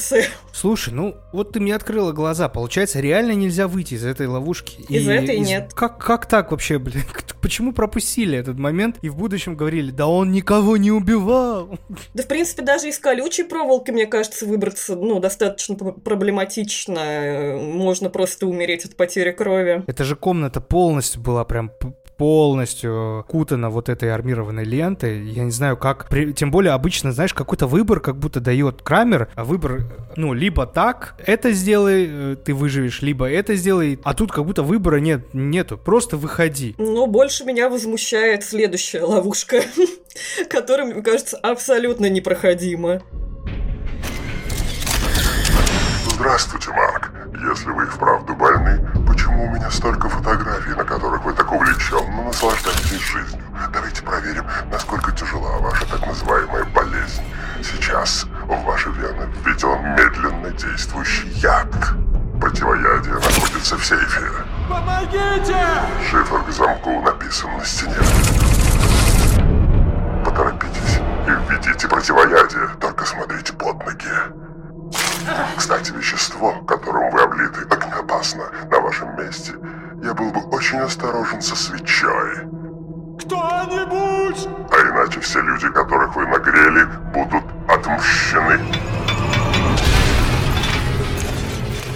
Слушай, 0.53 0.95
ну 0.95 1.17
вот 1.33 1.53
ты 1.53 1.61
мне 1.61 1.75
открыла 1.75 2.13
глаза. 2.13 2.49
Получается, 2.49 3.01
реально 3.01 3.33
нельзя 3.33 3.69
выйти 3.69 3.95
из 3.95 4.05
этой 4.05 4.27
ловушки. 4.27 4.81
Из 4.89 5.07
и, 5.07 5.11
этой 5.11 5.37
из... 5.39 5.49
нет. 5.49 5.73
Как, 5.75 5.99
как 5.99 6.27
так 6.27 6.51
вообще, 6.51 6.79
блин? 6.79 7.03
Почему 7.41 7.73
пропустили 7.73 8.39
этот 8.39 8.59
момент 8.59 8.97
и 9.03 9.11
в 9.11 9.17
будущем 9.17 9.55
говорили, 9.55 9.91
да 9.91 10.07
он 10.07 10.33
никого 10.33 10.79
не 10.79 10.91
убивал. 10.91 11.79
Да, 12.15 12.23
в 12.23 12.27
принципе, 12.27 12.63
даже 12.63 12.89
из 12.89 12.99
колючей 12.99 13.45
проволоки, 13.45 13.91
мне 13.91 14.07
кажется, 14.07 14.47
выбраться, 14.47 14.97
ну, 14.97 15.21
достаточно 15.21 15.75
проблематично. 15.75 17.59
Можно 17.61 18.09
просто 18.09 18.47
умереть 18.47 18.87
от 18.87 18.97
потери 18.97 19.31
крови. 19.33 19.85
Это 19.87 20.05
же 20.05 20.17
комната 20.17 20.63
полностью 20.63 21.21
была 21.21 21.45
прям 21.45 21.71
полностью 22.17 23.25
кутана 23.29 23.71
вот 23.71 23.89
этой 23.89 24.13
армированной 24.13 24.65
лентой. 24.65 25.23
Я 25.23 25.45
не 25.45 25.51
знаю, 25.51 25.77
как... 25.77 26.09
При... 26.09 26.33
Тем 26.33 26.51
более 26.51 26.73
обычно, 26.73 27.13
знаешь, 27.13 27.35
какой-то 27.35 27.67
выбор 27.67 28.01
как 28.01 28.17
будто 28.17 28.41
дает 28.41 28.83
Крамер, 28.83 29.29
а 29.35 29.45
выбор, 29.45 29.85
ну, 30.17 30.33
либо 30.33 30.67
так, 30.67 31.15
это 31.25 31.53
сделай, 31.53 32.07
э, 32.09 32.37
ты 32.43 32.55
выживешь, 32.55 33.03
либо 33.03 33.29
это 33.29 33.55
сделай, 33.55 33.99
а 34.05 34.15
тут 34.15 34.33
как 34.33 34.45
будто 34.45 34.63
выбора 34.63 34.99
нет, 34.99 35.33
нету, 35.33 35.79
просто 35.79 36.17
выходи. 36.17 36.75
Но 36.79 37.07
больше 37.07 37.45
меня 37.45 37.69
возмущает 37.69 38.45
следующая 38.45 39.03
ловушка, 39.03 39.63
которая, 40.51 40.87
мне 40.87 41.03
кажется, 41.03 41.37
абсолютно 41.37 42.09
непроходима. 42.09 43.03
Здравствуйте, 46.15 46.71
Марк. 46.71 47.14
Если 47.47 47.71
вы 47.71 47.83
и 47.85 47.87
вправду 47.87 48.35
больны, 48.35 48.81
почему 49.07 49.45
у 49.45 49.51
меня 49.51 49.71
столько 49.71 50.09
фотографий, 50.09 50.75
на 50.75 50.85
которых 50.85 51.25
вы 51.25 51.35
так 51.35 51.53
увлеченно 51.53 52.23
наслаждаетесь 52.23 53.01
жизнью? 53.01 53.45
Давайте 53.71 54.03
проверим, 54.03 54.47
насколько 54.71 55.13
тяжела 55.13 55.59
ваша 55.59 55.85
так 55.87 56.07
называемая 56.07 56.65
болезнь. 56.65 57.23
Сейчас 57.63 58.25
в 58.47 58.65
ваши 58.65 58.89
вены 58.93 59.29
введен 59.45 59.95
медленно 59.95 60.51
действующий 60.53 61.29
яд. 61.43 61.69
Противоядие 62.41 63.15
находится 63.15 63.77
в 63.77 63.85
сейфе. 63.85 64.31
Помогите! 64.67 65.59
Шифр 66.11 66.43
к 66.45 66.51
замку 66.51 67.03
написан 67.03 67.51
на 67.59 67.65
стене. 67.65 67.95
Поторопитесь 70.25 70.99
и 71.27 71.53
введите 71.53 71.89
противоядие, 71.89 72.71
только 72.81 73.05
смотрите 73.05 73.53
под 73.53 73.85
ноги. 73.85 74.44
Кстати, 75.57 75.93
вещество, 75.93 76.53
которым 76.67 77.11
вы 77.11 77.21
облиты, 77.21 77.63
огнеопасно. 77.71 78.45
На 78.71 78.81
вашем 78.81 79.17
месте 79.17 79.53
я 80.03 80.15
был 80.15 80.31
бы 80.31 80.41
очень 80.51 80.79
осторожен 80.79 81.41
со 81.41 81.57
свечой. 81.57 82.37
Кто-нибудь! 83.21 84.49
А 84.71 84.83
иначе 84.83 85.21
все 85.21 85.41
люди, 85.41 85.69
которых 85.71 86.15
вы 86.17 86.27
нагрели, 86.27 86.85
будут 87.13 87.45
отмщены. 87.69 88.59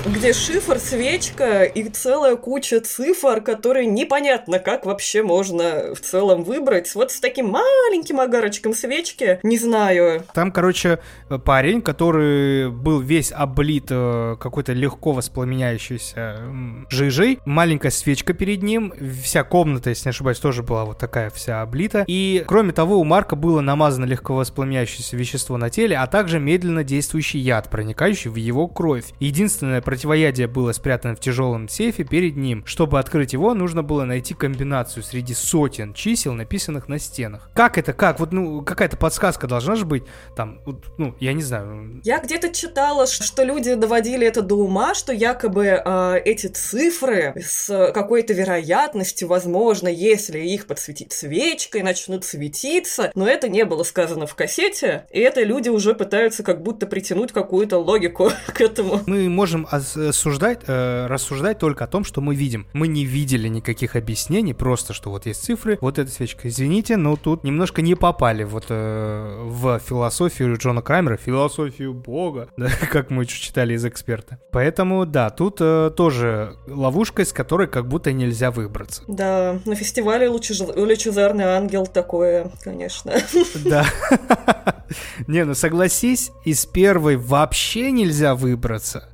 Где 0.09 0.32
шифр, 0.32 0.78
свечка 0.78 1.64
и 1.64 1.88
целая 1.88 2.36
куча 2.36 2.80
цифр, 2.80 3.40
которые 3.40 3.86
непонятно, 3.86 4.59
как 4.59 4.86
вообще 4.86 5.22
можно 5.22 5.94
в 5.94 6.00
целом 6.00 6.44
выбрать. 6.44 6.94
Вот 6.94 7.11
с 7.11 7.20
таким 7.20 7.48
маленьким 7.48 8.20
огарочком 8.20 8.74
свечки, 8.74 9.38
не 9.42 9.59
знаю. 9.59 10.24
Там, 10.32 10.50
короче, 10.50 11.00
парень, 11.44 11.82
который 11.82 12.70
был 12.70 13.00
весь 13.00 13.32
облит 13.32 13.86
э, 13.90 14.36
какой-то 14.40 14.72
легко 14.72 15.12
воспламеняющейся 15.12 16.40
жижей, 16.88 17.40
маленькая 17.44 17.90
свечка 17.90 18.32
перед 18.32 18.62
ним, 18.62 18.94
вся 19.22 19.44
комната, 19.44 19.90
если 19.90 20.09
не 20.09 20.11
ошибаюсь, 20.11 20.38
тоже 20.38 20.62
была 20.62 20.84
вот 20.84 20.98
такая 20.98 21.30
вся 21.30 21.61
облита. 21.61 22.04
И, 22.06 22.44
кроме 22.46 22.72
того, 22.72 22.98
у 22.98 23.04
Марка 23.04 23.36
было 23.36 23.61
намазано 23.61 24.06
легко 24.06 24.34
воспламеняющееся 24.34 25.16
вещество 25.16 25.56
на 25.59 25.70
теле, 25.70 25.96
а 25.98 26.06
также 26.06 26.40
медленно 26.40 26.82
действующий 26.82 27.40
яд, 27.40 27.68
проникающий 27.68 28.30
в 28.30 28.36
его 28.36 28.68
кровь. 28.68 29.04
Единственное 29.20 29.82
противоядие 29.99 30.46
было 30.46 30.70
спрятано 30.70 31.16
в 31.16 31.20
тяжелом 31.20 31.68
сейфе 31.68 32.05
перед 32.05 32.36
ним. 32.36 32.64
Чтобы 32.66 33.01
открыть 33.01 33.32
его, 33.32 33.53
нужно 33.53 33.82
было 33.82 34.05
найти 34.05 34.32
комбинацию 34.32 35.03
среди 35.03 35.34
сотен 35.34 35.92
чисел, 35.92 36.34
написанных 36.34 36.86
на 36.86 37.01
стенах. 37.01 37.51
Как 37.53 37.78
это, 37.78 37.92
как? 37.92 38.20
Вот, 38.20 38.30
ну, 38.30 38.62
какая-то 38.62 38.96
подсказка 38.96 39.49
должна 39.49 39.74
же 39.74 39.84
быть. 39.84 40.05
Там, 40.36 40.61
ну, 40.99 41.16
я 41.18 41.32
не 41.32 41.42
знаю. 41.42 42.01
Я 42.05 42.20
где-то 42.20 42.55
читала, 42.55 43.09
что 43.09 43.42
люди 43.42 43.74
доводили 43.74 44.24
это 44.24 44.40
до 44.40 44.55
ума, 44.55 44.94
что 44.94 45.12
якобы 45.12 45.82
э, 45.84 46.20
эти 46.24 46.46
цифры 46.46 47.34
с 47.36 47.90
какой-то 47.92 48.34
вероятностью, 48.34 49.26
возможно, 49.26 49.88
если 49.88 50.38
их 50.38 50.68
подсветить 50.68 51.12
свечкой, 51.12 51.82
начнут 51.82 52.24
светиться. 52.24 53.11
Но 53.16 53.26
это 53.26 53.49
не 53.49 53.64
было 53.64 53.82
сказано 53.82 54.28
в 54.28 54.36
кассете, 54.36 55.09
и 55.11 55.18
это 55.18 55.42
люди 55.42 55.70
уже 55.70 55.94
пытаются 55.94 56.44
как 56.44 56.62
будто 56.62 56.86
притянуть 56.86 57.32
какую-то 57.32 57.78
логику 57.78 58.30
к 58.46 58.61
этому. 58.61 59.01
Мы 59.07 59.28
можем 59.28 59.66
рассуждать, 59.97 60.61
э, 60.66 61.07
рассуждать 61.07 61.59
только 61.59 61.84
о 61.84 61.86
том, 61.86 62.05
что 62.05 62.20
мы 62.20 62.34
видим. 62.34 62.66
Мы 62.72 62.89
не 62.89 63.05
видели 63.05 63.49
никаких 63.49 63.97
объяснений, 63.97 64.55
просто 64.55 64.93
что 64.93 65.11
вот 65.11 65.26
есть 65.26 65.43
цифры, 65.43 65.78
вот 65.80 65.99
эта 65.99 66.11
свечка. 66.11 66.49
Извините, 66.49 66.97
но 66.97 67.16
тут 67.16 67.45
немножко 67.45 67.82
не 67.82 67.95
попали 67.95 68.45
вот 68.45 68.66
э, 68.68 69.43
в 69.45 69.78
философию 69.80 70.57
Джона 70.57 70.82
Крамера, 70.82 71.16
философию 71.16 71.95
Бога, 71.95 72.49
да, 72.57 72.68
как 72.91 73.11
мы 73.11 73.26
читали 73.26 73.74
из 73.74 73.84
эксперта. 73.84 74.39
Поэтому, 74.53 75.07
да, 75.07 75.30
тут 75.30 75.59
э, 75.61 75.91
тоже 75.97 76.57
ловушка, 76.66 77.22
из 77.22 77.32
которой 77.32 77.66
как 77.66 77.89
будто 77.89 78.12
нельзя 78.12 78.51
выбраться. 78.51 79.03
Да, 79.09 79.59
на 79.64 79.74
фестивале 79.74 80.28
Лучезарный 80.28 81.45
ангел 81.45 81.86
такое, 81.86 82.51
конечно. 82.62 83.12
Да. 83.64 83.84
Не, 85.26 85.45
ну 85.45 85.55
согласись, 85.55 86.30
из 86.45 86.64
первой 86.66 87.16
вообще 87.16 87.91
нельзя 87.91 88.34
выбраться. 88.34 89.09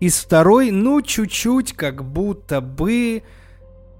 Из 0.00 0.18
второй, 0.18 0.70
ну, 0.70 1.02
чуть-чуть, 1.02 1.74
как 1.74 2.04
будто 2.04 2.60
бы... 2.60 3.22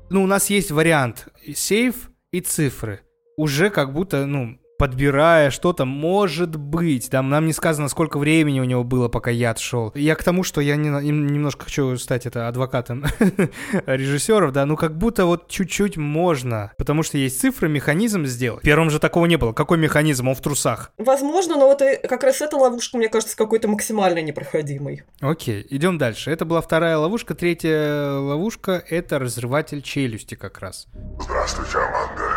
Ну, 0.09 0.25
у 0.25 0.27
нас 0.27 0.51
есть 0.51 0.71
вариант 0.71 1.29
сейф 1.55 2.11
и 2.33 2.41
цифры. 2.41 3.01
Уже 3.37 3.71
как 3.71 3.93
будто, 3.93 4.27
ну, 4.27 4.60
подбирая 4.81 5.51
что-то, 5.51 5.85
может 5.85 6.57
быть. 6.57 7.11
Там 7.11 7.29
нам 7.29 7.47
не 7.47 7.53
сказано, 7.53 7.89
сколько 7.91 8.19
времени 8.19 8.61
у 8.61 8.65
него 8.65 8.83
было, 8.83 9.09
пока 9.09 9.31
яд 9.31 9.59
шел. 9.59 9.93
Я 9.95 10.15
к 10.15 10.25
тому, 10.25 10.43
что 10.43 10.63
я 10.63 10.77
не, 10.77 10.89
немножко 10.89 11.67
хочу 11.67 11.99
стать 11.99 12.25
это 12.25 12.49
адвокатом 12.49 13.05
режиссеров, 13.87 14.53
да, 14.53 14.65
ну 14.65 14.79
как 14.79 14.97
будто 14.97 15.27
вот 15.27 15.49
чуть-чуть 15.49 15.99
можно, 15.99 16.73
потому 16.79 17.03
что 17.03 17.19
есть 17.19 17.39
цифры, 17.39 17.69
механизм 17.69 18.25
сделать. 18.25 18.63
В 18.63 18.65
первом 18.65 18.89
же 18.89 18.99
такого 18.99 19.27
не 19.27 19.37
было. 19.37 19.53
Какой 19.53 19.77
механизм? 19.77 20.29
Он 20.29 20.35
в 20.35 20.41
трусах. 20.41 20.93
Возможно, 20.97 21.57
но 21.57 21.67
вот 21.67 21.83
как 22.09 22.25
раз 22.25 22.41
эта 22.41 22.57
ловушка, 22.57 22.97
мне 22.97 23.11
кажется, 23.11 23.37
какой-то 23.37 23.69
максимально 23.69 24.23
непроходимой. 24.23 25.03
Окей, 25.21 25.67
идем 25.69 25.99
дальше. 25.99 26.31
Это 26.31 26.47
была 26.47 26.63
вторая 26.63 26.97
ловушка. 26.97 27.35
Третья 27.35 28.13
ловушка— 28.13 28.83
это 28.89 29.19
разрыватель 29.19 29.83
челюсти 29.83 30.37
как 30.37 30.61
раз. 30.61 30.87
Здравствуйте, 31.21 31.77
Аманда. 31.77 32.30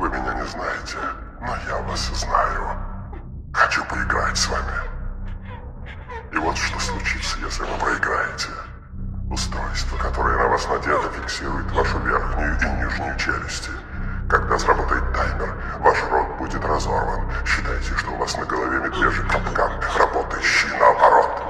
Вы 0.00 0.08
меня 0.08 0.32
не 0.32 0.46
знаете, 0.46 0.96
но 1.42 1.54
я 1.68 1.76
вас 1.82 2.08
знаю. 2.14 2.74
Хочу 3.52 3.84
поиграть 3.84 4.34
с 4.34 4.48
вами. 4.48 4.72
И 6.32 6.38
вот 6.38 6.56
что 6.56 6.80
случится, 6.80 7.36
если 7.40 7.64
вы 7.64 7.78
проиграете. 7.78 8.48
Устройство, 9.30 9.98
которое 9.98 10.38
на 10.38 10.48
вас 10.48 10.66
надето, 10.68 11.10
фиксирует 11.10 11.70
вашу 11.72 11.98
верхнюю 11.98 12.58
и 12.58 12.82
нижнюю 12.82 13.14
челюсти. 13.18 13.72
Когда 14.30 14.58
сработает 14.58 15.12
таймер, 15.12 15.54
ваш 15.80 15.98
рот 16.10 16.38
будет 16.38 16.64
разорван. 16.64 17.30
Считайте, 17.44 17.94
что 17.94 18.12
у 18.12 18.16
вас 18.16 18.34
на 18.38 18.46
голове 18.46 18.78
медвежий 18.78 19.28
капкан, 19.28 19.82
работающий 19.98 20.70
наоборот. 20.78 21.42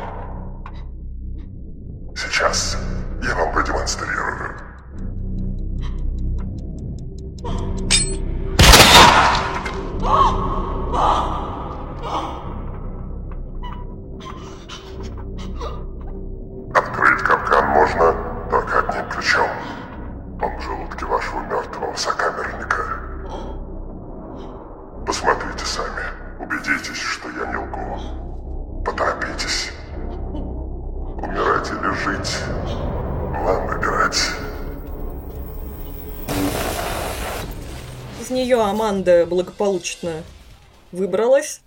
Сейчас 2.17 2.77
я 3.23 3.33
вам 3.37 3.53
продемонстрирую. 3.53 4.70
Аманда 38.81 39.27
благополучно 39.27 40.23
выбралась. 40.91 41.61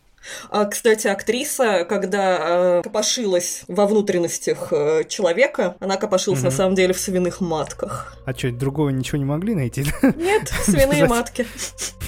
А, 0.50 0.66
кстати, 0.66 1.08
актриса, 1.08 1.86
когда 1.88 2.38
э, 2.40 2.82
копошилась 2.82 3.64
во 3.68 3.86
внутренностях 3.86 4.70
э, 4.72 5.04
человека, 5.08 5.76
она 5.80 5.98
копошилась 5.98 6.40
угу. 6.40 6.46
на 6.46 6.52
самом 6.52 6.76
деле 6.76 6.94
в 6.94 7.00
свиных 7.00 7.40
матках. 7.40 8.18
А 8.26 8.34
что, 8.34 8.52
другого 8.52 8.90
ничего 8.90 9.18
не 9.18 9.26
могли 9.26 9.54
найти? 9.54 9.86
Нет, 10.16 10.52
свиные 10.64 11.06
матки. 11.06 11.46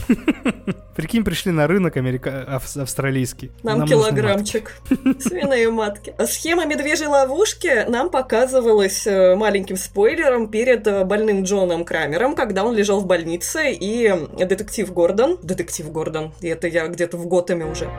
Прикинь, 0.95 1.25
пришли 1.25 1.51
на 1.51 1.67
рынок 1.67 1.97
америка... 1.97 2.59
австралийский. 2.75 3.51
Нам, 3.63 3.79
нам 3.79 3.87
килограммчик. 3.87 4.71
Свиные 5.19 5.69
матки. 5.69 6.13
А 6.17 6.25
схема 6.25 6.65
медвежьей 6.65 7.09
ловушки 7.09 7.85
нам 7.89 8.09
показывалась 8.09 9.05
э, 9.05 9.35
маленьким 9.35 9.75
спойлером 9.75 10.47
перед 10.47 10.87
э, 10.87 11.03
больным 11.03 11.43
Джоном 11.43 11.83
Крамером, 11.83 12.33
когда 12.33 12.63
он 12.63 12.75
лежал 12.75 13.01
в 13.01 13.07
больнице, 13.07 13.71
и 13.71 14.13
детектив 14.37 14.91
Гордон... 14.93 15.37
Детектив 15.43 15.91
Гордон. 15.91 16.33
И 16.39 16.47
это 16.47 16.67
я 16.67 16.87
где-то 16.87 17.17
в 17.17 17.27
Готэме 17.27 17.65
уже. 17.65 17.89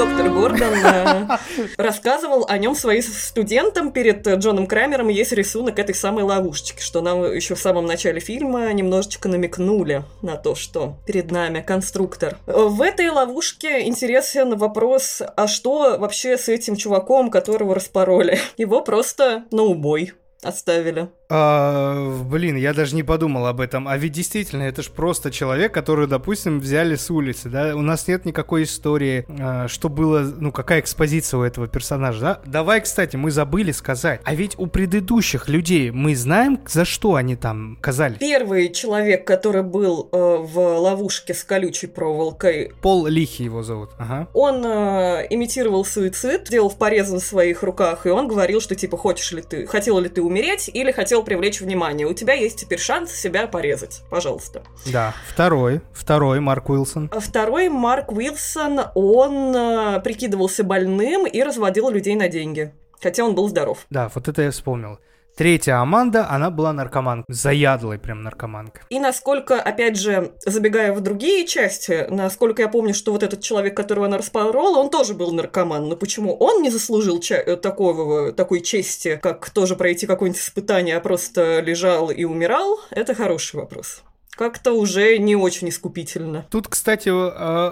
Доктор 0.00 0.30
Гордон 0.30 0.72
э, 0.82 1.28
рассказывал 1.76 2.46
о 2.48 2.56
нем 2.56 2.74
своим 2.74 3.02
студентам 3.02 3.92
перед 3.92 4.26
Джоном 4.26 4.66
Крамером. 4.66 5.08
Есть 5.08 5.32
рисунок 5.32 5.78
этой 5.78 5.94
самой 5.94 6.24
ловушечки, 6.24 6.80
что 6.80 7.02
нам 7.02 7.30
еще 7.34 7.54
в 7.54 7.58
самом 7.58 7.84
начале 7.84 8.18
фильма 8.18 8.72
немножечко 8.72 9.28
намекнули 9.28 10.04
на 10.22 10.36
то, 10.36 10.54
что 10.54 10.96
перед 11.06 11.30
нами 11.30 11.60
конструктор. 11.60 12.38
В 12.46 12.80
этой 12.80 13.10
ловушке 13.10 13.86
интересен 13.86 14.56
вопрос, 14.56 15.20
а 15.36 15.46
что 15.46 15.98
вообще 15.98 16.38
с 16.38 16.48
этим 16.48 16.76
чуваком, 16.76 17.30
которого 17.30 17.74
распороли? 17.74 18.38
Его 18.56 18.80
просто 18.80 19.44
на 19.50 19.64
убой 19.64 20.14
оставили. 20.42 21.10
А, 21.30 22.20
блин, 22.24 22.56
я 22.56 22.74
даже 22.74 22.96
не 22.96 23.04
подумал 23.04 23.46
об 23.46 23.60
этом. 23.60 23.86
А 23.86 23.96
ведь 23.96 24.12
действительно, 24.12 24.64
это 24.64 24.82
же 24.82 24.90
просто 24.90 25.30
человек, 25.30 25.72
который, 25.72 26.06
допустим, 26.08 26.58
взяли 26.58 26.96
с 26.96 27.10
улицы, 27.10 27.48
да? 27.48 27.76
У 27.76 27.82
нас 27.82 28.08
нет 28.08 28.24
никакой 28.24 28.64
истории, 28.64 29.24
а, 29.38 29.68
что 29.68 29.88
было, 29.88 30.20
ну, 30.20 30.50
какая 30.50 30.80
экспозиция 30.80 31.38
у 31.38 31.42
этого 31.42 31.68
персонажа, 31.68 32.20
да? 32.20 32.40
Давай, 32.44 32.80
кстати, 32.80 33.16
мы 33.16 33.30
забыли 33.30 33.70
сказать. 33.70 34.20
А 34.24 34.34
ведь 34.34 34.58
у 34.58 34.66
предыдущих 34.66 35.48
людей 35.48 35.90
мы 35.92 36.16
знаем, 36.16 36.58
за 36.66 36.84
что 36.84 37.14
они 37.14 37.36
там 37.36 37.78
казались. 37.80 38.18
Первый 38.18 38.70
человек, 38.72 39.24
который 39.24 39.62
был 39.62 40.08
э, 40.10 40.16
в 40.16 40.58
ловушке 40.58 41.32
с 41.32 41.44
колючей 41.44 41.86
проволокой. 41.86 42.72
Пол 42.82 43.06
Лихи 43.06 43.44
его 43.44 43.62
зовут. 43.62 43.90
Ага. 43.98 44.28
Он 44.34 44.64
э, 44.64 45.26
имитировал 45.30 45.84
суицид, 45.84 46.48
делал 46.50 46.70
в 46.70 46.76
порезы 46.76 47.14
на 47.14 47.20
своих 47.20 47.62
руках, 47.62 48.06
и 48.06 48.08
он 48.08 48.26
говорил, 48.26 48.60
что 48.60 48.74
типа, 48.74 48.96
хочешь 48.96 49.30
ли 49.32 49.42
ты, 49.42 49.66
хотел 49.66 50.00
ли 50.00 50.08
ты 50.08 50.22
умереть 50.22 50.68
или 50.72 50.90
хотел 50.90 51.19
хотел 51.20 51.24
привлечь 51.24 51.60
внимание. 51.60 52.06
У 52.06 52.14
тебя 52.14 52.34
есть 52.34 52.60
теперь 52.60 52.78
шанс 52.78 53.12
себя 53.12 53.46
порезать. 53.46 54.02
Пожалуйста. 54.10 54.62
Да. 54.86 55.14
Второй. 55.28 55.80
Второй 55.92 56.40
Марк 56.40 56.70
Уилсон. 56.70 57.10
А 57.12 57.20
второй 57.20 57.68
Марк 57.68 58.12
Уилсон, 58.12 58.80
он 58.94 59.54
э, 59.54 60.00
прикидывался 60.02 60.64
больным 60.64 61.26
и 61.26 61.42
разводил 61.42 61.90
людей 61.90 62.16
на 62.16 62.28
деньги. 62.28 62.72
Хотя 63.00 63.24
он 63.24 63.34
был 63.34 63.48
здоров. 63.48 63.86
Да, 63.90 64.10
вот 64.14 64.28
это 64.28 64.42
я 64.42 64.50
вспомнил. 64.50 64.98
Третья 65.36 65.80
Аманда, 65.80 66.28
она 66.28 66.50
была 66.50 66.72
наркоманкой, 66.72 67.34
заядлой 67.34 67.98
прям 67.98 68.22
наркоманкой. 68.22 68.82
И 68.90 69.00
насколько, 69.00 69.60
опять 69.60 69.96
же, 69.96 70.32
забегая 70.44 70.92
в 70.92 71.00
другие 71.00 71.46
части, 71.46 72.06
насколько 72.10 72.62
я 72.62 72.68
помню, 72.68 72.92
что 72.92 73.12
вот 73.12 73.22
этот 73.22 73.40
человек, 73.40 73.76
которого 73.76 74.06
она 74.06 74.18
распорола, 74.18 74.78
он 74.78 74.90
тоже 74.90 75.14
был 75.14 75.32
наркоман. 75.32 75.88
Но 75.88 75.96
почему 75.96 76.36
он 76.36 76.62
не 76.62 76.70
заслужил 76.70 77.20
ча- 77.20 77.36
э, 77.36 77.56
такого, 77.56 78.32
такой 78.32 78.60
чести, 78.60 79.18
как 79.22 79.48
тоже 79.50 79.76
пройти 79.76 80.06
какое-нибудь 80.06 80.40
испытание, 80.40 80.96
а 80.96 81.00
просто 81.00 81.60
лежал 81.60 82.10
и 82.10 82.24
умирал, 82.24 82.78
это 82.90 83.14
хороший 83.14 83.56
вопрос 83.56 84.02
как-то 84.40 84.72
уже 84.72 85.18
не 85.18 85.36
очень 85.36 85.68
искупительно. 85.68 86.46
Тут, 86.50 86.66
кстати, 86.66 87.10
э, 87.10 87.12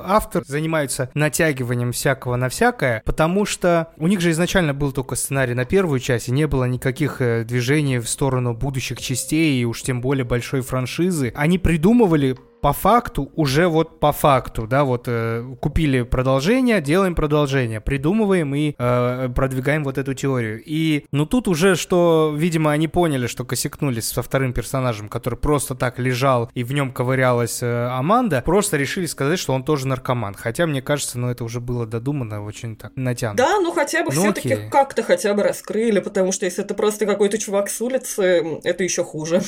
автор 0.04 0.44
занимается 0.44 1.10
натягиванием 1.14 1.92
всякого 1.92 2.36
на 2.36 2.50
всякое, 2.50 3.00
потому 3.06 3.46
что 3.46 3.88
у 3.96 4.06
них 4.06 4.20
же 4.20 4.32
изначально 4.32 4.74
был 4.74 4.92
только 4.92 5.14
сценарий 5.14 5.54
на 5.54 5.64
первую 5.64 5.98
часть, 5.98 6.28
и 6.28 6.30
не 6.30 6.46
было 6.46 6.64
никаких 6.64 7.22
э, 7.22 7.44
движений 7.44 8.00
в 8.00 8.06
сторону 8.06 8.52
будущих 8.52 9.00
частей, 9.00 9.58
и 9.58 9.64
уж 9.64 9.80
тем 9.80 10.02
более 10.02 10.26
большой 10.26 10.60
франшизы. 10.60 11.32
Они 11.34 11.58
придумывали 11.58 12.36
по 12.60 12.72
факту, 12.72 13.30
уже 13.34 13.68
вот 13.68 14.00
по 14.00 14.12
факту, 14.12 14.66
да, 14.66 14.84
вот 14.84 15.04
э, 15.06 15.44
купили 15.60 16.02
продолжение, 16.02 16.80
делаем 16.80 17.14
продолжение, 17.14 17.80
придумываем 17.80 18.54
и 18.54 18.74
э, 18.78 19.28
продвигаем 19.34 19.84
вот 19.84 19.98
эту 19.98 20.14
теорию. 20.14 20.62
И, 20.64 21.04
ну, 21.12 21.26
тут 21.26 21.48
уже, 21.48 21.76
что, 21.76 22.34
видимо, 22.36 22.72
они 22.72 22.88
поняли, 22.88 23.26
что 23.26 23.44
косякнулись 23.44 24.08
со 24.08 24.22
вторым 24.22 24.52
персонажем, 24.52 25.08
который 25.08 25.38
просто 25.38 25.74
так 25.74 25.98
лежал 25.98 26.50
и 26.54 26.64
в 26.64 26.72
нем 26.72 26.92
ковырялась 26.92 27.62
э, 27.62 27.88
Аманда, 27.88 28.42
просто 28.44 28.76
решили 28.76 29.06
сказать, 29.06 29.38
что 29.38 29.52
он 29.52 29.62
тоже 29.62 29.86
наркоман. 29.86 30.34
Хотя, 30.34 30.66
мне 30.66 30.82
кажется, 30.82 31.18
ну, 31.18 31.28
это 31.28 31.44
уже 31.44 31.60
было 31.60 31.86
додумано 31.86 32.44
очень 32.44 32.76
так 32.76 32.92
натянуто. 32.96 33.42
Да, 33.42 33.60
ну, 33.60 33.72
хотя 33.72 34.04
бы 34.04 34.12
ну, 34.12 34.20
все-таки 34.20 34.56
как-то 34.70 35.02
хотя 35.02 35.34
бы 35.34 35.42
раскрыли, 35.42 36.00
потому 36.00 36.32
что 36.32 36.44
если 36.44 36.64
это 36.64 36.74
просто 36.74 37.06
какой-то 37.06 37.38
чувак 37.38 37.70
с 37.70 37.80
улицы, 37.80 38.60
это 38.64 38.84
еще 38.84 39.04
хуже. 39.04 39.42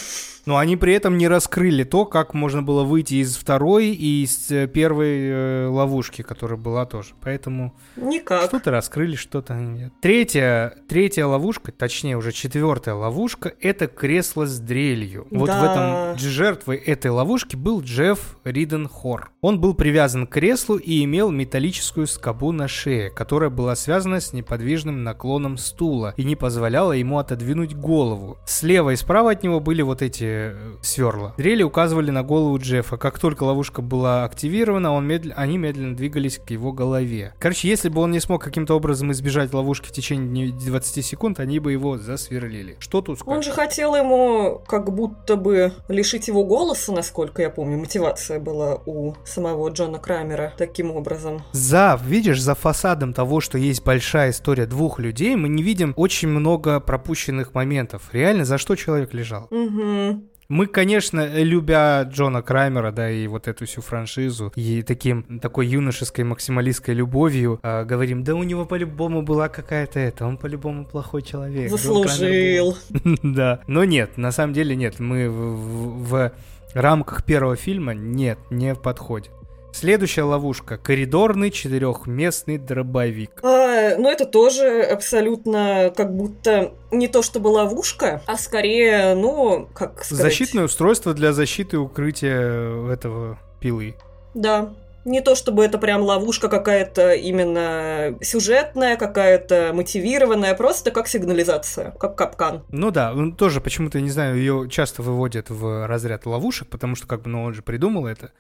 Но 0.46 0.56
они 0.56 0.76
при 0.76 0.94
этом 0.94 1.18
не 1.18 1.28
раскрыли 1.28 1.84
то, 1.84 2.04
как 2.06 2.34
можно 2.34 2.62
было 2.62 2.84
выйти 2.84 2.99
из 3.08 3.36
второй 3.36 3.88
и 3.88 4.24
из 4.24 4.50
э, 4.50 4.66
первой 4.66 5.18
э, 5.20 5.66
ловушки, 5.68 6.22
которая 6.22 6.58
была 6.58 6.86
тоже. 6.86 7.14
Поэтому 7.20 7.74
Никак. 7.96 8.44
что-то 8.44 8.70
раскрыли, 8.70 9.16
что-то 9.16 9.54
нет. 9.54 9.92
Третья, 10.00 10.74
третья 10.88 11.26
ловушка, 11.26 11.72
точнее 11.72 12.16
уже 12.16 12.32
четвертая 12.32 12.94
ловушка, 12.94 13.54
это 13.60 13.86
кресло 13.86 14.46
с 14.46 14.58
дрелью. 14.58 15.26
Вот 15.30 15.46
да. 15.46 15.60
в 15.60 15.64
этом 15.64 16.18
жертвой 16.18 16.76
этой 16.76 17.10
ловушки 17.10 17.56
был 17.56 17.80
Джефф 17.80 18.38
Риден 18.44 18.88
Хор. 18.88 19.30
Он 19.40 19.60
был 19.60 19.74
привязан 19.74 20.26
к 20.26 20.30
креслу 20.30 20.76
и 20.76 21.04
имел 21.04 21.30
металлическую 21.30 22.06
скобу 22.06 22.52
на 22.52 22.68
шее, 22.68 23.10
которая 23.10 23.50
была 23.50 23.76
связана 23.76 24.20
с 24.20 24.32
неподвижным 24.32 25.02
наклоном 25.04 25.56
стула 25.56 26.14
и 26.16 26.24
не 26.24 26.36
позволяла 26.36 26.92
ему 26.92 27.18
отодвинуть 27.18 27.74
голову. 27.74 28.38
Слева 28.46 28.90
и 28.90 28.96
справа 28.96 29.32
от 29.32 29.42
него 29.42 29.60
были 29.60 29.82
вот 29.82 30.02
эти 30.02 30.24
э, 30.24 30.76
сверла. 30.82 31.34
Дрели 31.36 31.62
указывали 31.62 32.10
на 32.10 32.22
голову 32.22 32.58
Джеффа. 32.58 32.89
Как 32.98 33.18
только 33.18 33.44
ловушка 33.44 33.82
была 33.82 34.24
активирована, 34.24 34.92
он 34.92 35.06
медл... 35.06 35.30
они 35.36 35.58
медленно 35.58 35.96
двигались 35.96 36.38
к 36.38 36.50
его 36.50 36.72
голове. 36.72 37.34
Короче, 37.38 37.68
если 37.68 37.88
бы 37.88 38.00
он 38.00 38.10
не 38.10 38.20
смог 38.20 38.42
каким-то 38.42 38.74
образом 38.74 39.12
избежать 39.12 39.52
ловушки 39.52 39.88
в 39.88 39.92
течение 39.92 40.52
20 40.52 41.04
секунд, 41.04 41.40
они 41.40 41.58
бы 41.58 41.72
его 41.72 41.98
засверлили. 41.98 42.76
Что 42.78 43.00
тут 43.00 43.18
сказать? 43.18 43.36
Он 43.36 43.42
же 43.42 43.52
хотел 43.52 43.94
ему 43.94 44.62
как 44.66 44.92
будто 44.92 45.36
бы 45.36 45.72
лишить 45.88 46.28
его 46.28 46.44
голоса, 46.44 46.92
насколько 46.92 47.42
я 47.42 47.50
помню. 47.50 47.78
Мотивация 47.78 48.40
была 48.40 48.76
у 48.86 49.14
самого 49.24 49.68
Джона 49.70 49.98
Крамера 49.98 50.52
таким 50.56 50.90
образом. 50.90 51.42
За, 51.52 52.00
видишь, 52.04 52.42
за 52.42 52.54
фасадом 52.54 53.12
того, 53.12 53.40
что 53.40 53.58
есть 53.58 53.84
большая 53.84 54.30
история 54.30 54.66
двух 54.66 54.98
людей, 54.98 55.36
мы 55.36 55.48
не 55.48 55.62
видим 55.62 55.92
очень 55.96 56.28
много 56.28 56.80
пропущенных 56.80 57.54
моментов. 57.54 58.10
Реально, 58.12 58.44
за 58.44 58.58
что 58.58 58.76
человек 58.76 59.14
лежал? 59.14 59.48
Угу. 59.50 60.29
Мы, 60.50 60.66
конечно, 60.66 61.40
любя 61.40 62.02
Джона 62.02 62.42
Краймера, 62.42 62.90
да, 62.90 63.08
и 63.08 63.28
вот 63.28 63.46
эту 63.46 63.66
всю 63.66 63.82
франшизу, 63.82 64.52
и 64.56 64.82
таким, 64.82 65.38
такой 65.38 65.68
юношеской 65.68 66.24
максималистской 66.24 66.92
любовью 66.92 67.60
э, 67.62 67.84
говорим, 67.84 68.24
да 68.24 68.34
у 68.34 68.42
него 68.42 68.64
по-любому 68.66 69.22
была 69.22 69.48
какая-то 69.48 70.00
это, 70.00 70.26
он 70.26 70.38
по-любому 70.38 70.84
плохой 70.84 71.22
человек. 71.22 71.70
Заслужил. 71.70 72.76
Да, 73.22 73.60
но 73.68 73.84
нет, 73.84 74.18
на 74.18 74.32
самом 74.32 74.52
деле 74.52 74.74
нет, 74.74 74.98
мы 74.98 75.28
в 75.30 76.32
рамках 76.74 77.24
первого 77.24 77.54
фильма 77.54 77.94
нет, 77.94 78.38
не 78.50 78.74
подходит. 78.74 79.30
Следующая 79.72 80.22
ловушка. 80.22 80.78
Коридорный 80.78 81.50
четырехместный 81.50 82.58
дробовик. 82.58 83.40
А, 83.42 83.96
ну, 83.96 84.10
это 84.10 84.26
тоже 84.26 84.82
абсолютно 84.82 85.92
как 85.96 86.14
будто 86.14 86.72
не 86.90 87.08
то 87.08 87.22
чтобы 87.22 87.48
ловушка, 87.48 88.22
а 88.26 88.36
скорее, 88.36 89.14
ну, 89.14 89.68
как 89.72 90.04
сказать... 90.04 90.24
Защитное 90.24 90.64
устройство 90.64 91.14
для 91.14 91.32
защиты 91.32 91.78
укрытия 91.78 92.92
этого 92.92 93.38
пилы. 93.60 93.94
Да, 94.34 94.74
не 95.04 95.20
то 95.20 95.34
чтобы 95.34 95.64
это 95.64 95.78
прям 95.78 96.02
ловушка 96.02 96.48
какая-то 96.48 97.14
именно 97.14 98.16
сюжетная, 98.20 98.96
какая-то 98.96 99.70
мотивированная, 99.72 100.54
просто 100.54 100.90
как 100.90 101.08
сигнализация, 101.08 101.92
как 101.92 102.16
капкан. 102.16 102.64
Ну 102.70 102.90
да, 102.90 103.12
он 103.12 103.34
тоже 103.34 103.60
почему-то, 103.60 104.00
не 104.00 104.10
знаю, 104.10 104.36
ее 104.36 104.68
часто 104.70 105.02
выводят 105.02 105.48
в 105.48 105.86
разряд 105.86 106.26
ловушек, 106.26 106.68
потому 106.68 106.96
что 106.96 107.06
как 107.06 107.22
бы, 107.22 107.30
ну 107.30 107.44
он 107.44 107.54
же 107.54 107.62
придумал 107.62 108.06
это. 108.06 108.32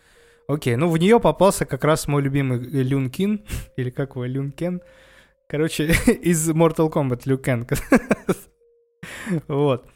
Окей, 0.50 0.74
ну 0.74 0.88
в 0.88 0.98
нее 0.98 1.20
попался 1.20 1.64
как 1.64 1.84
раз 1.84 2.08
мой 2.08 2.22
любимый 2.22 2.58
Люн 2.58 3.08
Кин, 3.08 3.44
или 3.76 3.90
как 3.90 4.16
его, 4.16 4.24
Люн 4.24 4.50
Кен. 4.50 4.82
Короче, 5.48 5.84
из 6.22 6.50
Mortal 6.50 6.90
Kombat 6.90 7.22
Люкен. 7.26 7.66
вот. 9.48 9.86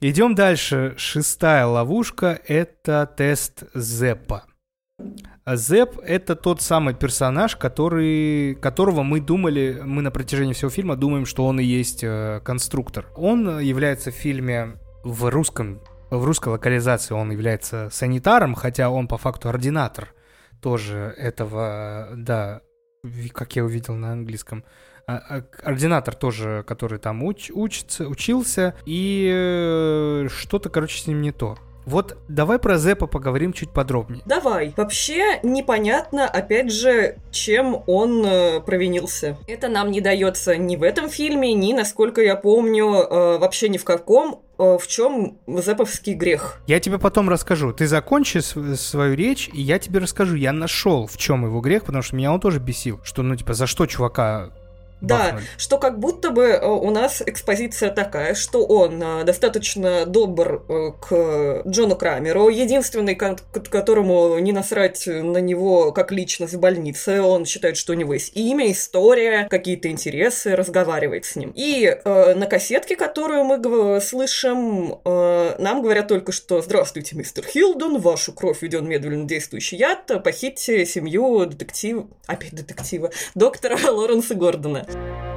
Идем 0.00 0.34
дальше. 0.34 0.94
Шестая 0.96 1.66
ловушка— 1.66 2.40
это 2.48 3.08
тест 3.16 3.62
Зеппа. 3.74 4.44
Зеп— 5.46 5.98
это 6.04 6.34
тот 6.34 6.60
самый 6.62 6.94
персонаж, 6.94 7.56
который, 7.56 8.56
которого 8.56 9.04
мы 9.04 9.20
думали, 9.20 9.80
мы 9.84 10.02
на 10.02 10.10
протяжении 10.10 10.52
всего 10.52 10.70
фильма 10.70 10.96
думаем, 10.96 11.26
что 11.26 11.46
он 11.46 11.60
и 11.60 11.64
есть 11.64 12.02
э, 12.02 12.40
конструктор. 12.44 13.06
Он 13.16 13.60
является 13.60 14.10
в 14.10 14.14
фильме 14.14 14.78
в 15.04 15.30
русском 15.30 15.80
в 16.18 16.24
русской 16.24 16.50
локализации 16.50 17.14
он 17.14 17.30
является 17.30 17.88
санитаром, 17.90 18.54
хотя 18.54 18.90
он 18.90 19.08
по 19.08 19.16
факту 19.16 19.48
ординатор 19.48 20.14
тоже 20.60 21.14
этого, 21.16 22.10
да, 22.14 22.60
как 23.32 23.56
я 23.56 23.64
увидел 23.64 23.94
на 23.94 24.12
английском. 24.12 24.64
А, 25.06 25.16
а, 25.16 25.44
ординатор 25.64 26.14
тоже, 26.14 26.64
который 26.66 26.98
там 26.98 27.24
уч, 27.24 27.50
учится, 27.50 28.06
учился, 28.06 28.74
и 28.86 29.30
э, 29.34 30.28
что-то, 30.30 30.68
короче, 30.68 31.00
с 31.00 31.06
ним 31.06 31.22
не 31.22 31.32
то. 31.32 31.58
Вот 31.84 32.16
давай 32.28 32.58
про 32.58 32.78
Зепа 32.78 33.06
поговорим 33.06 33.52
чуть 33.52 33.70
подробнее. 33.70 34.22
Давай. 34.24 34.72
Вообще 34.76 35.40
непонятно, 35.42 36.28
опять 36.28 36.72
же, 36.72 37.16
чем 37.30 37.82
он 37.86 38.24
э, 38.24 38.60
провинился. 38.60 39.36
Это 39.48 39.68
нам 39.68 39.90
не 39.90 40.00
дается 40.00 40.56
ни 40.56 40.76
в 40.76 40.82
этом 40.82 41.08
фильме, 41.08 41.52
ни, 41.54 41.72
насколько 41.72 42.22
я 42.22 42.36
помню, 42.36 42.86
э, 42.86 43.38
вообще 43.38 43.68
ни 43.68 43.78
в 43.78 43.84
каком. 43.84 44.42
Э, 44.62 44.78
в 44.78 44.86
чем 44.86 45.38
зэповский 45.46 46.14
грех. 46.14 46.60
Я 46.66 46.80
тебе 46.80 46.98
потом 46.98 47.28
расскажу. 47.28 47.72
Ты 47.72 47.86
закончи 47.86 48.38
свою 48.38 49.14
речь, 49.14 49.50
и 49.52 49.60
я 49.60 49.78
тебе 49.78 50.00
расскажу. 50.00 50.36
Я 50.36 50.52
нашел, 50.52 51.06
в 51.06 51.16
чем 51.16 51.44
его 51.44 51.60
грех, 51.60 51.84
потому 51.84 52.02
что 52.02 52.16
меня 52.16 52.32
он 52.32 52.40
тоже 52.40 52.58
бесил. 52.58 53.00
Что, 53.04 53.22
ну, 53.22 53.36
типа, 53.36 53.54
за 53.54 53.66
что 53.66 53.86
чувака 53.86 54.50
да, 55.02 55.40
что 55.58 55.78
как 55.78 55.98
будто 55.98 56.30
бы 56.30 56.44
э, 56.44 56.66
у 56.66 56.90
нас 56.90 57.22
экспозиция 57.24 57.90
такая, 57.90 58.34
что 58.34 58.64
он 58.64 59.02
э, 59.02 59.24
достаточно 59.24 60.06
добр 60.06 60.64
э, 60.68 60.92
к 61.00 61.62
Джону 61.66 61.96
Крамеру, 61.96 62.48
единственный, 62.48 63.14
которому 63.14 64.38
не 64.38 64.52
насрать 64.52 65.06
на 65.06 65.38
него 65.38 65.92
как 65.92 66.12
личность 66.12 66.54
в 66.54 66.60
больнице, 66.60 67.20
он 67.20 67.44
считает, 67.44 67.76
что 67.76 67.92
у 67.92 67.96
него 67.96 68.14
есть 68.14 68.36
имя, 68.36 68.70
история, 68.70 69.48
какие-то 69.50 69.90
интересы, 69.90 70.54
разговаривает 70.54 71.24
с 71.24 71.36
ним. 71.36 71.52
И 71.54 71.84
э, 71.84 72.34
на 72.34 72.46
кассетке, 72.46 72.96
которую 72.96 73.44
мы 73.44 74.00
слышим, 74.00 75.00
э, 75.04 75.56
нам 75.58 75.82
говорят 75.82 76.08
только, 76.08 76.32
что 76.32 76.62
«Здравствуйте, 76.62 77.16
мистер 77.16 77.44
Хилдон, 77.44 77.98
вашу 77.98 78.32
кровь 78.32 78.62
ведет 78.62 78.82
медленно 78.82 79.26
действующий 79.26 79.76
яд, 79.76 80.10
похитьте 80.22 80.86
семью 80.86 81.44
детектива...» 81.46 82.06
Опять 82.26 82.54
детектива. 82.54 83.10
Доктора 83.34 83.78
Лоренса 83.90 84.34
Гордона. 84.34 84.86
you 84.94 85.31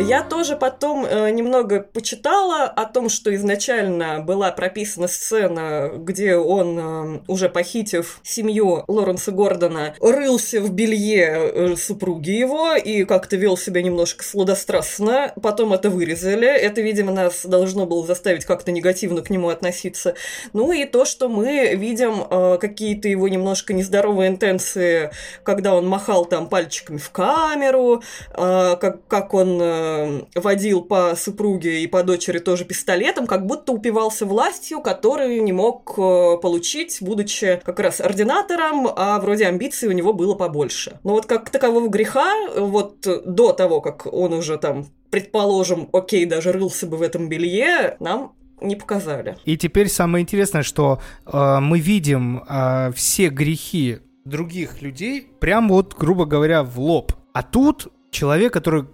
Я 0.00 0.22
тоже 0.22 0.54
потом 0.54 1.04
э, 1.04 1.30
немного 1.30 1.80
почитала 1.80 2.64
о 2.64 2.84
том, 2.84 3.08
что 3.08 3.34
изначально 3.34 4.20
была 4.20 4.52
прописана 4.52 5.08
сцена, 5.08 5.90
где 5.92 6.36
он, 6.36 6.78
э, 6.78 7.20
уже 7.26 7.48
похитив 7.48 8.20
семью 8.22 8.84
Лоренса 8.86 9.32
Гордона, 9.32 9.94
рылся 10.00 10.60
в 10.60 10.70
белье 10.72 11.26
э, 11.26 11.76
супруги 11.76 12.30
его 12.30 12.74
и 12.76 13.02
как-то 13.04 13.34
вел 13.36 13.56
себя 13.56 13.82
немножко 13.82 14.22
сладострастно. 14.22 15.32
Потом 15.42 15.72
это 15.72 15.90
вырезали. 15.90 16.46
Это, 16.46 16.80
видимо, 16.80 17.12
нас 17.12 17.44
должно 17.44 17.84
было 17.84 18.06
заставить 18.06 18.44
как-то 18.44 18.70
негативно 18.70 19.22
к 19.22 19.30
нему 19.30 19.48
относиться. 19.48 20.14
Ну 20.52 20.72
и 20.72 20.84
то, 20.84 21.04
что 21.04 21.28
мы 21.28 21.74
видим 21.74 22.24
э, 22.30 22.58
какие-то 22.60 23.08
его 23.08 23.26
немножко 23.26 23.72
нездоровые 23.74 24.30
интенции, 24.30 25.10
когда 25.42 25.74
он 25.74 25.88
махал 25.88 26.24
там 26.24 26.48
пальчиками 26.48 26.98
в 26.98 27.10
камеру, 27.10 28.00
э, 28.30 28.76
как, 28.80 29.04
как 29.08 29.34
он 29.34 29.58
э, 29.88 29.98
Э, 29.98 30.20
водил 30.34 30.82
по 30.82 31.14
супруге 31.16 31.82
и 31.82 31.86
по 31.86 32.02
дочери 32.02 32.38
тоже 32.38 32.64
пистолетом, 32.64 33.26
как 33.26 33.46
будто 33.46 33.72
упивался 33.72 34.26
властью, 34.26 34.80
которую 34.80 35.42
не 35.42 35.52
мог 35.52 35.94
э, 35.98 36.36
получить, 36.40 36.98
будучи 37.00 37.60
как 37.64 37.80
раз 37.80 38.00
ординатором, 38.00 38.88
а 38.94 39.18
вроде 39.20 39.46
амбиций 39.46 39.88
у 39.88 39.92
него 39.92 40.12
было 40.12 40.34
побольше. 40.34 40.98
Но 41.04 41.12
вот 41.12 41.26
как 41.26 41.50
такового 41.50 41.88
греха, 41.88 42.32
вот 42.56 43.06
до 43.24 43.52
того, 43.52 43.80
как 43.80 44.06
он 44.06 44.32
уже 44.32 44.58
там 44.58 44.86
предположим, 45.10 45.88
окей, 45.92 46.26
даже 46.26 46.52
рылся 46.52 46.86
бы 46.86 46.96
в 46.96 47.02
этом 47.02 47.28
белье, 47.28 47.96
нам 48.00 48.32
не 48.60 48.76
показали. 48.76 49.36
И 49.44 49.56
теперь 49.56 49.88
самое 49.88 50.22
интересное, 50.22 50.62
что 50.62 51.00
э, 51.26 51.58
мы 51.60 51.78
видим 51.78 52.44
э, 52.48 52.92
все 52.94 53.28
грехи 53.28 53.98
других 54.24 54.82
людей 54.82 55.26
прям 55.40 55.68
вот, 55.68 55.94
грубо 55.94 56.26
говоря, 56.26 56.62
в 56.62 56.78
лоб. 56.78 57.12
А 57.32 57.42
тут 57.42 57.88
человек, 58.10 58.52
который 58.52 58.84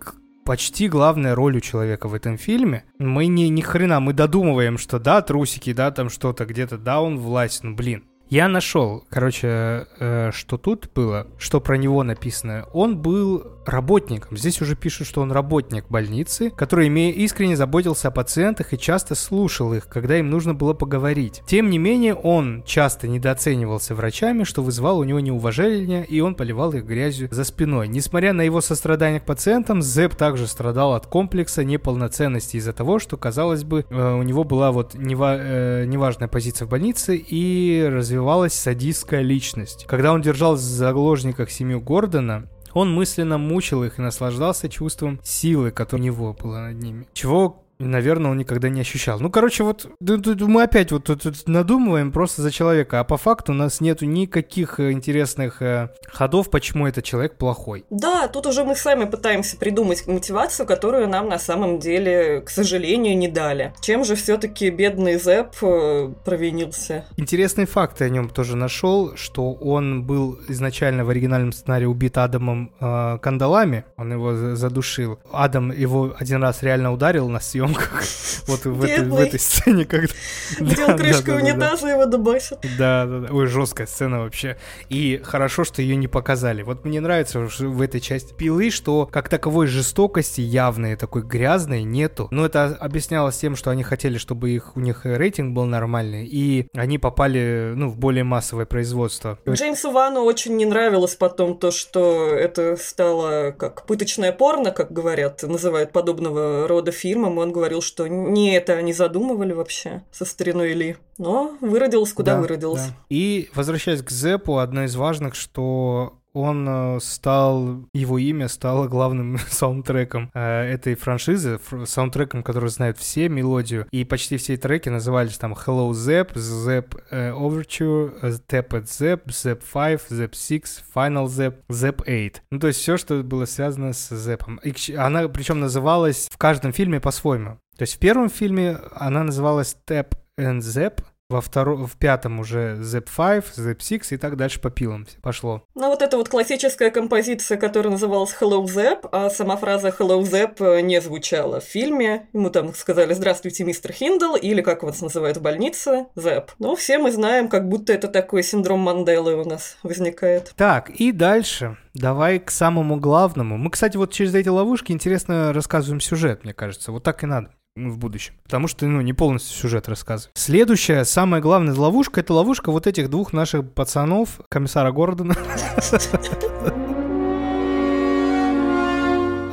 почти 0.45 0.89
главная 0.89 1.35
роль 1.35 1.57
у 1.57 1.61
человека 1.61 2.09
в 2.09 2.15
этом 2.15 2.39
фильме. 2.39 2.85
Мы 2.99 3.27
не 3.27 3.49
ни 3.49 3.61
хрена, 3.61 4.01
мы 4.01 4.13
додумываем, 4.13 4.79
что 4.79 4.99
да, 4.99 5.23
трусики, 5.23 5.73
да, 5.73 5.91
там 5.91 6.11
что-то 6.11 6.45
где-то, 6.45 6.79
да, 6.79 7.01
он 7.01 7.19
власть, 7.19 7.63
ну 7.63 7.75
блин. 7.75 8.05
Я 8.31 8.49
нашел, 8.49 9.05
короче, 9.11 9.87
э, 9.99 10.31
что 10.33 10.57
тут 10.57 10.91
было, 10.95 11.27
что 11.39 11.61
про 11.61 11.77
него 11.77 12.03
написано. 12.03 12.67
Он 12.73 12.97
был 12.97 13.54
работником. 13.69 14.37
Здесь 14.37 14.61
уже 14.61 14.77
пишут, 14.77 15.07
что 15.07 15.21
он 15.21 15.33
работник 15.33 15.87
больницы, 15.89 16.51
который 16.51 16.89
имея 16.89 17.13
искренне 17.13 17.57
заботился 17.57 18.09
о 18.09 18.11
пациентах 18.11 18.73
и 18.73 18.79
часто 18.79 19.15
слушал 19.15 19.75
их, 19.75 19.89
когда 19.89 20.19
им 20.19 20.31
нужно 20.31 20.55
было 20.55 20.75
поговорить. 20.75 21.43
Тем 21.47 21.71
не 21.71 21.79
менее, 21.79 22.15
он 22.15 22.63
часто 22.67 23.09
недооценивался 23.09 23.95
врачами, 23.95 24.45
что 24.45 24.63
вызывало 24.63 25.01
у 25.01 25.05
него 25.05 25.21
неуважение, 25.21 26.05
и 26.05 26.21
он 26.21 26.35
поливал 26.35 26.73
их 26.73 26.85
грязью 26.85 27.29
за 27.31 27.45
спиной. 27.45 27.89
Несмотря 27.89 28.33
на 28.33 28.43
его 28.43 28.61
сострадание 28.61 29.21
к 29.21 29.25
пациентам, 29.25 29.83
Зэп 29.83 30.15
также 30.15 30.47
страдал 30.47 30.95
от 30.95 31.07
комплекса 31.07 31.65
неполноценности 31.65 32.57
из-за 32.57 32.73
того, 32.73 32.99
что, 32.99 33.17
казалось 33.17 33.65
бы, 33.65 33.85
э, 33.89 34.15
у 34.15 34.23
него 34.23 34.45
была 34.45 34.73
вот 34.73 34.95
нева- 34.95 35.39
э, 35.39 35.85
неважная 35.87 36.29
позиция 36.29 36.67
в 36.67 36.71
больнице 36.71 37.17
и 37.17 37.89
развивалась 37.91 38.55
садистская 38.55 39.23
личность. 39.23 39.87
Когда 39.89 40.13
он 40.13 40.23
держал 40.23 40.55
в 40.55 40.59
заложниках 40.59 41.51
семью 41.51 41.81
Гордона, 41.81 42.49
он 42.75 42.93
мысленно 42.93 43.39
мучил 43.39 43.85
их 43.85 43.99
и 43.99 44.03
наслаждался 44.03 44.69
чувством 44.69 45.21
силы, 45.23 45.71
которая 45.71 46.03
у 46.03 46.05
него 46.05 46.33
была 46.35 46.69
над 46.69 46.83
ними. 46.83 47.07
Чего 47.15 47.64
наверное, 47.79 48.31
он 48.31 48.39
никогда 48.39 48.69
не 48.69 48.81
ощущал. 48.81 49.21
Ну, 49.21 49.31
короче, 49.31 49.65
вот 49.65 49.87
мы 50.01 50.63
опять 50.63 50.93
вот 50.93 51.05
тут, 51.05 51.25
надумываем 51.47 52.13
просто 52.13 52.43
за 52.43 52.51
человека, 52.51 53.01
а 53.01 53.05
по 53.05 53.17
факту 53.17 53.53
у 53.53 53.55
нас 53.55 53.81
нету 53.81 54.05
никаких 54.05 54.81
э, 54.81 54.93
интересных 54.93 55.61
э, 55.63 55.91
ходов, 56.07 56.51
почему 56.51 56.87
этот 56.87 57.05
человек 57.05 57.37
плохой. 57.37 57.85
Да, 57.91 58.29
тут 58.29 58.47
уже 58.47 58.65
мы 58.65 58.77
сами 58.77 59.05
пытаемся 59.05 59.57
придумать 59.57 60.07
мотивацию, 60.07 60.67
которую 60.67 61.09
нам 61.09 61.29
на 61.29 61.39
самом 61.39 61.79
деле, 61.79 62.41
к 62.41 62.51
сожалению, 62.51 63.17
не 63.17 63.29
дали. 63.29 63.73
Чем 63.81 64.05
же 64.05 64.15
все-таки 64.15 64.71
бедный 64.71 65.17
Зэп 65.17 65.55
э, 65.63 66.13
провинился? 66.25 67.05
Интересные 67.17 67.67
факты 67.67 68.05
о 68.05 68.09
нем 68.09 68.29
тоже 68.29 68.57
нашел, 68.57 69.17
что 69.17 69.53
он 69.53 70.05
был 70.05 70.39
изначально 70.49 71.05
в 71.05 71.11
оригинальном 71.11 71.53
сценарии 71.53 71.87
убит 71.87 72.19
Адамом 72.19 72.73
э, 72.81 73.19
кандалами, 73.21 73.85
он 73.97 74.13
его 74.13 74.55
задушил. 74.55 75.19
Адам 75.33 75.73
его 75.73 76.15
один 76.19 76.43
раз 76.43 76.63
реально 76.63 76.93
ударил 76.93 77.29
на 77.29 77.41
съем 77.41 77.64
съемках. 77.67 78.03
Вот 78.47 78.65
в 78.65 78.83
этой, 78.83 79.05
в 79.05 79.19
этой 79.19 79.41
сцене, 79.41 79.85
когда... 79.85 80.13
Где 80.61 80.85
он 80.85 80.97
крышкой 80.97 81.37
унитаза 81.39 81.89
его 81.89 82.07
дубасит. 82.07 82.59
Да, 82.79 83.07
да, 83.07 83.21
да. 83.21 83.29
Ой, 83.33 83.47
жесткая 83.47 83.87
сцена 83.87 84.21
вообще. 84.21 84.57
И 84.89 85.21
хорошо, 85.25 85.65
что 85.65 85.83
ее 85.83 85.97
не 85.97 86.09
показали. 86.09 86.63
Вот 86.63 86.85
мне 86.85 87.01
нравится 87.01 87.41
в 87.41 87.81
этой 87.81 88.01
части 88.01 88.35
пилы, 88.35 88.71
что 88.71 89.09
как 89.11 89.29
таковой 89.29 89.67
жестокости 89.67 90.41
явной, 90.41 90.97
такой 90.97 91.23
грязной 91.23 91.83
нету. 91.83 92.29
Но 92.31 92.45
это 92.45 92.77
объяснялось 92.81 93.37
тем, 93.37 93.57
что 93.57 93.71
они 93.71 93.83
хотели, 93.83 94.19
чтобы 94.19 94.51
их, 94.51 94.77
у 94.77 94.81
них 94.81 95.01
рейтинг 95.05 95.55
был 95.55 95.65
нормальный, 95.65 96.27
и 96.27 96.67
они 96.75 96.99
попали, 96.99 97.73
ну, 97.75 97.89
в 97.89 97.99
более 97.99 98.25
массовое 98.25 98.67
производство. 98.67 99.39
Джеймсу 99.49 99.91
Вану 99.91 100.21
очень 100.21 100.57
не 100.57 100.67
нравилось 100.67 101.15
потом 101.15 101.57
то, 101.59 101.71
что 101.71 102.29
это 102.35 102.77
стало 102.77 103.53
как 103.53 103.87
пыточное 103.87 104.33
порно, 104.33 104.71
как 104.71 104.93
говорят, 104.93 105.43
называют 105.43 105.93
подобного 105.93 106.69
рода 106.69 106.93
фильмом. 106.93 107.39
Он 107.39 107.53
говорил, 107.55 107.81
что 107.81 108.07
не 108.07 108.55
это 108.55 108.75
они 108.75 108.93
задумывали 108.93 109.53
вообще 109.53 110.03
со 110.13 110.25
стариной 110.25 110.75
Ли. 110.75 110.97
Но 111.17 111.57
выродилось, 111.61 112.13
куда 112.13 112.35
да, 112.35 112.41
выродилось. 112.41 112.89
Да. 112.89 112.97
И 113.09 113.49
возвращаясь 113.55 114.03
к 114.03 114.11
Зепу, 114.11 114.59
одно 114.59 114.85
из 114.85 114.97
важных, 114.97 115.35
что 115.35 116.19
он 116.35 116.67
э, 116.69 116.99
стал, 117.01 117.87
его 117.95 118.19
имя 118.19 118.49
стало 118.49 118.89
главным 118.89 119.39
саундтреком 119.49 120.31
э, 120.35 120.41
этой 120.41 120.95
франшизы, 120.97 121.59
саундтреком, 121.87 122.43
который 122.43 122.69
знают 122.69 122.99
все 122.99 123.29
мелодию, 123.29 123.87
и 123.91 124.05
почти 124.05 124.37
все 124.37 124.57
треки 124.57 124.89
назывались 124.89 125.39
там 125.39 125.53
Hello 125.53 125.91
Zep, 125.91 126.35
Zep 126.35 127.01
э, 127.11 127.31
Overture, 127.31 128.21
Tapped 128.49 128.85
Zep, 128.85 129.27
Zep 129.27 129.63
5, 129.73 130.11
Zep 130.11 130.35
6, 130.35 130.85
Final 130.95 131.27
Zep, 131.27 131.55
Zep 131.69 132.03
8. 132.05 132.43
Ну, 132.51 132.59
то 132.59 132.67
есть 132.67 132.81
все, 132.81 132.97
что 132.97 133.23
было 133.23 133.45
связано 133.45 133.93
с 133.93 134.15
Зепом. 134.15 134.61
она 134.97 135.29
причем 135.29 135.61
называлась 135.61 136.29
в 136.31 136.37
каждом 136.37 136.73
фильме 136.73 137.01
по-своему. 137.01 137.59
То 137.77 137.83
есть 137.83 137.95
в 137.95 137.99
первом 137.99 138.29
фильме 138.29 138.79
она 138.95 139.23
называлась 139.25 139.77
Tap 139.87 140.17
and 140.39 140.59
Zep, 140.59 141.03
во 141.31 141.41
втором, 141.41 141.87
в 141.87 141.97
пятом 141.97 142.39
уже 142.39 142.77
Zep 142.81 143.09
5, 143.17 143.59
Zep 143.59 143.81
6 143.81 144.13
и 144.13 144.17
так 144.17 144.37
дальше 144.37 144.61
по 144.61 144.71
пилам 144.71 145.07
пошло. 145.23 145.63
Ну 145.75 145.89
вот 145.89 146.03
это 146.03 146.17
вот 146.17 146.29
классическая 146.29 146.91
композиция, 146.91 147.57
которая 147.57 147.93
называлась 147.93 148.37
Hello 148.39 148.63
Zep, 148.65 149.09
а 149.11 149.31
сама 149.31 149.57
фраза 149.57 149.89
Hello 149.89 150.21
Zep 150.21 150.83
не 150.83 151.01
звучала 151.01 151.61
в 151.61 151.65
фильме. 151.65 152.29
Ему 152.33 152.51
там 152.51 152.75
сказали 152.75 153.15
«Здравствуйте, 153.15 153.65
мистер 153.65 153.93
Хиндл» 153.93 154.37
или, 154.37 154.61
как 154.61 154.83
вас 154.83 155.01
называют 155.01 155.39
в 155.39 155.43
больнице, 155.43 156.07
Zep. 156.15 156.51
Ну, 156.59 156.77
все 156.77 156.99
мы 156.99 157.11
знаем, 157.11 157.49
как 157.49 157.69
будто 157.69 157.93
это 157.93 158.09
такой 158.09 158.43
синдром 158.43 158.81
Манделы 158.81 159.35
у 159.35 159.45
нас 159.45 159.79
возникает. 159.83 160.53
Так, 160.57 160.91
и 160.91 161.11
дальше. 161.11 161.79
Давай 161.95 162.39
к 162.39 162.51
самому 162.51 162.97
главному. 162.99 163.57
Мы, 163.57 163.71
кстати, 163.71 163.97
вот 163.97 164.13
через 164.13 164.35
эти 164.35 164.49
ловушки 164.49 164.93
интересно 164.93 165.53
рассказываем 165.53 166.01
сюжет, 166.01 166.45
мне 166.45 166.53
кажется. 166.53 166.93
Вот 166.93 167.03
так 167.03 167.23
и 167.23 167.27
надо 167.27 167.51
в 167.77 167.99
будущем. 167.99 168.35
Потому 168.45 168.69
что, 168.69 168.87
ну, 168.87 169.01
не 169.01 169.13
полностью 169.13 169.57
сюжет 169.57 169.89
рассказываю. 169.89 170.31
Следующая, 170.35 171.05
самая 171.05 171.41
главная 171.41 171.75
ловушка, 171.75 172.21
это 172.21 172.33
ловушка 172.33 172.71
вот 172.71 172.87
этих 172.87 173.11
двух 173.11 173.33
наших 173.33 173.69
пацанов, 173.73 174.41
комиссара 174.49 174.93
Гордона. 174.93 175.35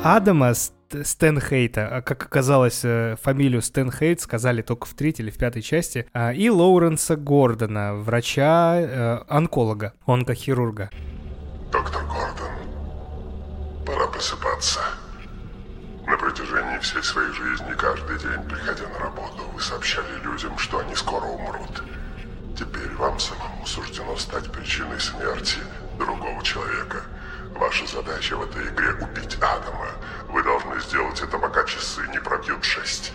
Адама 0.04 0.52
Стэн 0.54 1.40
Хейта, 1.40 1.88
а 1.88 2.02
как 2.02 2.24
оказалось, 2.24 2.80
э, 2.84 3.16
фамилию 3.20 3.62
Стэн 3.62 3.90
Хейт 3.90 4.20
сказали 4.20 4.62
только 4.62 4.86
в 4.86 4.94
третьей 4.94 5.24
или 5.24 5.30
в 5.30 5.38
пятой 5.38 5.62
части, 5.62 6.06
а, 6.12 6.32
и 6.32 6.50
Лоуренса 6.50 7.16
Гордона, 7.16 7.94
врача-онколога, 7.94 9.86
э, 9.86 10.10
онкохирурга. 10.10 10.90
Доктор 11.72 12.02
Гордон, 12.04 12.50
пора 13.86 14.06
просыпаться. 14.08 14.80
На 16.06 16.16
протяжении 16.16 16.78
всей 16.78 17.02
своей 17.02 17.32
жизни, 17.32 17.72
каждый 17.74 18.18
день, 18.18 18.42
приходя 18.48 18.88
на 18.88 18.98
работу, 18.98 19.44
вы 19.54 19.60
сообщали 19.60 20.18
людям, 20.24 20.58
что 20.58 20.80
они 20.80 20.94
скоро 20.96 21.24
умрут. 21.24 21.82
Теперь 22.58 22.92
вам 22.96 23.18
самому 23.18 23.64
суждено 23.66 24.16
стать 24.16 24.50
причиной 24.50 25.00
смерти 25.00 25.58
другого 25.98 26.42
человека. 26.42 27.02
Ваша 27.54 27.86
задача 27.86 28.36
в 28.36 28.42
этой 28.42 28.68
игре 28.68 28.94
убить 28.94 29.36
Адама. 29.36 29.92
Вы 30.28 30.42
должны 30.42 30.80
сделать 30.80 31.20
это, 31.20 31.38
пока 31.38 31.64
часы 31.64 32.02
не 32.08 32.20
пробьют 32.20 32.64
шесть. 32.64 33.12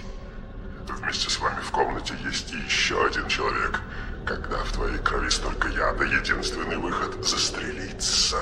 Вместе 0.87 1.29
с 1.29 1.39
вами 1.39 1.59
в 1.61 1.71
комнате 1.71 2.13
есть 2.23 2.51
еще 2.51 3.05
один 3.05 3.27
человек. 3.27 3.81
Когда 4.25 4.57
в 4.63 4.71
твоей 4.71 4.97
крови 4.99 5.29
столько 5.29 5.67
яда, 5.69 6.03
единственный 6.03 6.77
выход— 6.77 7.15
застрелиться. 7.25 8.41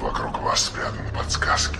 Вокруг 0.00 0.38
вас 0.38 0.66
спрятаны 0.66 1.08
подсказки, 1.14 1.78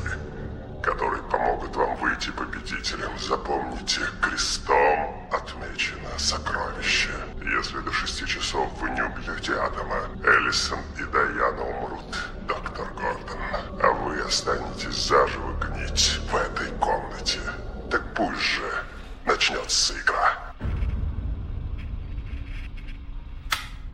которые 0.83 1.23
помогут 1.23 1.75
вам 1.77 1.97
выйти 1.97 2.31
победителем. 2.31 3.11
Запомните, 3.19 4.01
крестом 4.21 5.29
отмечено 5.31 6.11
сокровище. 6.19 7.11
Если 7.43 7.79
до 7.79 7.93
шести 7.93 8.27
часов 8.27 8.69
вы 8.81 8.91
не 8.91 9.03
убьете 9.03 9.55
Адама, 9.55 10.09
Эллисон 10.25 10.81
и 10.99 11.05
Даяна 11.05 11.63
умрут, 11.63 12.17
доктор 12.49 12.87
Гордон. 12.95 13.39
А 13.81 13.93
вы 13.93 14.21
останетесь 14.21 15.07
заживо 15.07 15.53
гнить 15.61 16.21
в 16.31 16.37
этой 16.37 16.71
комнате. 16.79 17.41
Так 17.91 18.03
пусть 18.15 18.41
же 18.41 18.85
начнется 19.25 19.95
игра. 19.95 20.53
Ой, 20.61 20.71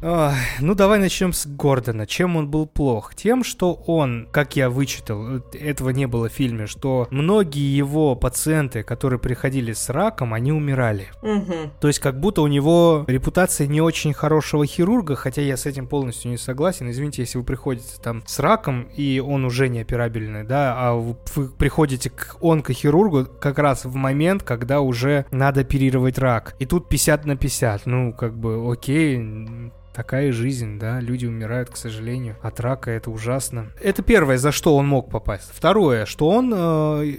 ну 0.01 0.75
давай 0.75 0.99
начнем 0.99 1.33
с 1.33 1.47
Гордона. 1.47 2.07
Чем 2.07 2.37
он 2.37 2.49
был 2.49 2.67
плох? 2.67 3.15
Тем, 3.15 3.43
что 3.43 3.75
он, 3.75 4.29
как 4.31 4.57
я 4.57 4.71
вычитал, 4.71 5.43
этого 5.53 5.91
не 5.91 6.07
было 6.07 6.29
в 6.29 6.33
фильме, 6.33 6.67
что 6.67 7.09
многие 7.11 7.77
его 7.77 8.15
пациенты, 8.15 8.83
которые 8.83 9.19
приходили 9.19 9.73
с 9.73 9.89
раком, 9.89 10.35
они 10.35 10.53
умирали. 10.53 11.09
Угу. 11.23 11.73
То 11.81 11.89
есть 11.89 11.99
как 11.99 12.21
будто 12.21 12.43
у 12.43 12.47
него 12.47 13.05
репутация 13.07 13.67
не 13.67 13.81
очень 13.81 14.13
хорошего 14.13 14.67
хирурга, 14.67 15.17
хотя 15.17 15.43
я 15.43 15.57
с 15.57 15.67
этим 15.67 15.87
полностью 15.87 16.31
не 16.31 16.37
согласен. 16.39 16.91
Извините, 16.91 17.23
если 17.23 17.39
вы 17.39 17.45
приходите 17.45 18.01
там 18.03 18.23
с 18.27 18.39
раком, 18.39 18.89
и 18.97 19.21
он 19.21 19.45
уже 19.45 19.69
не 19.69 19.81
операбельный, 19.81 20.45
да, 20.45 20.75
а 20.79 20.95
вы 20.95 21.17
вы 21.35 21.49
приходите 21.49 22.11
к 22.11 22.37
онкохирургу 22.41 23.27
как 23.41 23.59
раз 23.59 23.85
в 23.85 23.95
момент, 23.95 24.43
когда 24.43 24.81
уже 24.81 25.27
надо 25.31 25.61
оперировать 25.61 26.19
рак. 26.19 26.55
И 26.59 26.67
тут 26.67 26.89
50 26.89 27.27
на 27.27 27.37
50. 27.37 27.87
Ну, 27.87 28.13
как 28.13 28.37
бы, 28.37 28.71
окей, 28.71 29.19
Такая 29.99 30.31
жизнь, 30.31 30.79
да, 30.79 31.01
люди 31.01 31.27
умирают, 31.27 31.71
к 31.71 31.77
сожалению, 31.77 32.37
от 32.41 32.61
рака, 32.61 32.93
это 32.93 33.11
ужасно. 33.11 33.73
Это 33.83 34.01
первое, 34.01 34.39
за 34.39 34.53
что 34.53 34.77
он 34.77 34.87
мог 34.87 35.11
попасть. 35.11 35.51
Второе, 35.53 36.07
что 36.07 36.29
он 36.29 36.55
э, 36.55 37.17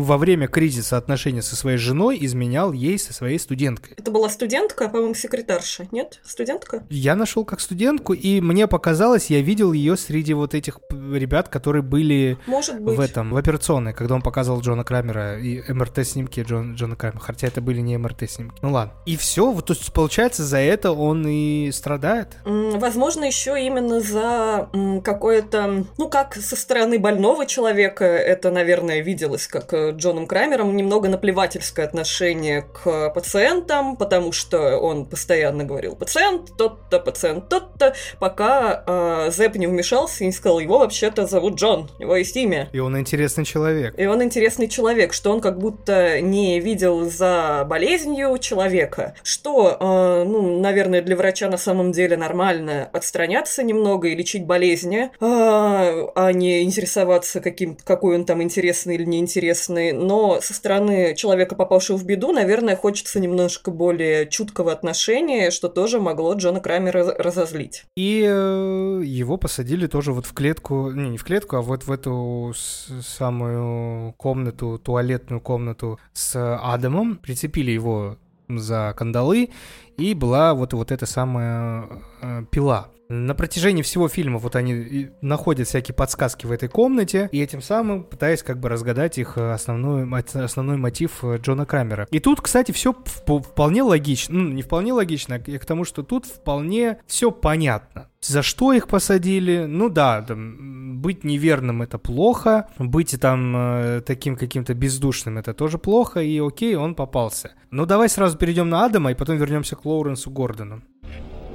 во 0.00 0.18
время 0.18 0.48
кризиса 0.48 0.96
отношений 0.96 1.42
со 1.42 1.56
своей 1.56 1.78
женой 1.78 2.18
изменял 2.20 2.72
ей 2.72 2.98
со 2.98 3.12
своей 3.12 3.38
студенткой. 3.38 3.94
Это 3.96 4.10
была 4.10 4.28
студентка, 4.28 4.88
по-моему, 4.88 5.14
секретарша, 5.14 5.88
нет? 5.92 6.20
Студентка? 6.24 6.84
Я 6.90 7.14
нашел 7.16 7.44
как 7.44 7.60
студентку, 7.60 8.12
и 8.12 8.40
мне 8.40 8.66
показалось, 8.66 9.30
я 9.30 9.40
видел 9.40 9.72
ее 9.72 9.96
среди 9.96 10.34
вот 10.34 10.54
этих 10.54 10.80
ребят, 10.90 11.48
которые 11.48 11.82
были 11.82 12.38
Может 12.46 12.80
быть. 12.80 12.96
в 12.96 13.00
этом, 13.00 13.30
в 13.30 13.36
операционной, 13.36 13.92
когда 13.92 14.14
он 14.14 14.22
показывал 14.22 14.60
Джона 14.60 14.84
Крамера 14.84 15.38
и 15.38 15.60
МРТ-снимки 15.72 16.40
Джон, 16.40 16.74
Джона 16.74 16.96
Крамера, 16.96 17.20
хотя 17.20 17.46
это 17.46 17.60
были 17.60 17.80
не 17.80 17.96
МРТ-снимки. 17.96 18.58
Ну 18.62 18.72
ладно. 18.72 18.94
И 19.06 19.16
все, 19.16 19.50
вот 19.50 19.66
то 19.66 19.74
есть 19.74 19.92
получается 19.92 20.44
за 20.44 20.58
это 20.58 20.92
он 20.92 21.26
и 21.26 21.70
страдает. 21.72 22.36
Возможно, 22.44 23.24
еще 23.24 23.60
именно 23.64 24.00
за 24.00 24.68
какое-то, 25.04 25.84
ну, 25.98 26.08
как 26.08 26.34
со 26.34 26.56
стороны 26.56 26.98
больного 26.98 27.46
человека, 27.46 28.04
это, 28.04 28.50
наверное, 28.50 29.00
виделось, 29.00 29.46
как 29.46 29.72
э, 29.72 29.87
Джоном 29.90 30.26
Крамером, 30.26 30.76
немного 30.76 31.08
наплевательское 31.08 31.86
отношение 31.86 32.62
к 32.62 33.10
пациентам, 33.10 33.96
потому 33.96 34.32
что 34.32 34.78
он 34.78 35.06
постоянно 35.06 35.64
говорил 35.64 35.96
«пациент, 35.96 36.56
тот-то, 36.56 36.98
пациент, 37.00 37.48
тот-то», 37.48 37.94
пока 38.18 38.84
э, 38.86 39.30
Зэп 39.30 39.56
не 39.56 39.66
вмешался 39.66 40.24
и 40.24 40.26
не 40.26 40.32
сказал 40.32 40.58
«его 40.58 40.78
вообще-то 40.78 41.26
зовут 41.26 41.54
Джон, 41.54 41.90
у 41.98 42.02
него 42.02 42.16
есть 42.16 42.36
имя». 42.36 42.68
И 42.72 42.78
он 42.78 42.98
интересный 42.98 43.44
человек. 43.44 43.94
И 43.98 44.06
он 44.06 44.22
интересный 44.22 44.68
человек, 44.68 45.12
что 45.12 45.32
он 45.32 45.40
как 45.40 45.58
будто 45.58 46.20
не 46.20 46.60
видел 46.60 47.08
за 47.08 47.66
болезнью 47.68 48.38
человека, 48.38 49.14
что, 49.22 49.76
э, 49.78 50.24
ну, 50.24 50.60
наверное, 50.60 51.02
для 51.02 51.16
врача 51.16 51.48
на 51.48 51.58
самом 51.58 51.92
деле 51.92 52.16
нормально 52.16 52.88
отстраняться 52.92 53.62
немного 53.62 54.08
и 54.08 54.14
лечить 54.14 54.44
болезни, 54.44 55.10
а, 55.20 56.10
а 56.14 56.32
не 56.32 56.62
интересоваться, 56.62 57.40
каким, 57.40 57.76
какой 57.76 58.16
он 58.16 58.24
там 58.24 58.42
интересный 58.42 58.94
или 58.96 59.04
неинтересный. 59.04 59.77
Но 59.92 60.40
со 60.40 60.54
стороны 60.54 61.14
человека, 61.14 61.54
попавшего 61.54 61.96
в 61.96 62.04
беду, 62.04 62.32
наверное, 62.32 62.76
хочется 62.76 63.20
немножко 63.20 63.70
более 63.70 64.28
чуткого 64.28 64.72
отношения, 64.72 65.50
что 65.50 65.68
тоже 65.68 66.00
могло 66.00 66.34
Джона 66.34 66.60
Крамера 66.60 67.14
разозлить. 67.16 67.84
И 67.96 68.24
э, 68.26 69.02
его 69.04 69.36
посадили 69.36 69.86
тоже 69.86 70.12
вот 70.12 70.26
в 70.26 70.32
клетку, 70.32 70.90
не, 70.90 71.10
не 71.10 71.18
в 71.18 71.24
клетку, 71.24 71.56
а 71.56 71.62
вот 71.62 71.84
в 71.84 71.92
эту 71.92 72.52
самую 72.54 74.12
комнату, 74.14 74.78
туалетную 74.78 75.40
комнату 75.40 75.98
с 76.12 76.56
Адамом, 76.56 77.16
прицепили 77.16 77.70
его 77.70 78.16
за 78.48 78.94
кандалы, 78.96 79.50
и 79.96 80.14
была 80.14 80.54
вот, 80.54 80.72
вот 80.72 80.90
эта 80.90 81.06
самая 81.06 81.88
э, 82.22 82.44
пила. 82.50 82.88
На 83.10 83.34
протяжении 83.34 83.80
всего 83.80 84.06
фильма 84.08 84.38
вот 84.38 84.54
они 84.54 85.08
находят 85.22 85.66
всякие 85.66 85.94
подсказки 85.94 86.44
в 86.44 86.52
этой 86.52 86.68
комнате, 86.68 87.30
и 87.32 87.40
этим 87.40 87.62
самым 87.62 88.04
пытаясь 88.04 88.42
как 88.42 88.60
бы 88.60 88.68
разгадать 88.68 89.16
их 89.16 89.38
э, 89.38 89.52
основной, 89.52 90.06
основной 90.34 90.76
мотив 90.76 91.24
э, 91.24 91.38
Джона 91.38 91.64
Крамера. 91.64 92.06
И 92.10 92.20
тут, 92.20 92.42
кстати, 92.42 92.72
все 92.72 92.92
вполне 92.92 93.82
логично. 93.82 94.38
Ну, 94.38 94.50
не 94.50 94.60
вполне 94.60 94.92
логично, 94.92 95.36
а 95.36 95.38
к 95.38 95.64
тому, 95.64 95.84
что 95.84 96.02
тут 96.02 96.26
вполне 96.26 96.98
все 97.06 97.30
понятно. 97.30 98.08
За 98.20 98.42
что 98.42 98.74
их 98.74 98.88
посадили? 98.88 99.64
Ну 99.66 99.88
да, 99.88 100.20
там, 100.20 101.00
быть 101.00 101.24
неверным 101.24 101.80
это 101.80 101.96
плохо, 101.96 102.68
быть 102.78 103.18
там 103.18 103.54
э, 103.56 104.02
таким 104.04 104.36
каким-то 104.36 104.74
бездушным 104.74 105.38
это 105.38 105.54
тоже 105.54 105.78
плохо, 105.78 106.20
и 106.20 106.38
окей, 106.40 106.74
он 106.74 106.94
попался. 106.94 107.52
Ну 107.70 107.86
давай 107.86 108.10
сразу 108.10 108.36
перейдем 108.36 108.68
на 108.68 108.84
Адама, 108.84 109.12
и 109.12 109.14
потом 109.14 109.38
вернемся 109.38 109.76
к 109.76 109.84
Лоуренсу 109.86 110.30
Гордону. 110.30 110.82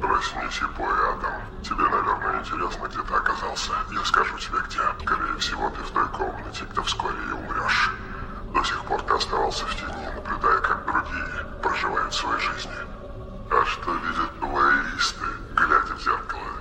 Проснись 0.04 0.60
и 0.60 0.84
Адам. 0.84 1.42
Тебе, 1.64 1.84
наверное, 1.88 2.42
интересно, 2.42 2.88
где 2.88 3.02
ты 3.04 3.14
оказался. 3.14 3.72
Я 3.90 4.04
скажу 4.04 4.38
тебе, 4.38 4.60
где. 4.68 4.82
Скорее 5.02 5.38
всего, 5.38 5.70
ты 5.70 5.82
в 5.82 5.92
той 5.92 6.06
комнате, 6.10 6.66
где 6.70 6.82
вскоре 6.82 7.18
и 7.30 7.32
умрешь. 7.32 7.90
До 8.54 8.62
сих 8.66 8.84
пор 8.84 9.02
ты 9.04 9.14
оставался 9.14 9.66
в 9.66 9.74
тени, 9.76 10.06
наблюдая, 10.14 10.60
как 10.60 10.86
другие 10.86 11.46
проживают 11.62 12.14
свои 12.14 12.38
жизни. 12.38 12.76
А 13.50 13.66
что 13.66 13.94
видят 13.94 14.40
дуаеристы, 14.42 15.26
глядя 15.56 15.96
в 15.96 16.02
зеркало? 16.02 16.52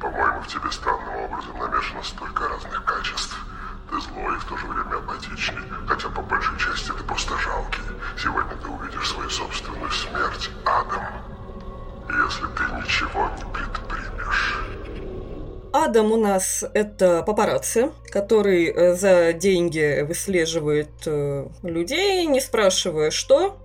По-моему, 0.00 0.40
в 0.40 0.46
тебе 0.46 0.72
странным 0.72 1.16
образом 1.16 1.58
намешано 1.58 2.02
столько 2.02 2.48
разных 2.48 2.82
качеств. 2.86 3.36
Ты 3.90 4.00
злой 4.00 4.36
и 4.36 4.38
в 4.38 4.44
то 4.44 4.56
же 4.56 4.66
время 4.68 4.96
апатичный, 4.96 5.64
хотя 5.86 6.08
по 6.08 6.22
большей 6.22 6.56
части 6.56 6.92
ты 6.92 7.04
просто 7.04 7.36
жалкий. 7.36 7.82
Сегодня 8.16 8.56
ты 8.56 8.68
увидишь 8.68 9.10
свою 9.10 9.28
собственную 9.28 9.90
смерть, 9.90 10.50
Адам 10.64 11.23
если 12.22 12.46
ты 12.56 12.62
ничего 12.76 13.28
не 13.38 13.44
предпримешь. 13.52 14.60
Адам 15.72 16.12
у 16.12 16.16
нас 16.16 16.64
это 16.72 17.24
папарацци, 17.24 17.90
который 18.10 18.66
э, 18.66 18.94
за 18.94 19.32
деньги 19.32 20.02
выслеживает 20.02 20.92
э, 21.06 21.48
людей, 21.64 22.26
не 22.26 22.40
спрашивая 22.40 23.10
что, 23.10 23.58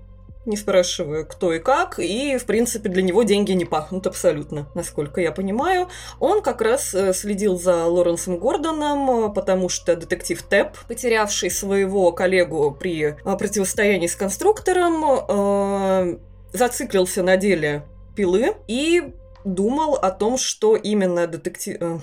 не 0.48 0.58
спрашивая 0.58 1.24
кто 1.24 1.54
и 1.54 1.60
как, 1.60 2.00
и, 2.00 2.40
в 2.40 2.46
принципе, 2.46 2.90
для 2.90 3.04
него 3.04 3.22
деньги 3.22 3.52
не 3.52 3.66
пахнут 3.66 4.08
абсолютно, 4.08 4.68
насколько 4.74 5.22
я 5.22 5.32
понимаю. 5.32 5.88
Он 6.20 6.42
как 6.42 6.62
раз 6.62 6.96
э, 6.96 7.14
следил 7.14 7.60
за 7.60 7.86
Лоренсом 7.86 8.40
Гордоном, 8.40 9.32
потому 9.32 9.70
что 9.70 9.96
детектив 9.96 10.42
Тэп, 10.42 10.76
потерявший 10.88 11.52
своего 11.52 12.12
коллегу 12.12 12.72
при 12.72 13.18
противостоянии 13.24 14.08
с 14.08 14.16
конструктором, 14.16 16.20
зациклился 16.54 17.22
на 17.22 17.38
деле 17.38 17.84
пилы 18.20 18.54
и 18.68 19.14
думал 19.46 19.94
о 19.96 20.12
том, 20.12 20.38
что 20.38 20.76
именно 20.76 21.26
детектив... 21.26 21.78
э, 21.80 22.00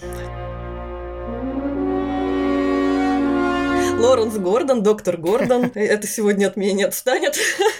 Лоренс 3.98 4.38
Гордон, 4.38 4.82
доктор 4.82 5.18
Гордон, 5.18 5.64
это 5.74 6.06
сегодня 6.06 6.46
от 6.46 6.56
меня 6.56 6.72
не 6.72 6.84
отстанет, 6.84 7.36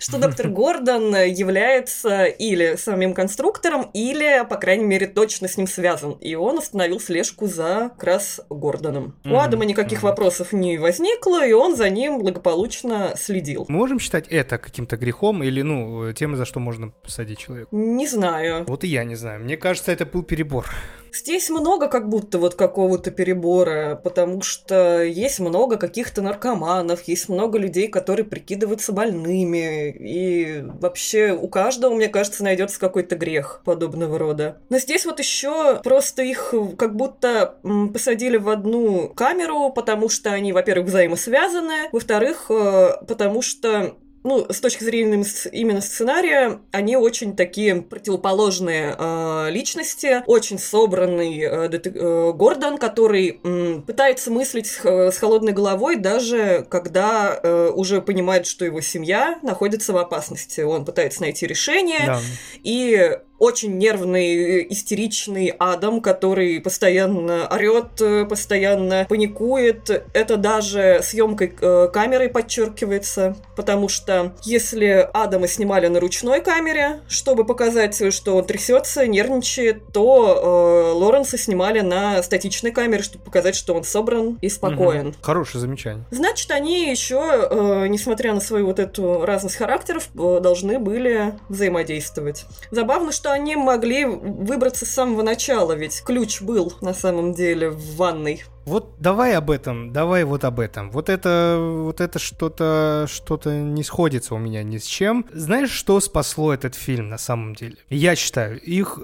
что 0.00 0.18
доктор 0.18 0.48
Гордон 0.48 1.14
является 1.14 2.24
или 2.24 2.76
самим 2.76 3.14
конструктором, 3.14 3.90
или, 3.92 4.44
по 4.48 4.56
крайней 4.56 4.84
мере, 4.84 5.06
точно 5.06 5.48
с 5.48 5.56
ним 5.56 5.66
связан. 5.66 6.12
И 6.12 6.34
он 6.34 6.58
установил 6.58 7.00
слежку 7.00 7.46
за 7.46 7.90
как 7.94 8.04
раз 8.04 8.40
Гордоном. 8.50 9.16
У 9.24 9.36
Адама 9.36 9.64
никаких 9.64 10.02
вопросов 10.02 10.52
не 10.52 10.78
возникло, 10.78 11.46
и 11.46 11.52
он 11.52 11.76
за 11.76 11.88
ним 11.90 12.18
благополучно 12.18 13.14
следил. 13.16 13.66
Мы 13.68 13.78
можем 13.78 13.98
считать 13.98 14.26
это 14.28 14.58
каким-то 14.58 14.96
грехом 14.96 15.42
или, 15.42 15.62
ну, 15.62 16.12
тем, 16.12 16.36
за 16.36 16.44
что 16.44 16.60
можно 16.60 16.88
посадить 16.88 17.38
человека? 17.38 17.68
Не 17.72 18.06
знаю. 18.06 18.64
Вот 18.66 18.84
и 18.84 18.88
я 18.88 19.04
не 19.04 19.14
знаю. 19.14 19.40
Мне 19.40 19.56
кажется, 19.56 19.92
это 19.92 20.06
был 20.06 20.22
перебор. 20.22 20.66
Здесь 21.12 21.50
много 21.50 21.88
как 21.88 22.08
будто 22.08 22.38
вот 22.38 22.54
какого-то 22.54 23.10
перебора, 23.10 24.00
потому 24.02 24.42
что 24.42 25.02
есть 25.02 25.40
много 25.40 25.76
каких-то 25.76 26.22
наркоманов, 26.22 27.02
есть 27.08 27.28
много 27.28 27.58
людей, 27.58 27.88
которые 27.88 28.26
прикидываются 28.26 28.92
больными, 28.92 29.90
и 29.90 30.62
вообще 30.80 31.32
у 31.32 31.48
каждого, 31.48 31.94
мне 31.94 32.08
кажется, 32.08 32.44
найдется 32.44 32.78
какой-то 32.78 33.16
грех 33.16 33.62
подобного 33.64 34.18
рода. 34.18 34.58
Но 34.68 34.78
здесь 34.78 35.06
вот 35.06 35.18
еще 35.18 35.80
просто 35.82 36.22
их 36.22 36.54
как 36.78 36.96
будто 36.96 37.56
посадили 37.92 38.36
в 38.36 38.48
одну 38.48 39.08
камеру, 39.08 39.72
потому 39.74 40.08
что 40.08 40.30
они, 40.30 40.52
во-первых, 40.52 40.88
взаимосвязаны, 40.88 41.88
во-вторых, 41.92 42.46
э, 42.50 43.04
потому 43.06 43.42
что 43.42 43.96
ну, 44.26 44.44
с 44.52 44.60
точки 44.60 44.82
зрения 44.82 45.24
именно 45.52 45.80
сценария, 45.80 46.58
они 46.72 46.96
очень 46.96 47.36
такие 47.36 47.80
противоположные 47.80 48.96
э, 48.98 49.50
личности. 49.50 50.24
Очень 50.26 50.58
собранный 50.58 51.38
э, 51.38 51.70
э, 51.72 52.32
Гордон, 52.32 52.76
который 52.76 53.40
э, 53.42 53.80
пытается 53.86 54.32
мыслить 54.32 54.80
э, 54.82 55.12
с 55.12 55.18
холодной 55.18 55.52
головой, 55.52 55.94
даже 55.96 56.66
когда 56.68 57.38
э, 57.40 57.70
уже 57.72 58.02
понимает, 58.02 58.46
что 58.46 58.64
его 58.64 58.80
семья 58.80 59.38
находится 59.42 59.92
в 59.92 59.96
опасности. 59.96 60.60
Он 60.60 60.84
пытается 60.84 61.20
найти 61.20 61.46
решение. 61.46 62.06
Да. 62.06 62.20
И 62.64 63.18
очень 63.38 63.78
нервный, 63.78 64.60
э, 64.62 64.66
истеричный 64.70 65.54
Адам, 65.58 66.00
который 66.00 66.60
постоянно 66.60 67.46
орет, 67.48 68.00
э, 68.00 68.24
постоянно 68.24 69.06
паникует. 69.08 69.90
Это 70.12 70.36
даже 70.36 71.00
съемкой 71.02 71.54
э, 71.60 71.88
камерой 71.92 72.28
подчеркивается, 72.28 73.36
потому 73.56 73.88
что 73.88 74.34
если 74.44 75.08
Адама 75.12 75.48
снимали 75.48 75.86
на 75.88 76.00
ручной 76.00 76.40
камере, 76.40 77.00
чтобы 77.08 77.44
показать, 77.44 78.12
что 78.12 78.36
он 78.36 78.44
трясется, 78.44 79.06
нервничает, 79.06 79.92
то 79.92 80.92
э, 80.92 80.98
Лоренса 80.98 81.38
снимали 81.38 81.80
на 81.80 82.22
статичной 82.22 82.72
камере, 82.72 83.02
чтобы 83.02 83.24
показать, 83.24 83.56
что 83.56 83.74
он 83.74 83.84
собран 83.84 84.38
и 84.40 84.48
спокоен. 84.48 85.08
Угу. 85.08 85.16
Хорошее 85.22 85.60
замечание. 85.60 86.04
Значит, 86.10 86.50
они 86.50 86.90
еще, 86.90 87.48
э, 87.50 87.86
несмотря 87.88 88.32
на 88.32 88.40
свою 88.40 88.66
вот 88.66 88.78
эту 88.78 89.24
разность 89.24 89.56
характеров, 89.56 90.08
э, 90.14 90.40
должны 90.40 90.78
были 90.78 91.34
взаимодействовать. 91.48 92.44
Забавно, 92.70 93.12
что 93.12 93.25
что 93.26 93.32
они 93.32 93.56
могли 93.56 94.04
выбраться 94.04 94.86
с 94.86 94.90
самого 94.90 95.22
начала, 95.22 95.72
ведь 95.72 96.00
ключ 96.04 96.42
был 96.42 96.72
на 96.80 96.94
самом 96.94 97.34
деле 97.34 97.70
в 97.70 97.96
ванной. 97.96 98.44
Вот 98.66 98.94
давай 99.00 99.34
об 99.34 99.50
этом, 99.50 99.92
давай 99.92 100.22
вот 100.22 100.44
об 100.44 100.60
этом. 100.60 100.92
Вот 100.92 101.08
это, 101.08 101.56
вот 101.60 102.00
это 102.00 102.20
что-то, 102.20 103.06
что-то 103.08 103.50
не 103.50 103.82
сходится 103.82 104.34
у 104.36 104.38
меня 104.38 104.62
ни 104.62 104.78
с 104.78 104.84
чем. 104.84 105.26
Знаешь, 105.32 105.70
что 105.70 105.98
спасло 105.98 106.54
этот 106.54 106.76
фильм 106.76 107.08
на 107.08 107.18
самом 107.18 107.56
деле? 107.56 107.76
Я 107.90 108.14
считаю, 108.14 108.60
их, 108.60 109.00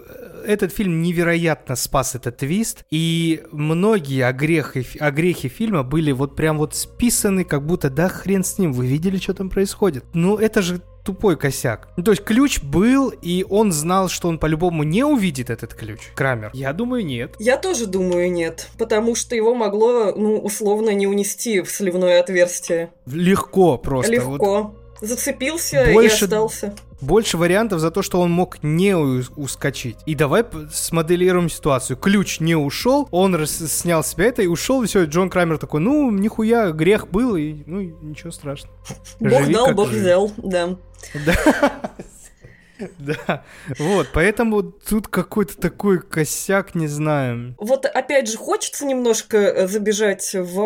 этот 0.47 0.73
фильм 0.73 1.03
невероятно 1.03 1.75
спас 1.75 2.14
этот 2.14 2.37
твист, 2.37 2.85
и 2.91 3.43
многие 3.51 4.25
огрехи, 4.25 4.87
огрехи 5.01 5.49
фильма 5.49 5.83
были 5.83 6.12
вот 6.12 6.37
прям 6.37 6.59
вот 6.59 6.77
списаны, 6.77 7.43
как 7.45 7.66
будто 7.66 7.91
да 7.91 8.09
хрен 8.09 8.45
с 8.45 8.59
ним, 8.59 8.73
вы 8.73 8.87
видели, 8.87 9.16
что 9.16 9.35
там 9.35 9.49
происходит? 9.49 10.05
Ну 10.12 10.37
это 10.37 10.62
же 10.62 10.81
тупой 11.05 11.37
косяк. 11.37 11.89
Ну, 11.97 12.03
то 12.03 12.13
есть 12.13 12.25
ключ 12.25 12.63
был, 12.63 13.11
и 13.11 13.45
он 13.49 13.73
знал, 13.73 14.09
что 14.09 14.29
он 14.29 14.39
по-любому 14.39 14.83
не 14.83 15.05
увидит 15.05 15.51
этот 15.51 15.75
ключ. 15.75 16.01
Крамер. 16.15 16.51
Я 16.55 16.73
думаю, 16.73 17.05
нет. 17.05 17.35
Я 17.39 17.57
тоже 17.57 17.87
думаю, 17.87 18.31
нет. 18.31 18.69
Потому 18.79 19.15
что 19.15 19.35
его 19.35 19.55
могло, 19.55 20.13
ну, 20.15 20.39
условно, 20.39 20.91
не 20.91 21.07
унести 21.07 21.61
в 21.61 21.71
сливное 21.71 22.21
отверстие. 22.21 22.93
Легко 23.07 23.79
просто. 23.79 24.13
Легко. 24.13 24.63
Вот. 24.63 24.79
Зацепился 25.01 25.89
Больше... 25.93 26.25
и 26.25 26.25
остался 26.25 26.75
больше 27.03 27.37
вариантов 27.37 27.81
за 27.81 27.91
то, 27.91 28.03
что 28.03 28.21
он 28.21 28.31
мог 28.31 28.63
не 28.63 28.97
ускочить. 28.97 29.97
И 30.07 30.15
давай 30.15 30.45
смоделируем 30.73 31.51
ситуацию. 31.51 31.97
Ключ 31.97 32.41
не 32.41 32.55
ушел, 32.55 33.09
он 33.11 33.47
снял 33.47 34.05
себя 34.05 34.27
это 34.27 34.43
и 34.43 34.47
ушел, 34.47 34.83
и 34.83 34.87
все, 34.87 35.05
Джон 35.05 35.29
Крамер 35.29 35.59
такой, 35.59 35.81
ну, 35.81 36.11
нихуя, 36.11 36.71
грех 36.71 37.09
был, 37.09 37.37
и 37.37 37.63
ну, 37.67 37.81
ничего 37.81 38.31
страшного. 38.31 38.77
Бог 39.21 39.43
Живи, 39.43 39.55
дал, 39.55 39.75
Бог 39.75 39.89
взял, 39.89 40.33
да. 40.37 40.77
Да. 41.27 41.93
Да, 42.99 43.45
вот, 43.78 44.09
поэтому 44.12 44.62
тут 44.62 45.09
какой-то 45.09 45.57
такой 45.57 46.01
косяк, 46.01 46.74
не 46.74 46.87
знаю. 46.87 47.55
Вот 47.59 47.85
опять 47.87 48.28
же, 48.28 48.37
хочется 48.37 48.85
немножко 48.85 49.39
э, 49.39 49.66
забежать 49.66 50.35
в 50.35 50.61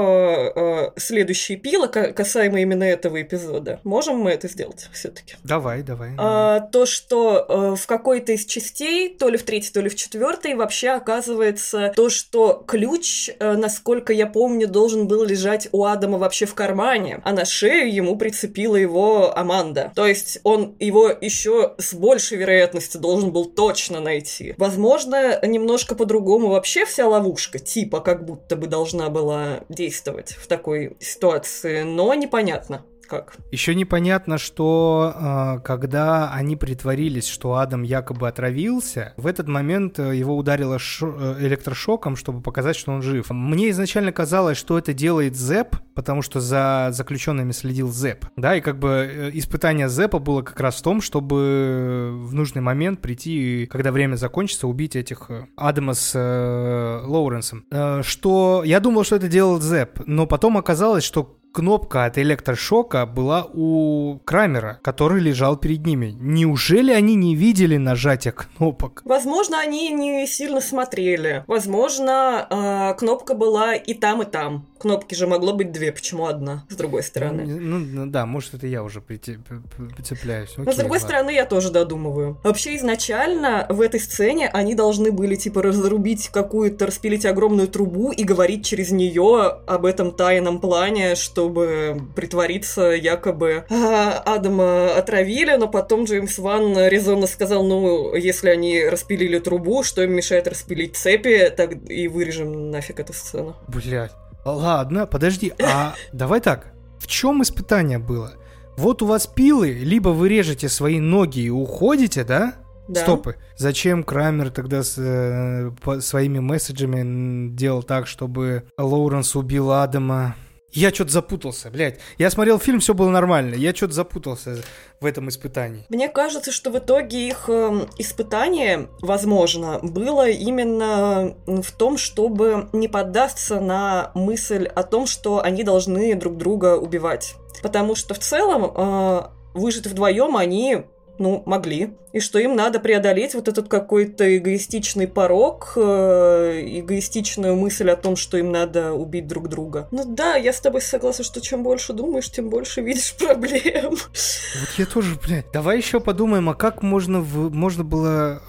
э, 0.54 0.90
следующие 0.96 1.58
пилы, 1.58 1.88
касаемо 1.88 2.60
именно 2.60 2.84
этого 2.84 3.20
эпизода. 3.20 3.80
Можем 3.84 4.18
мы 4.18 4.30
это 4.30 4.48
сделать 4.48 4.88
все-таки? 4.92 5.36
Давай, 5.44 5.82
давай. 5.82 6.10
А, 6.18 6.60
то, 6.60 6.86
что 6.86 7.46
э, 7.48 7.76
в 7.76 7.86
какой-то 7.86 8.32
из 8.32 8.44
частей, 8.44 9.14
то 9.14 9.28
ли 9.28 9.36
в 9.36 9.44
третьей, 9.44 9.72
то 9.72 9.80
ли 9.80 9.88
в 9.88 9.94
четвертой, 9.94 10.54
вообще 10.54 10.90
оказывается 10.90 11.92
то, 11.94 12.08
что 12.10 12.64
ключ, 12.66 13.30
э, 13.38 13.52
насколько 13.56 14.12
я 14.12 14.26
помню, 14.26 14.68
должен 14.68 15.06
был 15.08 15.24
лежать 15.24 15.68
у 15.72 15.84
Адама 15.84 16.18
вообще 16.18 16.46
в 16.46 16.54
кармане, 16.54 17.20
а 17.24 17.32
на 17.32 17.44
шею 17.44 17.92
ему 17.92 18.16
прицепила 18.16 18.76
его 18.76 19.36
Аманда. 19.36 19.92
То 19.94 20.06
есть 20.06 20.40
он 20.42 20.76
его 20.78 21.08
еще 21.08 21.74
с 21.78 21.92
большей 22.06 22.38
вероятностью 22.38 23.00
должен 23.00 23.32
был 23.32 23.46
точно 23.46 23.98
найти. 23.98 24.54
Возможно, 24.58 25.40
немножко 25.44 25.96
по-другому 25.96 26.50
вообще 26.50 26.86
вся 26.86 27.08
ловушка, 27.08 27.58
типа 27.58 27.98
как 27.98 28.24
будто 28.24 28.54
бы 28.54 28.68
должна 28.68 29.08
была 29.08 29.64
действовать 29.68 30.30
в 30.30 30.46
такой 30.46 30.96
ситуации, 31.00 31.82
но 31.82 32.14
непонятно 32.14 32.84
как? 33.06 33.36
Еще 33.50 33.74
непонятно, 33.74 34.38
что 34.38 35.14
э, 35.14 35.60
когда 35.64 36.32
они 36.32 36.56
притворились, 36.56 37.26
что 37.26 37.56
Адам 37.56 37.82
якобы 37.82 38.28
отравился, 38.28 39.14
в 39.16 39.26
этот 39.26 39.48
момент 39.48 39.98
э, 39.98 40.16
его 40.16 40.36
ударило 40.36 40.78
э, 40.78 41.36
электрошоком, 41.40 42.16
чтобы 42.16 42.40
показать, 42.40 42.76
что 42.76 42.92
он 42.92 43.02
жив. 43.02 43.30
Мне 43.30 43.70
изначально 43.70 44.12
казалось, 44.12 44.58
что 44.58 44.78
это 44.78 44.92
делает 44.92 45.36
Зэп, 45.36 45.76
потому 45.94 46.22
что 46.22 46.40
за 46.40 46.88
заключенными 46.92 47.52
следил 47.52 47.90
Зэп. 47.90 48.26
Да, 48.36 48.56
и 48.56 48.60
как 48.60 48.78
бы 48.78 49.30
испытание 49.34 49.88
Зэпа 49.88 50.18
было 50.18 50.42
как 50.42 50.60
раз 50.60 50.76
в 50.76 50.82
том, 50.82 51.00
чтобы 51.00 52.10
в 52.12 52.34
нужный 52.34 52.62
момент 52.62 53.00
прийти, 53.00 53.62
и, 53.62 53.66
когда 53.66 53.92
время 53.92 54.16
закончится, 54.16 54.68
убить 54.68 54.96
этих 54.96 55.30
Адама 55.56 55.94
с 55.94 56.12
э, 56.14 57.06
Лоуренсом. 57.06 57.64
Э, 57.70 58.02
что 58.02 58.62
я 58.64 58.80
думал, 58.80 59.04
что 59.04 59.16
это 59.16 59.28
делал 59.28 59.60
Зэп, 59.60 60.00
но 60.06 60.26
потом 60.26 60.58
оказалось, 60.58 61.04
что 61.04 61.38
кнопка 61.56 62.04
от 62.04 62.18
электрошока 62.18 63.06
была 63.06 63.48
у 63.50 64.18
Крамера, 64.26 64.78
который 64.82 65.22
лежал 65.22 65.56
перед 65.56 65.86
ними. 65.86 66.14
Неужели 66.20 66.92
они 66.92 67.14
не 67.14 67.34
видели 67.34 67.78
нажатия 67.78 68.32
кнопок? 68.32 69.00
Возможно, 69.06 69.58
они 69.58 69.90
не 69.90 70.26
сильно 70.26 70.60
смотрели. 70.60 71.44
Возможно, 71.46 72.46
э, 72.50 72.98
кнопка 72.98 73.32
была 73.32 73.74
и 73.74 73.94
там, 73.94 74.20
и 74.20 74.26
там. 74.26 74.66
Кнопки 74.78 75.14
же 75.14 75.26
могло 75.26 75.54
быть 75.54 75.72
две, 75.72 75.92
почему 75.92 76.26
одна, 76.26 76.66
с 76.68 76.76
другой 76.76 77.02
стороны? 77.02 77.46
Ну, 77.46 77.78
ну 77.78 78.06
да, 78.06 78.26
может, 78.26 78.52
это 78.52 78.66
я 78.66 78.82
уже 78.82 79.00
прицепляюсь. 79.00 80.50
Окей, 80.52 80.64
Но 80.66 80.72
с 80.72 80.76
другой 80.76 80.98
ладно. 80.98 81.08
стороны, 81.08 81.30
я 81.30 81.46
тоже 81.46 81.70
додумываю. 81.70 82.38
Вообще, 82.44 82.76
изначально 82.76 83.66
в 83.70 83.80
этой 83.80 84.00
сцене 84.00 84.50
они 84.52 84.74
должны 84.74 85.10
были, 85.10 85.36
типа, 85.36 85.62
разрубить 85.62 86.28
какую-то, 86.28 86.86
распилить 86.86 87.24
огромную 87.24 87.68
трубу 87.68 88.12
и 88.12 88.22
говорить 88.22 88.66
через 88.66 88.90
нее 88.90 89.60
об 89.66 89.86
этом 89.86 90.12
тайном 90.12 90.60
плане, 90.60 91.14
что 91.14 91.45
чтобы 91.46 92.02
притвориться, 92.16 92.90
якобы 92.90 93.64
а, 93.70 94.22
Адама 94.26 94.96
отравили, 94.96 95.54
но 95.56 95.68
потом 95.68 96.04
Джеймс 96.04 96.38
Ван 96.38 96.76
резонно 96.88 97.28
сказал, 97.28 97.64
ну, 97.64 98.14
если 98.16 98.50
они 98.50 98.84
распилили 98.84 99.38
трубу, 99.38 99.84
что 99.84 100.02
им 100.02 100.12
мешает 100.12 100.48
распилить 100.48 100.96
цепи, 100.96 101.52
так 101.56 101.70
и 101.88 102.08
вырежем 102.08 102.70
нафиг 102.72 102.98
эту 102.98 103.12
сцену. 103.12 103.54
Блять. 103.68 104.10
Ладно, 104.44 105.06
подожди, 105.06 105.52
а 105.62 105.94
давай 106.12 106.40
так, 106.40 106.72
в 106.98 107.06
чем 107.06 107.42
испытание 107.42 107.98
было? 107.98 108.32
Вот 108.76 109.02
у 109.02 109.06
вас 109.06 109.28
пилы, 109.28 109.70
либо 109.70 110.08
вы 110.08 110.28
режете 110.28 110.68
свои 110.68 110.98
ноги 110.98 111.40
и 111.40 111.50
уходите, 111.50 112.24
да? 112.24 112.54
Да. 112.88 113.02
Стопы. 113.02 113.36
Зачем 113.56 114.04
Крамер 114.04 114.50
тогда 114.50 114.82
с, 114.82 114.96
э, 114.98 115.70
по, 115.82 116.00
своими 116.00 116.38
месседжами 116.38 117.50
делал 117.50 117.82
так, 117.82 118.06
чтобы 118.06 118.64
Лоуренс 118.78 119.34
убил 119.34 119.72
Адама? 119.72 120.36
Я 120.76 120.92
что-то 120.92 121.10
запутался, 121.10 121.70
блядь. 121.70 121.98
Я 122.18 122.30
смотрел 122.30 122.58
фильм, 122.58 122.80
все 122.80 122.92
было 122.92 123.08
нормально. 123.08 123.54
Я 123.54 123.74
что-то 123.74 123.94
запутался 123.94 124.58
в 125.00 125.06
этом 125.06 125.30
испытании. 125.30 125.86
Мне 125.88 126.10
кажется, 126.10 126.52
что 126.52 126.70
в 126.70 126.78
итоге 126.78 127.28
их 127.28 127.46
э, 127.48 127.86
испытание, 127.96 128.88
возможно, 129.00 129.78
было 129.82 130.28
именно 130.28 131.34
в 131.46 131.72
том, 131.72 131.96
чтобы 131.96 132.68
не 132.74 132.88
поддаться 132.88 133.58
на 133.58 134.10
мысль 134.14 134.66
о 134.66 134.82
том, 134.82 135.06
что 135.06 135.42
они 135.42 135.64
должны 135.64 136.14
друг 136.14 136.36
друга 136.36 136.76
убивать. 136.76 137.36
Потому 137.62 137.94
что 137.94 138.12
в 138.12 138.18
целом 138.18 138.70
э, 138.74 139.22
выжить 139.54 139.86
вдвоем 139.86 140.36
они 140.36 140.84
Ну, 141.18 141.42
могли. 141.46 141.94
И 142.12 142.20
что 142.20 142.38
им 142.38 142.56
надо 142.56 142.80
преодолеть 142.80 143.34
вот 143.34 143.48
этот 143.48 143.68
какой-то 143.68 144.36
эгоистичный 144.36 145.08
порог, 145.08 145.72
э, 145.76 146.62
эгоистичную 146.80 147.56
мысль 147.56 147.90
о 147.90 147.96
том, 147.96 148.16
что 148.16 148.36
им 148.38 148.52
надо 148.52 148.92
убить 148.92 149.26
друг 149.26 149.48
друга. 149.48 149.88
Ну 149.90 150.04
да, 150.04 150.36
я 150.36 150.52
с 150.52 150.60
тобой 150.60 150.80
согласна, 150.80 151.24
что 151.24 151.40
чем 151.40 151.62
больше 151.62 151.92
думаешь, 151.92 152.30
тем 152.30 152.50
больше 152.50 152.80
видишь 152.80 153.14
проблем. 153.18 153.90
Вот 153.90 154.70
я 154.78 154.86
тоже, 154.86 155.18
блядь. 155.22 155.50
Давай 155.52 155.78
еще 155.78 156.00
подумаем, 156.00 156.48
а 156.48 156.54
как 156.54 156.82
можно, 156.82 157.20
в... 157.20 157.52
можно 157.52 157.84
было... 157.84 158.42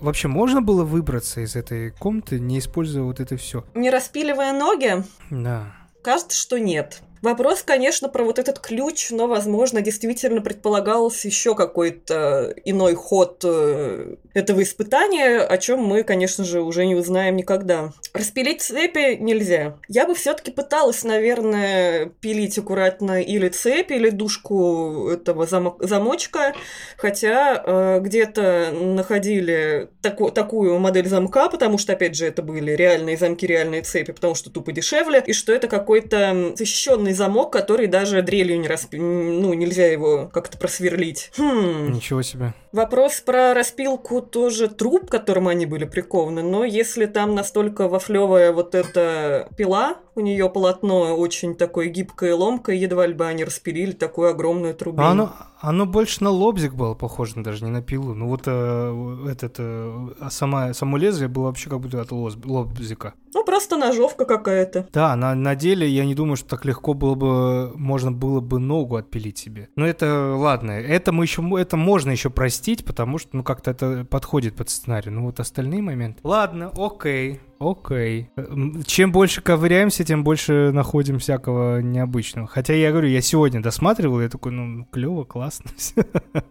Вообще, 0.00 0.28
можно 0.28 0.62
было 0.62 0.84
выбраться 0.84 1.40
из 1.40 1.56
этой 1.56 1.90
комнаты, 1.90 2.38
не 2.38 2.58
используя 2.58 3.02
вот 3.02 3.20
это 3.20 3.36
все? 3.36 3.64
Не 3.74 3.90
распиливая 3.90 4.52
ноги? 4.52 5.04
Да. 5.30 5.72
Кажется, 6.02 6.38
что 6.38 6.58
нет. 6.58 7.02
Вопрос, 7.22 7.62
конечно, 7.62 8.08
про 8.08 8.24
вот 8.24 8.38
этот 8.38 8.58
ключ, 8.58 9.10
но, 9.10 9.26
возможно, 9.26 9.82
действительно 9.82 10.40
предполагался 10.40 11.28
еще 11.28 11.54
какой-то 11.54 12.54
иной 12.64 12.94
ход 12.94 13.42
э, 13.44 14.16
этого 14.32 14.62
испытания, 14.62 15.40
о 15.40 15.58
чем 15.58 15.80
мы, 15.80 16.02
конечно 16.02 16.44
же, 16.44 16.62
уже 16.62 16.86
не 16.86 16.94
узнаем 16.94 17.36
никогда. 17.36 17.92
Распилить 18.14 18.62
цепи 18.62 19.16
нельзя. 19.16 19.76
Я 19.88 20.06
бы 20.06 20.14
все-таки 20.14 20.50
пыталась, 20.50 21.04
наверное, 21.04 22.06
пилить 22.20 22.58
аккуратно 22.58 23.20
или 23.20 23.48
цепь, 23.48 23.90
или 23.90 24.08
дужку 24.08 25.08
этого 25.10 25.46
зам- 25.46 25.76
замочка, 25.80 26.54
хотя 26.96 27.62
э, 27.64 28.00
где-то 28.00 28.70
находили 28.72 29.90
таку- 30.02 30.30
такую 30.30 30.78
модель 30.78 31.06
замка, 31.06 31.48
потому 31.48 31.76
что, 31.76 31.92
опять 31.92 32.16
же, 32.16 32.26
это 32.26 32.42
были 32.42 32.72
реальные 32.72 33.16
замки, 33.18 33.46
реальные 33.46 33.82
цепи, 33.82 34.12
потому 34.12 34.34
что 34.34 34.50
тупо 34.50 34.72
дешевле, 34.72 35.22
и 35.26 35.32
что 35.32 35.52
это 35.52 35.68
какой-то 35.68 36.54
защищенный 36.56 37.09
замок, 37.14 37.52
который 37.52 37.86
даже 37.86 38.22
дрелью 38.22 38.60
не 38.60 38.68
расп... 38.68 38.92
ну, 38.92 39.52
нельзя 39.54 39.86
его 39.86 40.30
как-то 40.32 40.58
просверлить. 40.58 41.30
Хм. 41.36 41.92
Ничего 41.92 42.22
себе. 42.22 42.54
Вопрос 42.72 43.20
про 43.20 43.52
распилку 43.52 44.22
тоже 44.22 44.68
труб, 44.68 45.06
к 45.06 45.10
которым 45.10 45.48
они 45.48 45.66
были 45.66 45.84
прикованы, 45.84 46.42
но 46.42 46.64
если 46.64 47.06
там 47.06 47.34
настолько 47.34 47.88
вафлевая 47.88 48.52
вот 48.52 48.74
эта 48.74 49.48
пила, 49.56 49.96
у 50.20 50.22
нее 50.22 50.48
полотно 50.48 51.16
очень 51.16 51.54
такое 51.54 51.86
гибкое 51.88 52.30
и 52.30 52.32
ломкое, 52.32 52.76
едва 52.76 53.06
ли 53.06 53.14
бы 53.14 53.26
они 53.26 53.44
распилили 53.44 53.92
такую 53.92 54.30
огромную 54.30 54.74
трубу. 54.74 55.02
А 55.02 55.10
оно, 55.10 55.32
оно 55.60 55.86
больше 55.86 56.22
на 56.22 56.30
лобзик 56.30 56.74
было 56.74 56.94
похоже, 56.94 57.42
даже 57.42 57.64
не 57.64 57.70
на 57.70 57.82
пилу. 57.82 58.14
Ну 58.14 58.28
вот 58.28 58.42
э, 58.46 59.26
этот, 59.30 59.56
э, 59.58 60.08
а 60.20 60.30
сама, 60.30 60.72
само 60.74 60.96
лезвие 60.96 61.28
было 61.28 61.44
вообще 61.44 61.68
как 61.70 61.80
будто 61.80 62.00
от 62.00 62.12
лобзика. 62.12 63.14
Ну, 63.34 63.44
просто 63.44 63.76
ножовка 63.76 64.24
какая-то. 64.24 64.88
Да, 64.92 65.14
на, 65.16 65.34
на 65.34 65.54
деле 65.54 65.88
я 65.88 66.04
не 66.04 66.14
думаю, 66.14 66.36
что 66.36 66.48
так 66.48 66.64
легко 66.64 66.94
было 66.94 67.14
бы, 67.14 67.72
можно 67.76 68.12
было 68.12 68.40
бы 68.40 68.58
ногу 68.58 68.96
отпилить 68.96 69.38
себе. 69.38 69.68
Но 69.76 69.86
это, 69.86 70.34
ладно, 70.36 70.72
это 70.72 71.12
мы 71.12 71.24
еще, 71.24 71.42
это 71.58 71.76
можно 71.76 72.10
еще 72.10 72.30
простить, 72.30 72.84
потому 72.84 73.18
что, 73.18 73.36
ну, 73.36 73.44
как-то 73.44 73.70
это 73.70 74.04
подходит 74.04 74.56
под 74.56 74.70
сценарий. 74.70 75.10
Ну, 75.10 75.24
вот 75.24 75.40
остальные 75.40 75.82
моменты. 75.82 76.20
Ладно, 76.24 76.72
окей. 76.76 77.40
Окей. 77.60 78.30
М, 78.36 78.82
Чем 78.86 79.12
больше 79.12 79.42
ковыряемся, 79.42 80.02
тем 80.02 80.24
больше 80.24 80.70
находим 80.72 81.18
всякого 81.18 81.80
необычного. 81.82 82.46
Хотя 82.48 82.72
я 82.72 82.90
говорю, 82.90 83.08
я 83.08 83.20
сегодня 83.20 83.60
досматривал, 83.62 84.20
я 84.22 84.30
такой, 84.30 84.52
ну, 84.52 84.86
клево, 84.86 85.24
классно. 85.24 85.70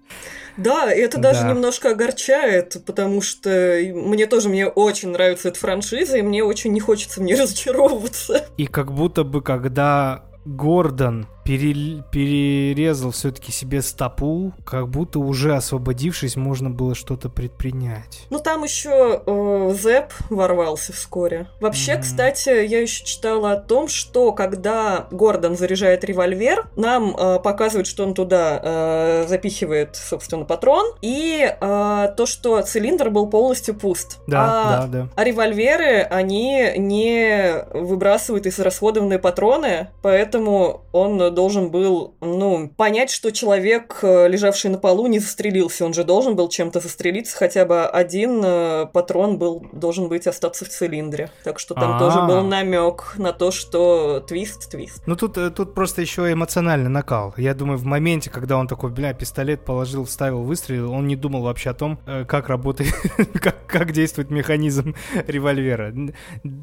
Да, 0.58 0.92
и 0.94 1.00
это 1.00 1.18
даже 1.20 1.42
Да. 1.44 1.50
немножко 1.54 1.92
огорчает, 1.92 2.84
потому 2.86 3.22
что 3.22 3.50
мне 3.94 4.26
тоже, 4.26 4.50
мне 4.50 4.68
очень 4.68 5.10
нравится 5.12 5.48
эта 5.48 5.58
франшиза, 5.60 6.18
и 6.18 6.22
мне 6.22 6.44
очень 6.44 6.74
не 6.74 6.82
хочется 6.82 7.22
в 7.22 7.24
ней 7.24 7.36
разочаровываться. 7.42 8.46
И 8.58 8.68
как 8.68 8.92
будто 8.92 9.24
бы, 9.24 9.42
когда 9.42 10.26
Гордон 10.44 11.28
пере- 11.50 12.04
перерезал 12.12 13.10
все-таки 13.12 13.52
себе 13.52 13.82
стопу, 13.82 14.54
как 14.66 14.88
будто 14.88 15.18
уже 15.20 15.56
освободившись, 15.56 16.36
можно 16.36 16.70
было 16.70 16.94
что-то 16.94 17.28
предпринять. 17.30 18.28
Ну, 18.30 18.38
там 18.40 18.64
еще 18.64 19.22
э, 19.26 19.74
Зэп 19.82 20.06
ворвался 20.30 20.94
вскоре. 20.94 21.48
Вообще, 21.60 21.94
Мгм. 21.94 22.02
кстати, 22.04 22.50
я 22.68 22.82
еще 22.82 23.04
читала 23.04 23.54
о 23.54 23.58
том, 23.58 23.88
что 23.88 24.32
когда 24.32 25.08
Гордон 25.10 25.58
заряжает 25.58 26.04
револьвер, 26.04 26.68
нам 26.76 27.16
э, 27.18 27.40
показывают, 27.40 27.88
что 27.88 28.04
он 28.04 28.14
туда 28.14 28.60
э, 28.64 29.26
запихивает, 29.28 29.96
собственно, 29.96 30.46
патрон, 30.46 30.86
и 31.02 31.50
э, 31.50 32.14
то, 32.16 32.26
что 32.28 32.62
цилиндр 32.62 33.10
был 33.10 33.26
полностью 33.28 33.74
пуст. 33.74 34.20
Да, 34.28 34.40
А- 34.44 34.82
да, 34.82 34.88
да. 34.88 35.08
А 35.16 35.24
револьверы, 35.24 36.02
они 36.02 36.74
не 36.78 37.66
выбрасывают 37.74 38.46
израсходованные 38.46 39.18
патроны, 39.20 39.88
поэтому 40.04 40.82
он 40.92 41.34
должен 41.40 41.72
был, 41.72 42.16
ну, 42.20 42.70
понять, 42.76 43.10
что 43.10 43.32
человек, 43.32 44.00
э, 44.02 44.28
лежавший 44.28 44.70
на 44.72 44.78
полу, 44.78 45.08
не 45.08 45.20
застрелился. 45.20 45.86
Он 45.86 45.94
же 45.94 46.04
должен 46.04 46.36
был 46.36 46.50
чем-то 46.50 46.82
застрелиться, 46.82 47.38
хотя 47.38 47.64
бы 47.64 47.86
один 47.86 48.42
э, 48.44 48.88
патрон 48.92 49.38
был, 49.38 49.66
должен 49.72 50.10
быть 50.10 50.28
остаться 50.28 50.66
в 50.66 50.68
цилиндре. 50.68 51.32
Так 51.46 51.60
что 51.60 51.76
там 51.76 51.94
А. 51.94 52.00
тоже 52.00 52.22
был 52.24 52.42
намек 52.44 53.14
на 53.16 53.32
то, 53.32 53.52
что 53.52 54.20
твист, 54.20 54.70
твист. 54.70 55.04
Ну 55.06 55.16
тут, 55.16 55.38
э, 55.38 55.50
тут 55.50 55.74
просто 55.74 56.02
еще 56.02 56.30
эмоциональный 56.30 56.90
накал. 56.90 57.34
Я 57.38 57.54
думаю, 57.54 57.78
в 57.78 57.86
моменте, 57.86 58.30
когда 58.30 58.58
он 58.58 58.68
такой, 58.68 58.90
бля, 58.90 59.14
пистолет 59.14 59.64
положил, 59.64 60.04
вставил, 60.04 60.44
выстрелил, 60.44 60.92
он 60.92 61.08
не 61.08 61.16
думал 61.16 61.44
вообще 61.44 61.70
о 61.70 61.74
том, 61.74 62.00
как 62.28 62.50
работает, 62.50 62.94
как, 63.42 63.66
как 63.66 63.94
действует 63.94 64.30
механизм 64.30 64.94
револьвера. 65.28 65.94
Мне 65.94 66.14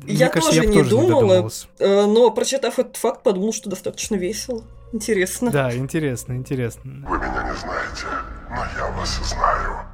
Я 0.04 0.28
кажется, 0.28 0.50
тоже 0.50 0.64
я 0.64 0.68
не 0.68 0.76
тоже 0.76 0.90
думала. 0.90 1.50
Э, 1.78 2.04
Но, 2.04 2.30
прочитав 2.30 2.78
этот 2.78 2.96
факт, 2.96 3.22
подумал, 3.22 3.54
что 3.54 3.70
достаточно 3.70 4.16
весело. 4.16 4.62
Интересно. 4.96 5.50
Да, 5.50 5.76
интересно, 5.76 6.32
интересно. 6.32 7.06
Вы 7.06 7.18
меня 7.18 7.42
не 7.42 7.54
знаете, 7.54 8.06
но 8.48 8.64
я 8.78 8.90
вас 8.92 9.20
знаю. 9.28 9.85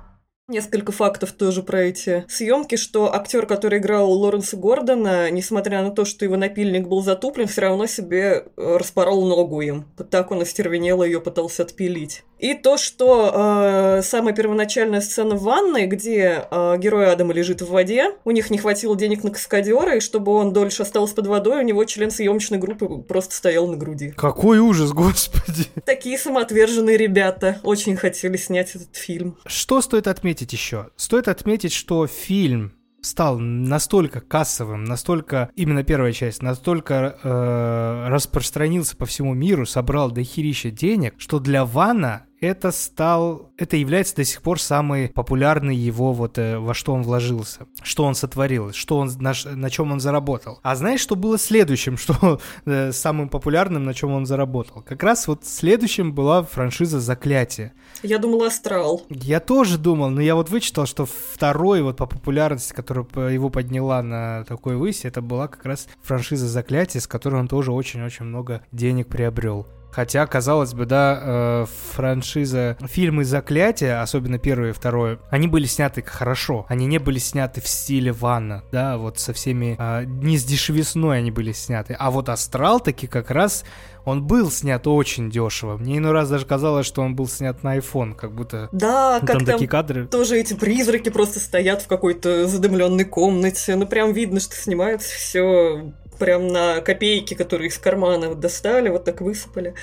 Несколько 0.53 0.92
фактов 0.92 1.32
тоже 1.32 1.62
про 1.62 1.80
эти 1.80 2.26
съемки, 2.28 2.76
что 2.76 3.14
актер, 3.14 3.46
который 3.46 3.78
играл 3.78 4.12
Лоренса 4.12 4.59
Гордона, 4.59 5.30
несмотря 5.30 5.82
на 5.82 5.92
то, 5.92 6.05
что 6.05 6.26
его 6.26 6.36
напильник 6.36 6.86
был 6.88 7.03
затуплен, 7.03 7.46
все 7.48 7.62
равно 7.62 7.86
себе 7.86 8.44
э, 8.59 8.76
распорол 8.76 9.26
ногу 9.26 9.62
им. 9.62 9.86
Вот 9.96 10.11
так 10.11 10.30
он 10.30 10.42
остервенело 10.42 11.05
ее 11.05 11.22
пытался 11.22 11.62
отпилить. 11.62 12.22
И 12.42 12.55
то, 12.55 12.76
что 12.76 13.30
э, 13.32 14.03
самая 14.03 14.34
первоначальная 14.34 15.00
сцена 15.00 15.36
в 15.36 15.42
ванной, 15.42 15.86
где 15.86 16.44
э, 16.50 16.76
герой 16.76 17.11
Адама 17.11 17.32
лежит 17.32 17.62
в 17.62 17.70
воде, 17.70 18.11
у 18.24 18.32
них 18.32 18.50
не 18.50 18.59
хватило 18.59 18.96
денег 18.96 19.22
на 19.22 19.30
каскадера, 19.30 19.96
и 19.96 20.00
чтобы 20.00 20.32
он 20.32 20.53
дольше 20.53 20.82
остался 20.82 21.14
под 21.14 21.28
водой, 21.28 21.61
у 21.61 21.62
него 21.62 21.84
член 21.84 22.11
съемочной 22.11 22.59
группы 22.59 22.88
просто 22.98 23.36
стоял 23.36 23.68
на 23.68 23.76
груди. 23.76 24.11
Какой 24.16 24.59
ужас, 24.59 24.90
господи. 24.92 25.66
Такие 25.86 26.18
самоотверженные 26.18 26.96
ребята 26.96 27.61
очень 27.62 27.96
хотели 27.96 28.36
снять 28.36 28.74
этот 28.74 28.96
фильм. 28.96 29.38
Что 29.46 29.80
стоит 29.80 30.09
отметить 30.09 30.41
еще? 30.51 30.88
Стоит 30.97 31.28
отметить, 31.28 31.72
что 31.72 32.07
фильм 32.07 32.72
стал 33.03 33.38
настолько 33.38 34.20
кассовым, 34.20 34.84
настолько, 34.84 35.51
именно 35.55 35.82
первая 35.82 36.12
часть, 36.12 36.40
настолько 36.40 37.18
э, 37.22 38.09
распространился 38.09 38.97
по 38.97 39.07
всему 39.07 39.34
миру, 39.34 39.66
собрал 39.66 40.11
дохерища 40.11 40.70
денег, 40.70 41.14
что 41.18 41.38
для 41.38 41.64
Вана 41.64 42.26
это 42.43 42.72
стал, 42.72 43.53
это 43.57 43.76
является 43.76 44.16
до 44.16 44.24
сих 44.24 44.43
пор 44.43 44.61
самый 44.61 45.09
популярный 45.09 45.76
его 45.76 46.12
вот 46.12 46.38
э, 46.38 46.59
во 46.59 46.74
что 46.74 46.93
он 46.93 47.03
вложился, 47.03 47.68
что 47.82 48.05
он 48.05 48.16
сотворил, 48.16 48.72
что 48.72 48.99
он 48.99 49.11
на, 49.20 49.32
на 49.45 49.70
чем 49.70 49.93
он 49.93 50.01
заработал. 50.01 50.59
А 50.62 50.74
знаешь, 50.74 51.01
что 51.01 51.14
было 51.14 51.38
следующим, 51.38 51.97
что 51.99 52.40
э, 52.66 52.90
самым 52.93 53.28
популярным, 53.28 53.84
на 53.84 53.95
чем 53.95 54.11
он 54.11 54.26
заработал? 54.26 54.82
Как 54.82 55.03
раз 55.05 55.28
вот 55.28 55.47
следующим 55.47 56.12
была 56.12 56.43
франшиза 56.43 57.01
Заклятие. 57.01 57.72
Я 58.03 58.18
думала, 58.18 58.49
Астрал. 58.49 59.03
Я 59.09 59.38
тоже 59.38 59.78
думал, 59.78 60.11
но 60.11 60.20
я 60.20 60.34
вот 60.34 60.51
вычитал, 60.51 60.86
что 60.86 61.07
второй 61.07 61.82
вот 61.82 61.99
по 61.99 62.07
популярности, 62.07 62.72
которая 62.72 63.32
его 63.32 63.51
подняла 63.51 64.03
на 64.03 64.45
такой 64.45 64.76
высь, 64.76 65.05
это 65.05 65.22
была 65.22 65.47
как 65.47 65.64
раз 65.64 65.86
франшиза 66.03 66.49
Заклятие, 66.49 67.01
с 67.01 67.07
которой 67.07 67.36
он 67.36 67.47
тоже 67.47 67.70
очень-очень 67.70 68.24
много 68.24 68.62
денег 68.72 69.07
приобрел. 69.07 69.66
Хотя, 69.93 70.26
казалось 70.26 70.72
бы, 70.72 70.86
да, 70.86 71.20
э, 71.22 71.66
франшиза 71.93 72.76
фильмы 72.86 73.24
Заклятия, 73.24 74.01
особенно 74.01 74.38
первое 74.38 74.70
и 74.70 74.72
второе, 74.72 75.18
они 75.30 75.49
были 75.49 75.66
сняты 75.66 76.03
хорошо. 76.03 76.64
Они 76.68 76.86
не 76.86 76.99
были 76.99 77.18
сняты 77.18 77.61
в 77.61 77.68
стиле 77.68 78.12
Ванна, 78.12 78.64
да, 78.72 78.97
вот 78.97 79.18
со 79.18 79.32
всеми... 79.32 79.76
э, 79.78 80.05
не 80.07 80.38
с 80.38 80.45
дешевизной 80.45 81.18
они 81.18 81.30
были 81.30 81.53
сняты. 81.53 81.95
А 81.99 82.11
вот 82.11 82.28
Астрал 82.28 82.80
таки 82.80 83.07
как 83.07 83.30
раз 83.30 83.64
он 84.05 84.26
был 84.26 84.51
снят 84.51 84.84
очень 84.86 85.30
дешево. 85.30 85.76
Мне 85.76 85.99
иной 85.99 86.12
раз 86.12 86.28
даже 86.28 86.47
казалось, 86.47 86.86
что 86.86 87.03
он 87.03 87.14
был 87.14 87.28
снят 87.28 87.62
на 87.62 87.76
iPhone, 87.76 88.14
как 88.14 88.34
будто 88.34 88.68
Да, 88.72 89.18
ну, 89.20 89.26
как 89.26 89.36
там 89.36 89.45
там 89.45 89.55
такие 89.55 89.68
кадры. 89.68 90.07
тоже 90.07 90.38
эти 90.38 90.55
призраки 90.55 91.11
просто 91.11 91.38
стоят 91.38 91.82
в 91.82 91.86
какой-то 91.86 92.47
задымленной 92.49 93.05
комнате. 93.05 93.76
Ну, 93.76 93.86
прям 93.86 94.12
видно, 94.12 94.40
что 94.40 94.57
снимается 94.57 95.14
все 95.14 95.93
прям 96.18 96.48
на 96.48 96.80
копейки, 96.80 97.34
которые 97.34 97.68
из 97.68 97.78
кармана 97.78 98.28
вот 98.28 98.40
достали, 98.40 98.88
вот 98.88 99.04
так 99.04 99.20
высыпали. 99.20 99.74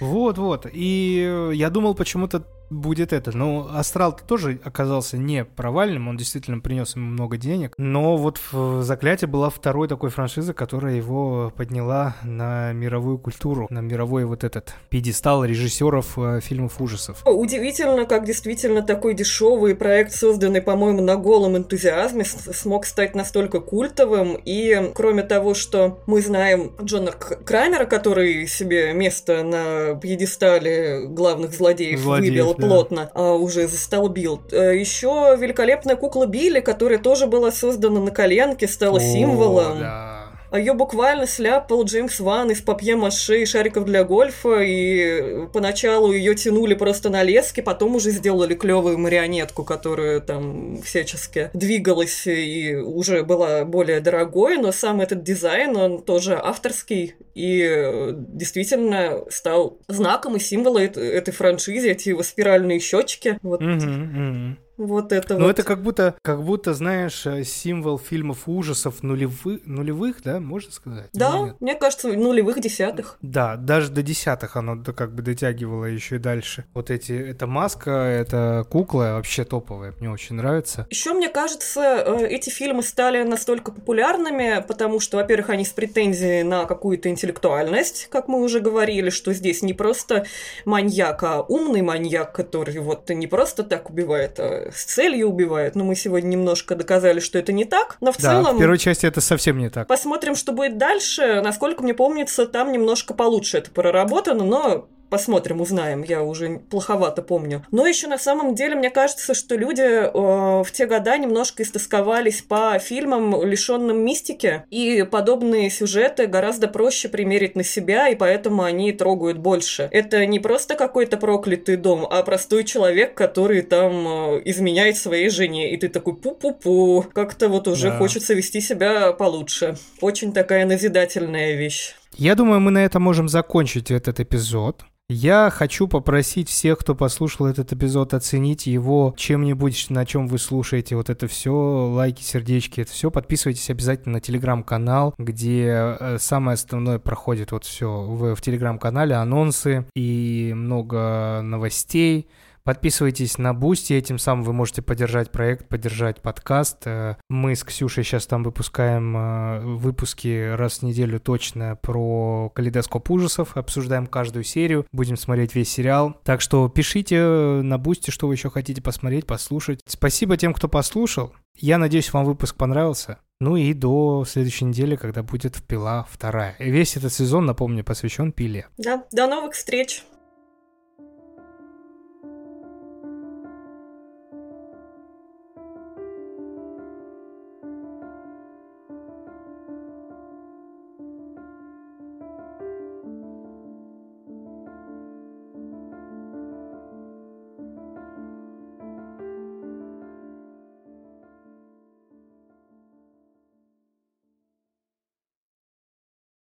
Вот-вот. 0.00 0.66
И 0.72 1.24
э, 1.26 1.52
я 1.54 1.70
думал 1.70 1.94
почему-то 1.94 2.44
будет 2.70 3.12
это. 3.12 3.36
Но 3.36 3.68
Астрал 3.72 4.16
тоже 4.26 4.58
оказался 4.64 5.16
не 5.18 5.44
провальным, 5.44 6.08
он 6.08 6.16
действительно 6.16 6.60
принес 6.60 6.96
ему 6.96 7.06
много 7.06 7.36
денег. 7.36 7.74
Но 7.78 8.16
вот 8.16 8.40
в 8.52 8.82
Заклятие 8.82 9.28
была 9.28 9.50
второй 9.50 9.88
такой 9.88 10.10
франшизой, 10.10 10.54
которая 10.54 10.94
его 10.94 11.52
подняла 11.56 12.16
на 12.22 12.72
мировую 12.72 13.18
культуру, 13.18 13.66
на 13.70 13.80
мировой 13.80 14.24
вот 14.24 14.44
этот 14.44 14.74
пьедестал 14.88 15.44
режиссеров 15.44 16.18
э, 16.18 16.40
фильмов 16.40 16.80
ужасов. 16.80 17.22
Удивительно, 17.26 18.04
как 18.04 18.24
действительно 18.24 18.82
такой 18.82 19.14
дешевый 19.14 19.74
проект, 19.74 20.12
созданный, 20.12 20.62
по-моему, 20.62 21.00
на 21.02 21.16
голом 21.16 21.56
энтузиазме, 21.56 22.24
смог 22.24 22.86
стать 22.86 23.14
настолько 23.14 23.60
культовым. 23.60 24.36
И 24.44 24.92
кроме 24.94 25.22
того, 25.22 25.54
что 25.54 26.02
мы 26.06 26.20
знаем 26.20 26.72
Джона 26.82 27.12
Крамера, 27.12 27.84
который 27.84 28.46
себе 28.46 28.92
место 28.92 29.42
на 29.42 29.94
пьедестале 29.94 31.06
главных 31.06 31.52
злодеев, 31.52 32.00
Злодеев, 32.00 32.34
выбил 32.34 32.53
да. 32.58 32.66
плотно, 32.66 33.10
а 33.14 33.34
уже 33.34 33.66
застолбил. 33.68 34.40
Э, 34.52 34.76
Еще 34.76 35.36
великолепная 35.38 35.96
кукла 35.96 36.26
Билли, 36.26 36.60
которая 36.60 36.98
тоже 36.98 37.26
была 37.26 37.50
создана 37.50 38.00
на 38.00 38.10
коленке, 38.10 38.66
стала 38.68 38.98
О, 38.98 39.00
символом. 39.00 39.78
да. 39.80 40.13
А 40.54 40.58
ее 40.60 40.72
буквально 40.72 41.26
сляпал 41.26 41.82
Джеймс 41.82 42.20
Ван 42.20 42.48
из 42.52 42.60
папье-маше 42.62 43.42
и 43.42 43.44
шариков 43.44 43.86
для 43.86 44.04
гольфа, 44.04 44.60
и 44.60 45.48
поначалу 45.52 46.12
ее 46.12 46.36
тянули 46.36 46.74
просто 46.74 47.10
на 47.10 47.24
леске, 47.24 47.60
потом 47.60 47.96
уже 47.96 48.12
сделали 48.12 48.54
клевую 48.54 48.96
марионетку, 48.96 49.64
которая 49.64 50.20
там 50.20 50.80
всячески 50.80 51.50
двигалась 51.54 52.28
и 52.28 52.72
уже 52.76 53.24
была 53.24 53.64
более 53.64 53.98
дорогой, 53.98 54.56
но 54.58 54.70
сам 54.70 55.00
этот 55.00 55.24
дизайн, 55.24 55.76
он 55.76 56.02
тоже 56.04 56.38
авторский 56.40 57.16
и 57.34 57.60
э, 57.60 58.12
действительно 58.14 59.24
стал 59.30 59.80
знаком 59.88 60.36
и 60.36 60.38
символом 60.38 60.82
эт- 60.84 61.00
этой 61.00 61.32
франшизы, 61.34 61.90
эти 61.90 62.10
его 62.10 62.22
спиральные 62.22 62.78
щечки. 62.78 63.40
Вот, 63.42 63.60
Мгм, 63.60 63.90
мгм. 63.90 64.58
Вот 64.76 65.12
это 65.12 65.34
Ну, 65.34 65.44
вот. 65.44 65.50
это 65.50 65.62
как 65.62 65.82
будто, 65.82 66.16
как 66.22 66.42
будто, 66.42 66.74
знаешь, 66.74 67.26
э, 67.26 67.44
символ 67.44 67.98
фильмов 67.98 68.48
ужасов 68.48 69.02
нулевых, 69.02 69.60
нулевых, 69.64 70.22
да, 70.22 70.40
можно 70.40 70.72
сказать? 70.72 71.10
Да, 71.12 71.38
нет? 71.38 71.56
мне 71.60 71.74
кажется, 71.74 72.08
нулевых 72.08 72.60
десятых. 72.60 73.18
Да, 73.22 73.56
даже 73.56 73.90
до 73.90 74.02
десятых 74.02 74.56
оно 74.56 74.82
как 74.82 75.14
бы 75.14 75.22
дотягивало 75.22 75.86
еще 75.86 76.16
и 76.16 76.18
дальше. 76.18 76.64
Вот 76.74 76.90
эти, 76.90 77.12
эта 77.12 77.46
маска, 77.46 77.90
эта 77.90 78.66
кукла 78.68 79.14
вообще 79.14 79.44
топовая, 79.44 79.94
мне 80.00 80.10
очень 80.10 80.36
нравится. 80.36 80.86
Еще, 80.90 81.12
мне 81.12 81.28
кажется, 81.28 81.80
э, 81.80 82.26
эти 82.26 82.50
фильмы 82.50 82.82
стали 82.82 83.22
настолько 83.22 83.70
популярными, 83.70 84.64
потому 84.66 85.00
что, 85.00 85.18
во-первых, 85.18 85.50
они 85.50 85.64
с 85.64 85.70
претензией 85.70 86.42
на 86.42 86.64
какую-то 86.64 87.08
интеллектуальность, 87.08 88.08
как 88.10 88.28
мы 88.28 88.40
уже 88.40 88.60
говорили, 88.60 89.10
что 89.10 89.32
здесь 89.32 89.62
не 89.62 89.74
просто 89.74 90.26
маньяк, 90.64 91.22
а 91.22 91.42
умный 91.42 91.82
маньяк, 91.82 92.32
который 92.32 92.78
вот 92.78 93.08
не 93.10 93.26
просто 93.26 93.62
так 93.62 93.90
убивает, 93.90 94.40
а 94.40 94.63
с 94.72 94.84
целью 94.84 95.28
убивает. 95.28 95.74
Но 95.74 95.84
мы 95.84 95.94
сегодня 95.96 96.28
немножко 96.28 96.74
доказали, 96.74 97.20
что 97.20 97.38
это 97.38 97.52
не 97.52 97.64
так. 97.64 97.96
Но 98.00 98.12
в 98.12 98.16
Да, 98.18 98.42
целом... 98.42 98.56
в 98.56 98.58
первой 98.58 98.78
части 98.78 99.06
это 99.06 99.20
совсем 99.20 99.58
не 99.58 99.70
так. 99.70 99.86
Посмотрим, 99.88 100.34
что 100.34 100.52
будет 100.52 100.78
дальше. 100.78 101.40
Насколько 101.42 101.82
мне 101.82 101.94
помнится, 101.94 102.46
там 102.46 102.72
немножко 102.72 103.14
получше 103.14 103.58
это 103.58 103.70
проработано, 103.70 104.44
но 104.44 104.88
Посмотрим, 105.10 105.60
узнаем, 105.60 106.02
я 106.02 106.22
уже 106.22 106.58
плоховато 106.70 107.22
помню. 107.22 107.64
Но 107.70 107.86
еще 107.86 108.08
на 108.08 108.18
самом 108.18 108.54
деле, 108.54 108.74
мне 108.74 108.90
кажется, 108.90 109.34
что 109.34 109.54
люди 109.54 109.82
э, 109.82 110.10
в 110.10 110.66
те 110.72 110.86
года 110.86 111.16
немножко 111.16 111.62
истосковались 111.62 112.42
по 112.42 112.78
фильмам, 112.80 113.44
лишенным 113.44 114.04
мистики, 114.04 114.64
и 114.70 115.04
подобные 115.04 115.70
сюжеты 115.70 116.26
гораздо 116.26 116.66
проще 116.68 117.08
примерить 117.08 117.54
на 117.54 117.62
себя, 117.62 118.08
и 118.08 118.16
поэтому 118.16 118.62
они 118.64 118.92
трогают 118.92 119.38
больше. 119.38 119.88
Это 119.92 120.26
не 120.26 120.40
просто 120.40 120.74
какой-то 120.74 121.16
проклятый 121.16 121.76
дом, 121.76 122.06
а 122.10 122.22
простой 122.22 122.64
человек, 122.64 123.14
который 123.14 123.62
там 123.62 124.36
э, 124.36 124.42
изменяет 124.46 124.96
своей 124.96 125.28
жене, 125.28 125.72
и 125.72 125.76
ты 125.76 125.88
такой 125.88 126.14
пу-пу-пу, 126.14 127.04
как-то 127.12 127.48
вот 127.48 127.68
уже 127.68 127.90
Да. 127.90 127.98
хочется 127.98 128.34
вести 128.34 128.60
себя 128.60 129.12
получше. 129.12 129.76
Очень 130.00 130.32
такая 130.32 130.66
назидательная 130.66 131.52
вещь. 131.54 131.94
Я 132.16 132.36
думаю, 132.36 132.60
мы 132.60 132.70
на 132.70 132.84
этом 132.84 133.02
можем 133.02 133.28
закончить 133.28 133.90
этот 133.90 134.20
эпизод. 134.20 134.84
Я 135.08 135.50
хочу 135.52 135.86
попросить 135.86 136.48
всех, 136.48 136.78
кто 136.78 136.94
послушал 136.94 137.46
этот 137.46 137.72
эпизод, 137.74 138.14
оценить 138.14 138.66
его 138.66 139.14
чем-нибудь, 139.18 139.90
на 139.90 140.06
чем 140.06 140.28
вы 140.28 140.38
слушаете 140.38 140.96
вот 140.96 141.10
это 141.10 141.28
все, 141.28 141.52
лайки, 141.52 142.22
сердечки, 142.22 142.80
это 142.80 142.90
все. 142.90 143.10
Подписывайтесь 143.10 143.68
обязательно 143.68 144.14
на 144.14 144.20
телеграм-канал, 144.20 145.14
где 145.18 145.96
э, 146.00 146.16
самое 146.18 146.54
основное 146.54 146.98
проходит 146.98 147.52
вот 147.52 147.64
все 147.64 147.90
в, 147.90 148.34
в 148.34 148.40
телеграм-канале, 148.40 149.14
анонсы 149.16 149.84
и 149.94 150.52
много 150.56 151.42
новостей. 151.42 152.28
Подписывайтесь 152.64 153.36
на 153.36 153.52
Boosty, 153.52 153.92
этим 153.92 154.18
самым 154.18 154.42
вы 154.42 154.54
можете 154.54 154.80
поддержать 154.80 155.30
проект, 155.30 155.68
поддержать 155.68 156.22
подкаст. 156.22 156.86
Э, 156.86 157.16
Мы 157.28 157.56
с 157.56 157.62
Ксюшей 157.62 158.04
сейчас 158.04 158.26
там 158.26 158.42
выпускаем 158.42 159.14
э, 159.14 159.60
выпуски 159.60 160.54
раз 160.54 160.78
в 160.78 160.82
неделю 160.82 161.20
точно 161.20 161.76
про 161.76 162.48
калейдоскоп 162.54 163.10
ужасов, 163.10 163.58
обсуждаем 163.58 164.06
каждую 164.06 164.44
серию, 164.44 164.86
будем 164.92 165.18
смотреть 165.18 165.54
весь 165.54 165.70
сериал. 165.70 166.18
Так 166.24 166.40
что 166.40 166.70
пишите 166.70 167.20
на 167.20 167.76
Boosty, 167.76 168.10
что 168.10 168.28
вы 168.28 168.34
еще 168.34 168.48
хотите 168.48 168.80
посмотреть, 168.80 169.26
послушать. 169.26 169.80
Спасибо 169.86 170.38
тем, 170.38 170.54
кто 170.54 170.66
послушал. 170.66 171.34
Я 171.58 171.76
надеюсь, 171.76 172.14
вам 172.14 172.24
выпуск 172.24 172.56
понравился. 172.56 173.18
Ну 173.40 173.56
и 173.56 173.74
до 173.74 174.24
следующей 174.26 174.64
недели, 174.64 174.96
когда 174.96 175.22
будет 175.22 175.62
«Пила 175.66 176.06
вторая». 176.10 176.56
Весь 176.58 176.96
этот 176.96 177.12
сезон, 177.12 177.44
напомню, 177.44 177.84
посвящен 177.84 178.32
пиле. 178.32 178.68
Да, 178.78 179.04
до 179.12 179.26
новых 179.26 179.52
встреч! 179.52 180.02